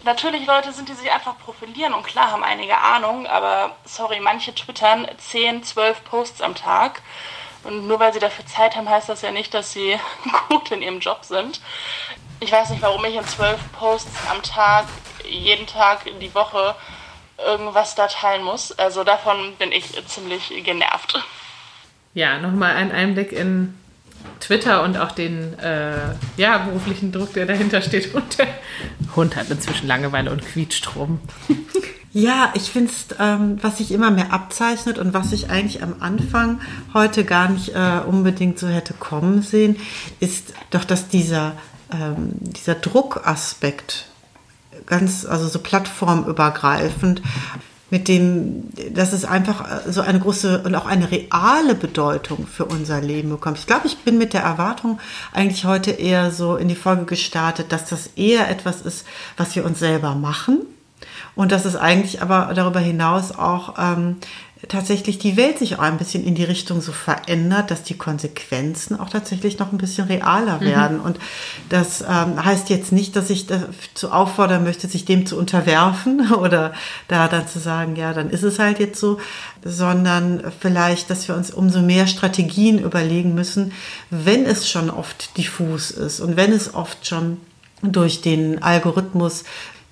natürlich 0.04 0.46
Leute 0.46 0.72
sind, 0.72 0.90
die 0.90 0.94
sich 0.94 1.12
einfach 1.12 1.38
profilieren 1.38 1.94
und 1.94 2.04
klar 2.04 2.32
haben 2.32 2.44
einige 2.44 2.78
Ahnung, 2.78 3.28
aber 3.28 3.76
sorry, 3.86 4.20
manche 4.20 4.54
twittern 4.54 5.08
10, 5.18 5.64
12 5.64 6.04
Posts 6.04 6.42
am 6.42 6.56
Tag. 6.56 7.02
Und 7.64 7.88
nur 7.88 8.00
weil 8.00 8.14
sie 8.14 8.20
dafür 8.20 8.46
Zeit 8.46 8.76
haben, 8.76 8.90
heißt 8.90 9.10
das 9.10 9.22
ja 9.22 9.32
nicht, 9.32 9.54
dass 9.54 9.74
sie 9.74 10.00
gut 10.50 10.72
in 10.72 10.82
ihrem 10.82 11.00
Job 11.00 11.20
sind. 11.24 11.60
Ich 12.40 12.52
weiß 12.52 12.70
nicht, 12.70 12.82
warum 12.82 13.04
ich 13.06 13.16
in 13.16 13.28
12 13.28 13.60
Posts 13.74 14.28
am 14.32 14.42
Tag, 14.42 14.86
jeden 15.28 15.68
Tag 15.68 16.06
die 16.22 16.34
Woche 16.34 16.76
irgendwas 17.46 17.96
da 17.96 18.08
teilen 18.08 18.44
muss. 18.44 18.72
Also 18.78 19.04
davon 19.04 19.54
bin 19.58 19.72
ich 19.72 19.86
ziemlich 20.08 20.52
genervt. 20.64 21.24
Ja, 22.14 22.40
nochmal 22.40 22.76
ein 22.76 22.92
Einblick 22.92 23.32
in 23.32 23.78
Twitter 24.40 24.84
und 24.84 24.98
auch 24.98 25.12
den 25.12 25.58
äh, 25.60 26.16
ja, 26.38 26.58
beruflichen 26.58 27.12
Druck, 27.12 27.34
der 27.34 27.46
dahinter 27.46 27.82
steht. 27.82 28.14
Und 28.16 28.40
der 28.40 28.48
Hund 29.16 29.36
hat 29.36 29.50
inzwischen 29.50 29.88
Langeweile 29.88 30.32
und 30.32 30.46
quietscht 30.46 30.96
rum. 30.96 31.20
Ja, 32.14 32.52
ich 32.56 32.72
finde 32.72 32.92
es, 32.92 33.16
ähm, 33.20 33.60
was 33.62 33.78
sich 33.78 33.92
immer 33.92 34.10
mehr 34.10 34.34
abzeichnet 34.34 34.98
und 34.98 35.14
was 35.14 35.34
ich 35.34 35.52
eigentlich 35.52 35.84
am 35.84 35.98
Anfang 36.00 36.62
heute 36.96 37.24
gar 37.26 37.48
nicht 37.48 37.76
äh, 37.76 38.00
unbedingt 38.08 38.58
so 38.58 38.68
hätte 38.68 38.96
kommen 38.96 39.44
sehen, 39.44 39.76
ist 40.20 40.54
doch, 40.72 40.84
dass 40.84 41.10
dieser, 41.10 41.54
ähm, 41.94 42.32
dieser 42.40 42.74
Druckaspekt 42.74 44.08
ganz, 44.88 45.26
also 45.26 45.48
so 45.48 45.60
plattformübergreifend, 45.60 47.22
mit 47.90 48.08
dem, 48.08 48.64
dass 48.94 49.14
es 49.14 49.24
einfach 49.24 49.88
äh, 49.88 49.92
so 49.92 50.02
eine 50.02 50.20
große 50.20 50.64
und 50.64 50.76
auch 50.76 50.86
eine 50.86 51.10
reale 51.10 51.74
Bedeutung 51.74 52.46
für 52.46 52.66
unser 52.66 53.00
Leben 53.02 53.30
bekommt. 53.30 53.60
Ich 53.60 53.68
glaube, 53.68 53.88
ich 53.88 54.00
bin 54.00 54.18
mit 54.18 54.34
der 54.34 54.42
Erwartung 54.42 55.00
eigentlich 55.32 55.66
heute 55.66 55.92
eher 55.92 56.32
so 56.32 56.58
in 56.58 56.68
die 56.68 56.76
Folge 56.76 57.06
gestartet, 57.06 57.72
dass 57.72 57.86
das 57.86 58.08
eher 58.16 58.50
etwas 58.50 58.82
ist, 58.82 59.06
was 59.38 59.56
wir 59.56 59.64
uns 59.64 59.80
selber 59.80 60.16
machen 60.16 60.60
und 61.36 61.52
dass 61.52 61.66
es 61.66 61.76
eigentlich 61.76 62.22
aber 62.22 62.52
darüber 62.54 62.80
hinaus 62.80 63.32
auch 63.32 63.76
ähm, 63.78 64.18
tatsächlich 64.68 65.20
die 65.20 65.38
Welt 65.38 65.60
sich 65.60 65.76
auch 65.76 65.84
ein 65.84 65.98
bisschen 65.98 66.24
in 66.24 66.34
die 66.34 66.44
Richtung 66.44 66.82
so 66.82 66.92
verändert, 66.92 67.70
dass 67.70 67.84
die 67.84 67.98
Konsequenzen 67.98 69.00
auch 69.00 69.10
tatsächlich 69.10 69.60
noch 69.60 69.72
ein 69.72 69.78
bisschen 69.78 70.08
realer 70.08 70.62
werden. 70.62 71.00
Und 71.00 71.20
das 71.70 72.02
ähm, 72.02 72.44
heißt 72.44 72.70
jetzt 72.70 72.92
nicht, 72.92 73.16
dass 73.16 73.30
ich 73.30 73.46
dazu 73.46 74.12
auffordern 74.12 74.64
möchte, 74.64 74.88
sich 74.88 75.06
dem 75.06 75.26
zu 75.26 75.38
unterwerfen 75.38 76.34
oder 76.40 76.74
da 77.08 77.28
dann 77.28 77.48
zu 77.48 77.60
sagen, 77.60 77.96
ja, 77.96 78.14
dann 78.14 78.32
ist 78.32 78.44
es 78.44 78.58
halt 78.58 78.80
jetzt 78.80 79.00
so, 79.00 79.20
sondern 79.64 80.44
vielleicht, 80.60 81.10
dass 81.12 81.28
wir 81.28 81.36
uns 81.36 81.52
umso 81.52 81.82
mehr 81.82 82.08
Strategien 82.08 82.80
überlegen 82.80 83.36
müssen, 83.36 83.74
wenn 84.10 84.46
es 84.46 84.70
schon 84.70 84.90
oft 84.90 85.38
diffus 85.38 85.92
ist 85.92 86.20
und 86.20 86.36
wenn 86.36 86.52
es 86.52 86.74
oft 86.74 87.06
schon 87.06 87.38
durch 87.84 88.22
den 88.22 88.64
Algorithmus 88.64 89.44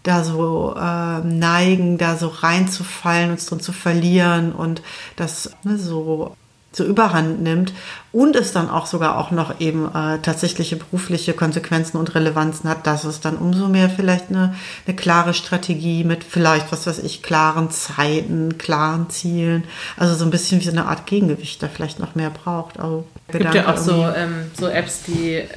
da 0.06 0.24
so 0.24 0.76
äh, 0.78 1.20
neigen, 1.22 1.97
da 1.97 2.16
so 2.16 2.28
reinzufallen, 2.28 3.32
uns 3.32 3.47
drin 3.47 3.60
zu 3.60 3.74
verlieren 3.74 4.53
und 4.53 4.82
das 5.16 5.51
ne, 5.64 5.78
so 5.78 6.36
so 6.76 6.84
überhand 6.84 7.41
nimmt 7.41 7.74
und 8.12 8.36
es 8.36 8.51
dann 8.51 8.70
auch 8.70 8.86
sogar 8.86 9.18
auch 9.18 9.32
noch 9.32 9.60
eben 9.60 9.88
äh, 9.88 10.20
tatsächliche 10.20 10.76
berufliche 10.76 11.34
Konsequenzen 11.34 11.97
und 11.97 12.16
Relevanzen 12.16 12.70
hat, 12.70 12.86
dass 12.86 13.06
es 13.06 13.22
dann 13.22 13.38
umso 13.38 13.68
mehr 13.68 13.89
vielleicht 13.89 14.30
eine, 14.30 14.56
eine 14.86 14.95
klare 14.95 15.34
Strategie 15.34 16.03
mit 16.03 16.24
vielleicht, 16.24 16.72
was 16.72 16.86
weiß 16.86 16.99
ich, 16.99 17.24
klaren 17.24 17.72
Zeiten, 17.72 18.58
klaren 18.58 19.10
Zielen, 19.10 19.64
also 19.95 20.16
so 20.16 20.26
ein 20.26 20.32
bisschen 20.32 20.60
wie 20.60 20.66
so 20.66 20.72
eine 20.72 20.86
Art 20.88 21.06
Gegengewicht 21.06 21.64
da 21.64 21.68
vielleicht 21.68 21.99
noch 21.99 22.16
mehr 22.16 22.30
braucht. 22.30 22.80
Also 22.80 23.06
Es 23.28 23.39
gibt 23.39 23.56
ja 23.56 23.74
auch 23.74 23.78
so, 23.78 24.06
ähm, 24.16 24.51
so 24.60 24.68
Apps, 24.68 25.03
die 25.03 25.36
äh, 25.36 25.47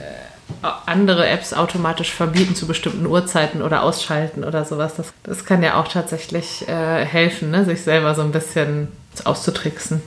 andere 0.87 1.27
Apps 1.27 1.53
automatisch 1.53 2.13
verbieten 2.13 2.55
zu 2.55 2.67
bestimmten 2.67 3.07
Uhrzeiten 3.07 3.63
oder 3.63 3.83
ausschalten 3.83 4.45
oder 4.45 4.65
sowas. 4.65 4.95
Das, 4.97 5.13
das 5.23 5.45
kann 5.45 5.63
ja 5.63 5.81
auch 5.81 5.89
tatsächlich 5.89 6.67
äh, 6.69 7.05
helfen, 7.05 7.51
ne? 7.51 7.65
sich 7.65 7.83
selber 7.83 8.15
so 8.15 8.23
ein 8.23 8.33
bisschen 8.33 8.89
auszutricksen. 9.25 10.03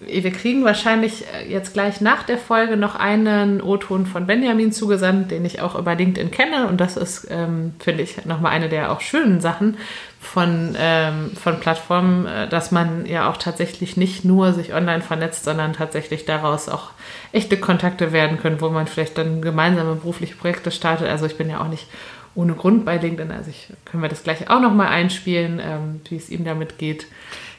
Wir 0.00 0.30
kriegen 0.30 0.64
wahrscheinlich 0.64 1.24
äh, 1.34 1.50
jetzt 1.50 1.72
gleich 1.72 2.00
nach 2.00 2.22
der 2.22 2.38
Folge 2.38 2.76
noch 2.76 2.94
einen 2.94 3.60
O-Ton 3.60 4.06
von 4.06 4.26
Benjamin 4.26 4.70
zugesandt, 4.70 5.32
den 5.32 5.44
ich 5.44 5.60
auch 5.60 5.76
über 5.76 5.96
LinkedIn 5.96 6.30
kenne. 6.30 6.68
Und 6.68 6.80
das 6.80 6.96
ist, 6.96 7.26
ähm, 7.30 7.74
finde 7.80 8.04
ich, 8.04 8.24
nochmal 8.24 8.52
eine 8.52 8.68
der 8.68 8.92
auch 8.92 9.00
schönen 9.00 9.40
Sachen, 9.40 9.76
von, 10.20 10.74
ähm, 10.78 11.32
von 11.36 11.60
Plattformen, 11.60 12.26
äh, 12.26 12.48
dass 12.48 12.70
man 12.70 13.06
ja 13.06 13.30
auch 13.30 13.36
tatsächlich 13.36 13.96
nicht 13.96 14.24
nur 14.24 14.52
sich 14.52 14.74
online 14.74 15.02
vernetzt, 15.02 15.44
sondern 15.44 15.72
tatsächlich 15.72 16.24
daraus 16.24 16.68
auch 16.68 16.90
echte 17.32 17.56
Kontakte 17.56 18.12
werden 18.12 18.38
können, 18.38 18.60
wo 18.60 18.68
man 18.68 18.86
vielleicht 18.86 19.16
dann 19.16 19.42
gemeinsame 19.42 19.94
berufliche 19.94 20.34
Projekte 20.34 20.70
startet. 20.70 21.08
Also 21.08 21.26
ich 21.26 21.36
bin 21.36 21.48
ja 21.48 21.60
auch 21.60 21.68
nicht 21.68 21.86
ohne 22.34 22.54
Grund 22.54 22.84
bei 22.84 22.98
LinkedIn, 22.98 23.32
also 23.32 23.50
ich, 23.50 23.68
können 23.84 24.02
wir 24.02 24.08
das 24.08 24.22
gleich 24.22 24.48
auch 24.48 24.60
nochmal 24.60 24.88
einspielen, 24.88 25.60
ähm, 25.62 26.00
wie 26.08 26.16
es 26.16 26.30
ihm 26.30 26.44
damit 26.44 26.78
geht. 26.78 27.06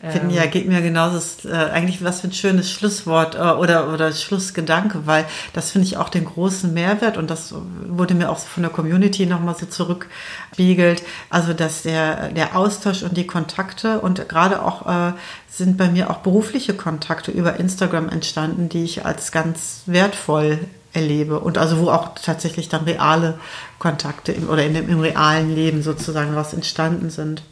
Ähm, 0.02 0.30
ja, 0.30 0.46
geht 0.46 0.68
mir 0.68 0.82
genauso. 0.82 1.18
Ist, 1.18 1.46
äh, 1.46 1.52
eigentlich 1.52 2.04
was 2.04 2.22
für 2.22 2.28
ein 2.28 2.34
schönes 2.34 2.72
Schlusswort 2.72 3.36
äh, 3.36 3.40
oder, 3.40 3.92
oder 3.94 4.14
Schlussgedanke, 4.14 5.06
weil 5.06 5.26
das 5.54 5.72
finde 5.72 5.88
ich 5.88 5.98
auch 5.98 6.10
den 6.10 6.26
großen 6.26 6.74
Mehrwert 6.74 7.18
und 7.18 7.30
das 7.30 7.54
wurde 7.88 8.14
mir 8.14 8.30
auch 8.30 8.38
von 8.38 8.64
der 8.64 8.72
Community 8.72 9.26
nochmal 9.26 9.56
so 9.56 9.66
zurückspiegelt. 9.66 11.04
Also, 11.30 11.54
dass 11.54 11.82
der, 11.82 12.30
der 12.30 12.56
Austausch 12.56 13.04
und 13.04 13.18
die 13.18 13.28
Kontakte 13.28 14.00
und 14.00 14.30
gerade 14.30 14.64
auch 14.64 14.88
äh, 14.88 15.14
sind 15.50 15.78
bei 15.78 15.90
mir 15.90 16.10
auch 16.10 16.20
berufliche 16.20 16.74
Kontakte 16.74 17.32
über 17.32 17.60
Instagram 17.60 18.08
entstanden, 18.08 18.70
die 18.70 18.86
ich 18.86 19.06
als 19.06 19.32
ganz 19.32 19.82
wertvoll 19.86 20.60
erlebe 20.94 21.40
und 21.40 21.58
also 21.58 21.80
wo 21.80 21.90
auch 21.90 22.16
tatsächlich 22.16 22.70
dann 22.70 22.86
reale 22.86 23.38
Kontakte 23.78 24.32
im, 24.32 24.50
oder 24.50 24.64
in 24.64 24.74
dem, 24.74 24.90
im 24.90 25.00
realen 25.00 25.54
Leben 25.54 25.84
sozusagen 25.84 26.32
daraus 26.34 26.54
entstanden 26.54 27.10
sind. 27.10 27.44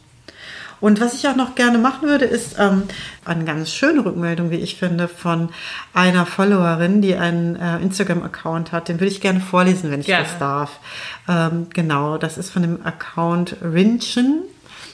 Und 0.80 1.00
was 1.00 1.14
ich 1.14 1.26
auch 1.28 1.36
noch 1.36 1.54
gerne 1.54 1.78
machen 1.78 2.08
würde, 2.08 2.24
ist 2.24 2.56
ähm, 2.58 2.84
eine 3.24 3.44
ganz 3.44 3.72
schöne 3.72 4.04
Rückmeldung, 4.04 4.50
wie 4.50 4.56
ich 4.56 4.76
finde, 4.76 5.08
von 5.08 5.50
einer 5.92 6.26
Followerin, 6.26 7.02
die 7.02 7.16
einen 7.16 7.56
äh, 7.56 7.78
Instagram-Account 7.78 8.72
hat. 8.72 8.88
Den 8.88 9.00
würde 9.00 9.12
ich 9.12 9.20
gerne 9.20 9.40
vorlesen, 9.40 9.90
wenn 9.90 10.00
ich 10.00 10.06
gerne. 10.06 10.24
das 10.24 10.38
darf. 10.38 10.80
Ähm, 11.28 11.66
genau, 11.72 12.18
das 12.18 12.38
ist 12.38 12.50
von 12.50 12.62
dem 12.62 12.84
Account 12.84 13.56
Rinchen. 13.62 14.42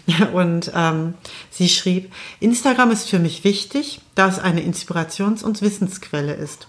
Und 0.33 0.71
ähm, 0.75 1.15
sie 1.51 1.69
schrieb, 1.69 2.13
Instagram 2.41 2.91
ist 2.91 3.09
für 3.09 3.19
mich 3.19 3.45
wichtig, 3.45 4.01
da 4.15 4.29
es 4.29 4.39
eine 4.39 4.61
Inspirations- 4.61 5.43
und 5.43 5.63
Wissensquelle 5.63 6.35
ist. 6.35 6.67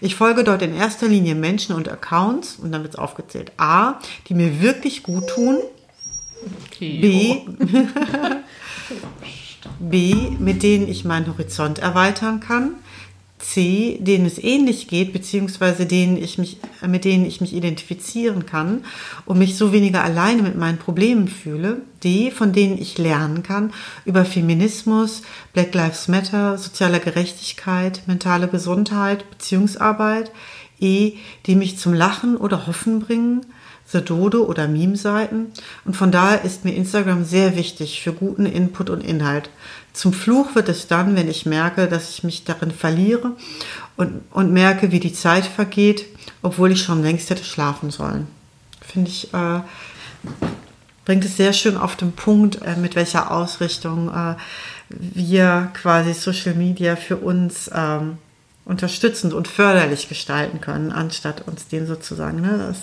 Ich 0.00 0.14
folge 0.14 0.44
dort 0.44 0.62
in 0.62 0.74
erster 0.74 1.08
Linie 1.08 1.34
Menschen 1.34 1.74
und 1.74 1.88
Accounts, 1.88 2.56
und 2.56 2.72
dann 2.72 2.82
wird 2.82 2.94
es 2.94 2.98
aufgezählt, 2.98 3.52
A, 3.56 3.94
die 4.28 4.34
mir 4.34 4.60
wirklich 4.60 5.02
gut 5.02 5.28
tun, 5.28 5.58
B, 6.78 7.40
B, 9.78 10.14
mit 10.38 10.62
denen 10.62 10.88
ich 10.88 11.04
meinen 11.04 11.26
Horizont 11.26 11.78
erweitern 11.78 12.40
kann. 12.40 12.72
C, 13.38 13.98
denen 14.00 14.24
es 14.24 14.42
ähnlich 14.42 14.88
geht, 14.88 15.12
beziehungsweise 15.12 15.84
denen 15.84 16.16
ich 16.16 16.38
mich, 16.38 16.58
mit 16.86 17.04
denen 17.04 17.26
ich 17.26 17.40
mich 17.40 17.54
identifizieren 17.54 18.46
kann 18.46 18.84
und 19.26 19.38
mich 19.38 19.56
so 19.56 19.72
weniger 19.72 20.02
alleine 20.02 20.42
mit 20.42 20.56
meinen 20.56 20.78
Problemen 20.78 21.28
fühle. 21.28 21.82
D, 22.02 22.30
von 22.30 22.52
denen 22.52 22.78
ich 22.78 22.96
lernen 22.96 23.42
kann 23.42 23.72
über 24.06 24.24
Feminismus, 24.24 25.22
Black 25.52 25.74
Lives 25.74 26.08
Matter, 26.08 26.56
soziale 26.56 26.98
Gerechtigkeit, 26.98 28.02
mentale 28.06 28.48
Gesundheit, 28.48 29.28
Beziehungsarbeit. 29.30 30.32
E, 30.78 31.14
die 31.46 31.54
mich 31.54 31.78
zum 31.78 31.94
Lachen 31.94 32.36
oder 32.36 32.66
Hoffen 32.66 33.00
bringen. 33.00 33.46
The 33.86 34.00
Dodo 34.00 34.44
oder 34.44 34.68
Meme-Seiten. 34.68 35.52
Und 35.84 35.96
von 35.96 36.10
daher 36.10 36.44
ist 36.44 36.64
mir 36.64 36.74
Instagram 36.74 37.24
sehr 37.24 37.56
wichtig 37.56 38.02
für 38.02 38.12
guten 38.12 38.46
Input 38.46 38.90
und 38.90 39.02
Inhalt. 39.02 39.50
Zum 39.92 40.12
Fluch 40.12 40.54
wird 40.54 40.68
es 40.68 40.88
dann, 40.88 41.16
wenn 41.16 41.28
ich 41.28 41.46
merke, 41.46 41.88
dass 41.88 42.10
ich 42.10 42.24
mich 42.24 42.44
darin 42.44 42.70
verliere 42.70 43.32
und, 43.96 44.22
und 44.30 44.52
merke, 44.52 44.92
wie 44.92 45.00
die 45.00 45.12
Zeit 45.12 45.46
vergeht, 45.46 46.04
obwohl 46.42 46.72
ich 46.72 46.82
schon 46.82 47.02
längst 47.02 47.30
hätte 47.30 47.44
schlafen 47.44 47.90
sollen. 47.90 48.26
Finde 48.80 49.10
ich, 49.10 49.32
äh, 49.32 49.60
bringt 51.04 51.24
es 51.24 51.36
sehr 51.36 51.52
schön 51.52 51.76
auf 51.76 51.96
den 51.96 52.12
Punkt, 52.12 52.60
äh, 52.62 52.76
mit 52.76 52.94
welcher 52.96 53.30
Ausrichtung 53.30 54.08
äh, 54.08 54.34
wir 54.88 55.70
quasi 55.72 56.12
Social 56.12 56.54
Media 56.54 56.96
für 56.96 57.16
uns 57.16 57.70
ähm, 57.74 58.18
unterstützend 58.64 59.32
und 59.32 59.48
förderlich 59.48 60.08
gestalten 60.08 60.60
können, 60.60 60.92
anstatt 60.92 61.46
uns 61.46 61.68
den 61.68 61.86
sozusagen, 61.86 62.40
ne, 62.40 62.58
das 62.58 62.78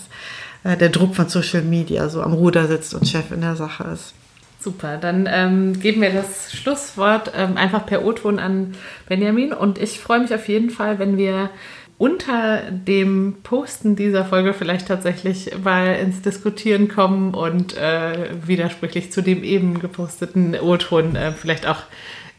äh, 0.63 0.77
der 0.77 0.89
Druck 0.89 1.15
von 1.15 1.29
Social 1.29 1.61
Media 1.61 2.09
so 2.09 2.21
am 2.21 2.33
Ruder 2.33 2.67
sitzt 2.67 2.93
und 2.93 3.07
Chef 3.07 3.31
in 3.31 3.41
der 3.41 3.55
Sache 3.55 3.85
ist. 3.93 4.13
Super, 4.59 4.97
dann 4.97 5.27
ähm, 5.29 5.79
geben 5.79 6.01
wir 6.01 6.11
das 6.11 6.53
Schlusswort 6.53 7.33
ähm, 7.35 7.57
einfach 7.57 7.85
per 7.85 8.05
O-Ton 8.05 8.39
an 8.39 8.75
Benjamin 9.09 9.51
und 9.51 9.77
ich 9.77 9.99
freue 9.99 10.21
mich 10.21 10.33
auf 10.33 10.47
jeden 10.47 10.69
Fall, 10.69 10.99
wenn 10.99 11.17
wir 11.17 11.49
unter 11.97 12.61
dem 12.71 13.35
Posten 13.43 13.95
dieser 13.95 14.25
Folge 14.25 14.53
vielleicht 14.53 14.87
tatsächlich 14.87 15.51
mal 15.63 15.95
ins 15.95 16.21
Diskutieren 16.21 16.87
kommen 16.87 17.33
und 17.33 17.77
äh, 17.77 18.29
widersprüchlich 18.45 19.11
zu 19.11 19.21
dem 19.21 19.43
eben 19.43 19.79
geposteten 19.79 20.55
O-Ton 20.55 21.15
äh, 21.15 21.33
vielleicht 21.33 21.67
auch 21.67 21.83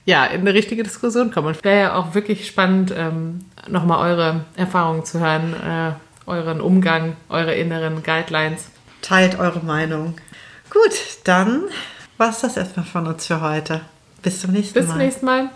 ja, 0.06 0.26
in 0.26 0.42
eine 0.42 0.54
richtige 0.54 0.82
Diskussion 0.82 1.30
kommen. 1.30 1.54
Wäre 1.62 1.80
ja 1.80 1.96
auch 1.96 2.14
wirklich 2.14 2.46
spannend, 2.46 2.92
ähm, 2.96 3.40
nochmal 3.68 4.10
eure 4.10 4.44
Erfahrungen 4.56 5.04
zu 5.04 5.20
hören, 5.20 5.54
äh, 5.54 5.92
euren 6.26 6.60
Umgang, 6.60 7.16
eure 7.28 7.54
inneren 7.54 8.02
Guidelines. 8.02 8.68
Teilt 9.02 9.38
eure 9.38 9.60
Meinung. 9.60 10.14
Gut, 10.70 11.18
dann 11.24 11.64
war 12.16 12.30
es 12.30 12.40
das 12.40 12.56
erstmal 12.56 12.86
von 12.86 13.06
uns 13.06 13.26
für 13.26 13.40
heute. 13.40 13.82
Bis 14.22 14.40
zum 14.40 14.52
nächsten 14.52 14.74
Bis 14.74 14.86
Mal. 14.86 14.86
Bis 14.86 14.92
zum 14.92 14.98
nächsten 14.98 15.26
Mal. 15.26 15.50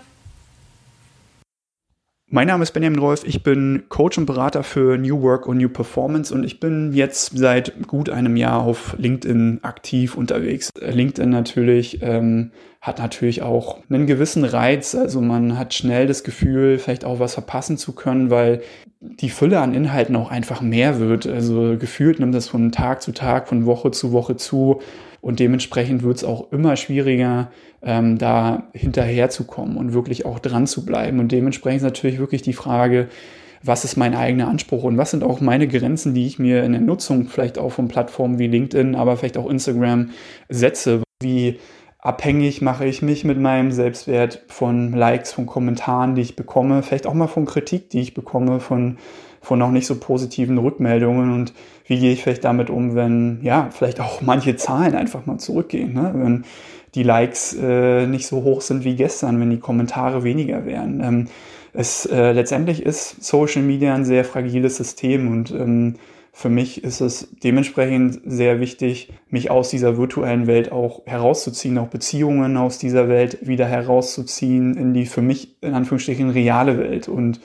Mein 2.31 2.49
Name 2.49 2.63
ist 2.63 2.73
Benjamin 2.73 2.99
Rolf, 2.99 3.25
ich 3.25 3.43
bin 3.43 3.85
Coach 3.89 4.19
und 4.19 4.27
Berater 4.27 4.63
für 4.63 4.99
New 4.99 5.23
Work 5.23 5.47
und 5.47 5.57
New 5.57 5.71
Performance 5.71 6.35
und 6.35 6.45
ich 6.45 6.61
bin 6.61 6.93
jetzt 6.93 7.39
seit 7.39 7.87
gut 7.87 8.11
einem 8.11 8.37
Jahr 8.37 8.61
auf 8.61 8.95
LinkedIn 8.99 9.61
aktiv 9.63 10.15
unterwegs. 10.15 10.71
LinkedIn 10.79 11.31
natürlich 11.31 12.03
ähm, 12.03 12.51
hat 12.81 12.99
natürlich 12.99 13.43
auch 13.43 13.79
einen 13.91 14.07
gewissen 14.07 14.45
Reiz, 14.45 14.95
also 14.95 15.21
man 15.21 15.59
hat 15.59 15.75
schnell 15.75 16.07
das 16.07 16.23
Gefühl, 16.23 16.79
vielleicht 16.79 17.05
auch 17.05 17.19
was 17.19 17.35
verpassen 17.35 17.77
zu 17.77 17.93
können, 17.93 18.31
weil 18.31 18.63
die 19.01 19.31
Fülle 19.31 19.61
an 19.61 19.75
Inhalten 19.75 20.15
auch 20.17 20.31
einfach 20.31 20.61
mehr 20.61 21.01
wird. 21.01 21.27
Also 21.27 21.77
gefühlt 21.79 22.21
nimmt 22.21 22.35
das 22.35 22.49
von 22.49 22.71
Tag 22.71 23.03
zu 23.03 23.13
Tag, 23.13 23.49
von 23.49 23.67
Woche 23.67 23.91
zu 23.91 24.13
Woche 24.13 24.37
zu 24.37 24.81
und 25.21 25.41
dementsprechend 25.41 26.03
wird 26.03 26.19
es 26.19 26.25
auch 26.25 26.53
immer 26.53 26.77
schwieriger, 26.77 27.51
ähm, 27.83 28.19
da 28.19 28.69
hinterherzukommen 28.73 29.77
und 29.77 29.93
wirklich 29.93 30.25
auch 30.25 30.39
dran 30.39 30.67
zu 30.67 30.85
bleiben. 30.85 31.19
Und 31.19 31.33
dementsprechend 31.33 31.79
ist 31.79 31.85
natürlich 31.85 32.19
wirklich 32.19 32.43
die 32.43 32.53
Frage, 32.53 33.09
was 33.63 33.85
ist 33.85 33.97
mein 33.97 34.15
eigener 34.15 34.49
Anspruch 34.49 34.85
und 34.85 34.97
was 34.99 35.11
sind 35.11 35.25
auch 35.25 35.41
meine 35.41 35.67
Grenzen, 35.67 36.15
die 36.15 36.27
ich 36.27 36.39
mir 36.39 36.63
in 36.63 36.73
der 36.73 36.81
Nutzung 36.81 37.27
vielleicht 37.27 37.59
auch 37.59 37.71
von 37.71 37.89
Plattformen 37.89 38.39
wie 38.39 38.47
LinkedIn, 38.47 38.95
aber 38.95 39.17
vielleicht 39.17 39.37
auch 39.37 39.51
Instagram 39.51 40.11
setze. 40.49 41.03
Wie 41.21 41.59
abhängig 42.09 42.63
mache 42.63 42.87
ich 42.87 43.03
mich 43.03 43.25
mit 43.25 43.39
meinem 43.39 43.71
Selbstwert 43.71 44.43
von 44.49 44.95
Likes, 44.95 45.31
von 45.33 45.45
Kommentaren, 45.45 46.15
die 46.15 46.23
ich 46.23 46.37
bekomme, 46.37 46.83
vielleicht 46.83 47.07
auch 47.07 47.13
mal 47.13 47.27
von 47.27 47.45
Kritik, 47.45 47.91
die 47.91 48.01
ich 48.01 48.15
bekomme, 48.15 48.61
von, 48.61 48.97
von 49.43 49.59
noch 49.59 49.71
nicht 49.71 49.87
so 49.87 49.95
positiven 49.97 50.57
Rückmeldungen 50.57 51.35
und 51.35 51.53
wie 51.87 51.99
gehe 51.99 52.11
ich 52.11 52.23
vielleicht 52.23 52.45
damit 52.45 52.71
um, 52.71 52.95
wenn 52.95 53.41
ja, 53.43 53.69
vielleicht 53.71 54.01
auch 54.01 54.23
manche 54.23 54.57
Zahlen 54.57 54.95
einfach 54.95 55.27
mal 55.27 55.37
zurückgehen, 55.37 55.93
ne? 55.93 56.13
wenn 56.15 56.45
die 56.95 57.03
Likes 57.03 57.55
äh, 57.61 58.07
nicht 58.07 58.27
so 58.27 58.43
hoch 58.43 58.63
sind 58.63 58.85
wie 58.85 58.97
gestern, 58.97 59.39
wenn 59.39 59.51
die 59.51 59.61
Kommentare 59.61 60.25
weniger 60.25 60.65
wären. 60.65 61.03
Ähm, 61.05 61.27
es 61.75 62.07
äh, 62.07 62.33
letztendlich 62.33 62.87
ist 62.87 63.23
Social 63.23 63.61
Media 63.61 63.95
ein 63.95 64.07
sehr 64.07 64.25
fragiles 64.25 64.79
System 64.79 65.29
und 65.31 65.51
ähm, 65.51 65.97
für 66.39 66.51
mich 66.51 66.85
ist 66.85 67.01
es 67.01 67.31
dementsprechend 67.43 68.21
sehr 68.25 68.61
wichtig, 68.61 69.13
mich 69.29 69.51
aus 69.51 69.71
dieser 69.71 69.99
virtuellen 69.99 70.47
Welt 70.47 70.71
auch 70.71 71.05
herauszuziehen, 71.05 71.77
auch 71.79 71.89
Beziehungen 71.89 72.57
aus 72.57 72.79
dieser 72.79 73.09
Welt 73.09 73.39
wieder 73.49 73.67
herauszuziehen 73.67 74.77
in 74.77 74.95
die 74.95 75.07
für 75.07 75.21
mich 75.21 75.57
in 75.63 75.75
Anführungsstrichen 75.75 76.31
reale 76.31 76.79
Welt 76.79 77.09
und 77.09 77.41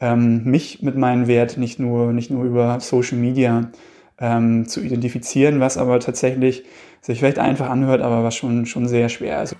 ähm, 0.00 0.42
mich 0.42 0.82
mit 0.82 0.96
meinem 0.96 1.28
Wert 1.28 1.58
nicht 1.58 1.78
nur, 1.78 2.12
nicht 2.12 2.28
nur 2.28 2.42
über 2.42 2.80
Social 2.80 3.18
Media 3.18 3.70
ähm, 4.18 4.66
zu 4.66 4.80
identifizieren, 4.80 5.60
was 5.60 5.78
aber 5.78 6.00
tatsächlich 6.00 6.64
sich 7.00 7.20
vielleicht 7.20 7.38
einfach 7.38 7.70
anhört, 7.70 8.00
aber 8.00 8.24
was 8.24 8.34
schon, 8.34 8.66
schon 8.66 8.88
sehr 8.88 9.10
schwer 9.10 9.44
ist. 9.44 9.54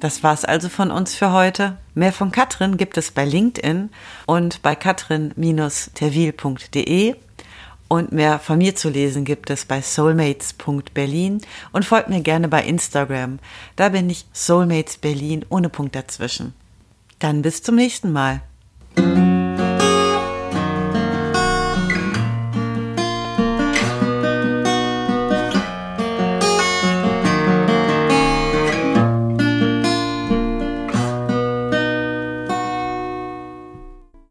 Das 0.00 0.22
war's 0.22 0.46
also 0.46 0.70
von 0.70 0.90
uns 0.90 1.14
für 1.14 1.32
heute. 1.32 1.76
Mehr 1.94 2.12
von 2.12 2.32
Katrin 2.32 2.78
gibt 2.78 2.96
es 2.96 3.10
bei 3.10 3.26
LinkedIn 3.26 3.90
und 4.26 4.62
bei 4.62 4.74
katrin-terwil.de. 4.74 7.16
Und 7.88 8.12
mehr 8.12 8.38
von 8.38 8.58
mir 8.58 8.76
zu 8.76 8.88
lesen 8.88 9.24
gibt 9.24 9.50
es 9.50 9.64
bei 9.64 9.82
soulmates.berlin 9.82 11.40
und 11.72 11.84
folgt 11.84 12.08
mir 12.08 12.20
gerne 12.20 12.46
bei 12.48 12.62
Instagram. 12.62 13.40
Da 13.76 13.90
bin 13.90 14.08
ich 14.08 14.24
Soulmates 14.32 14.96
Berlin 14.96 15.44
ohne 15.50 15.68
Punkt 15.68 15.96
dazwischen. 15.96 16.54
Dann 17.18 17.42
bis 17.42 17.62
zum 17.62 17.74
nächsten 17.74 18.12
Mal. 18.12 18.40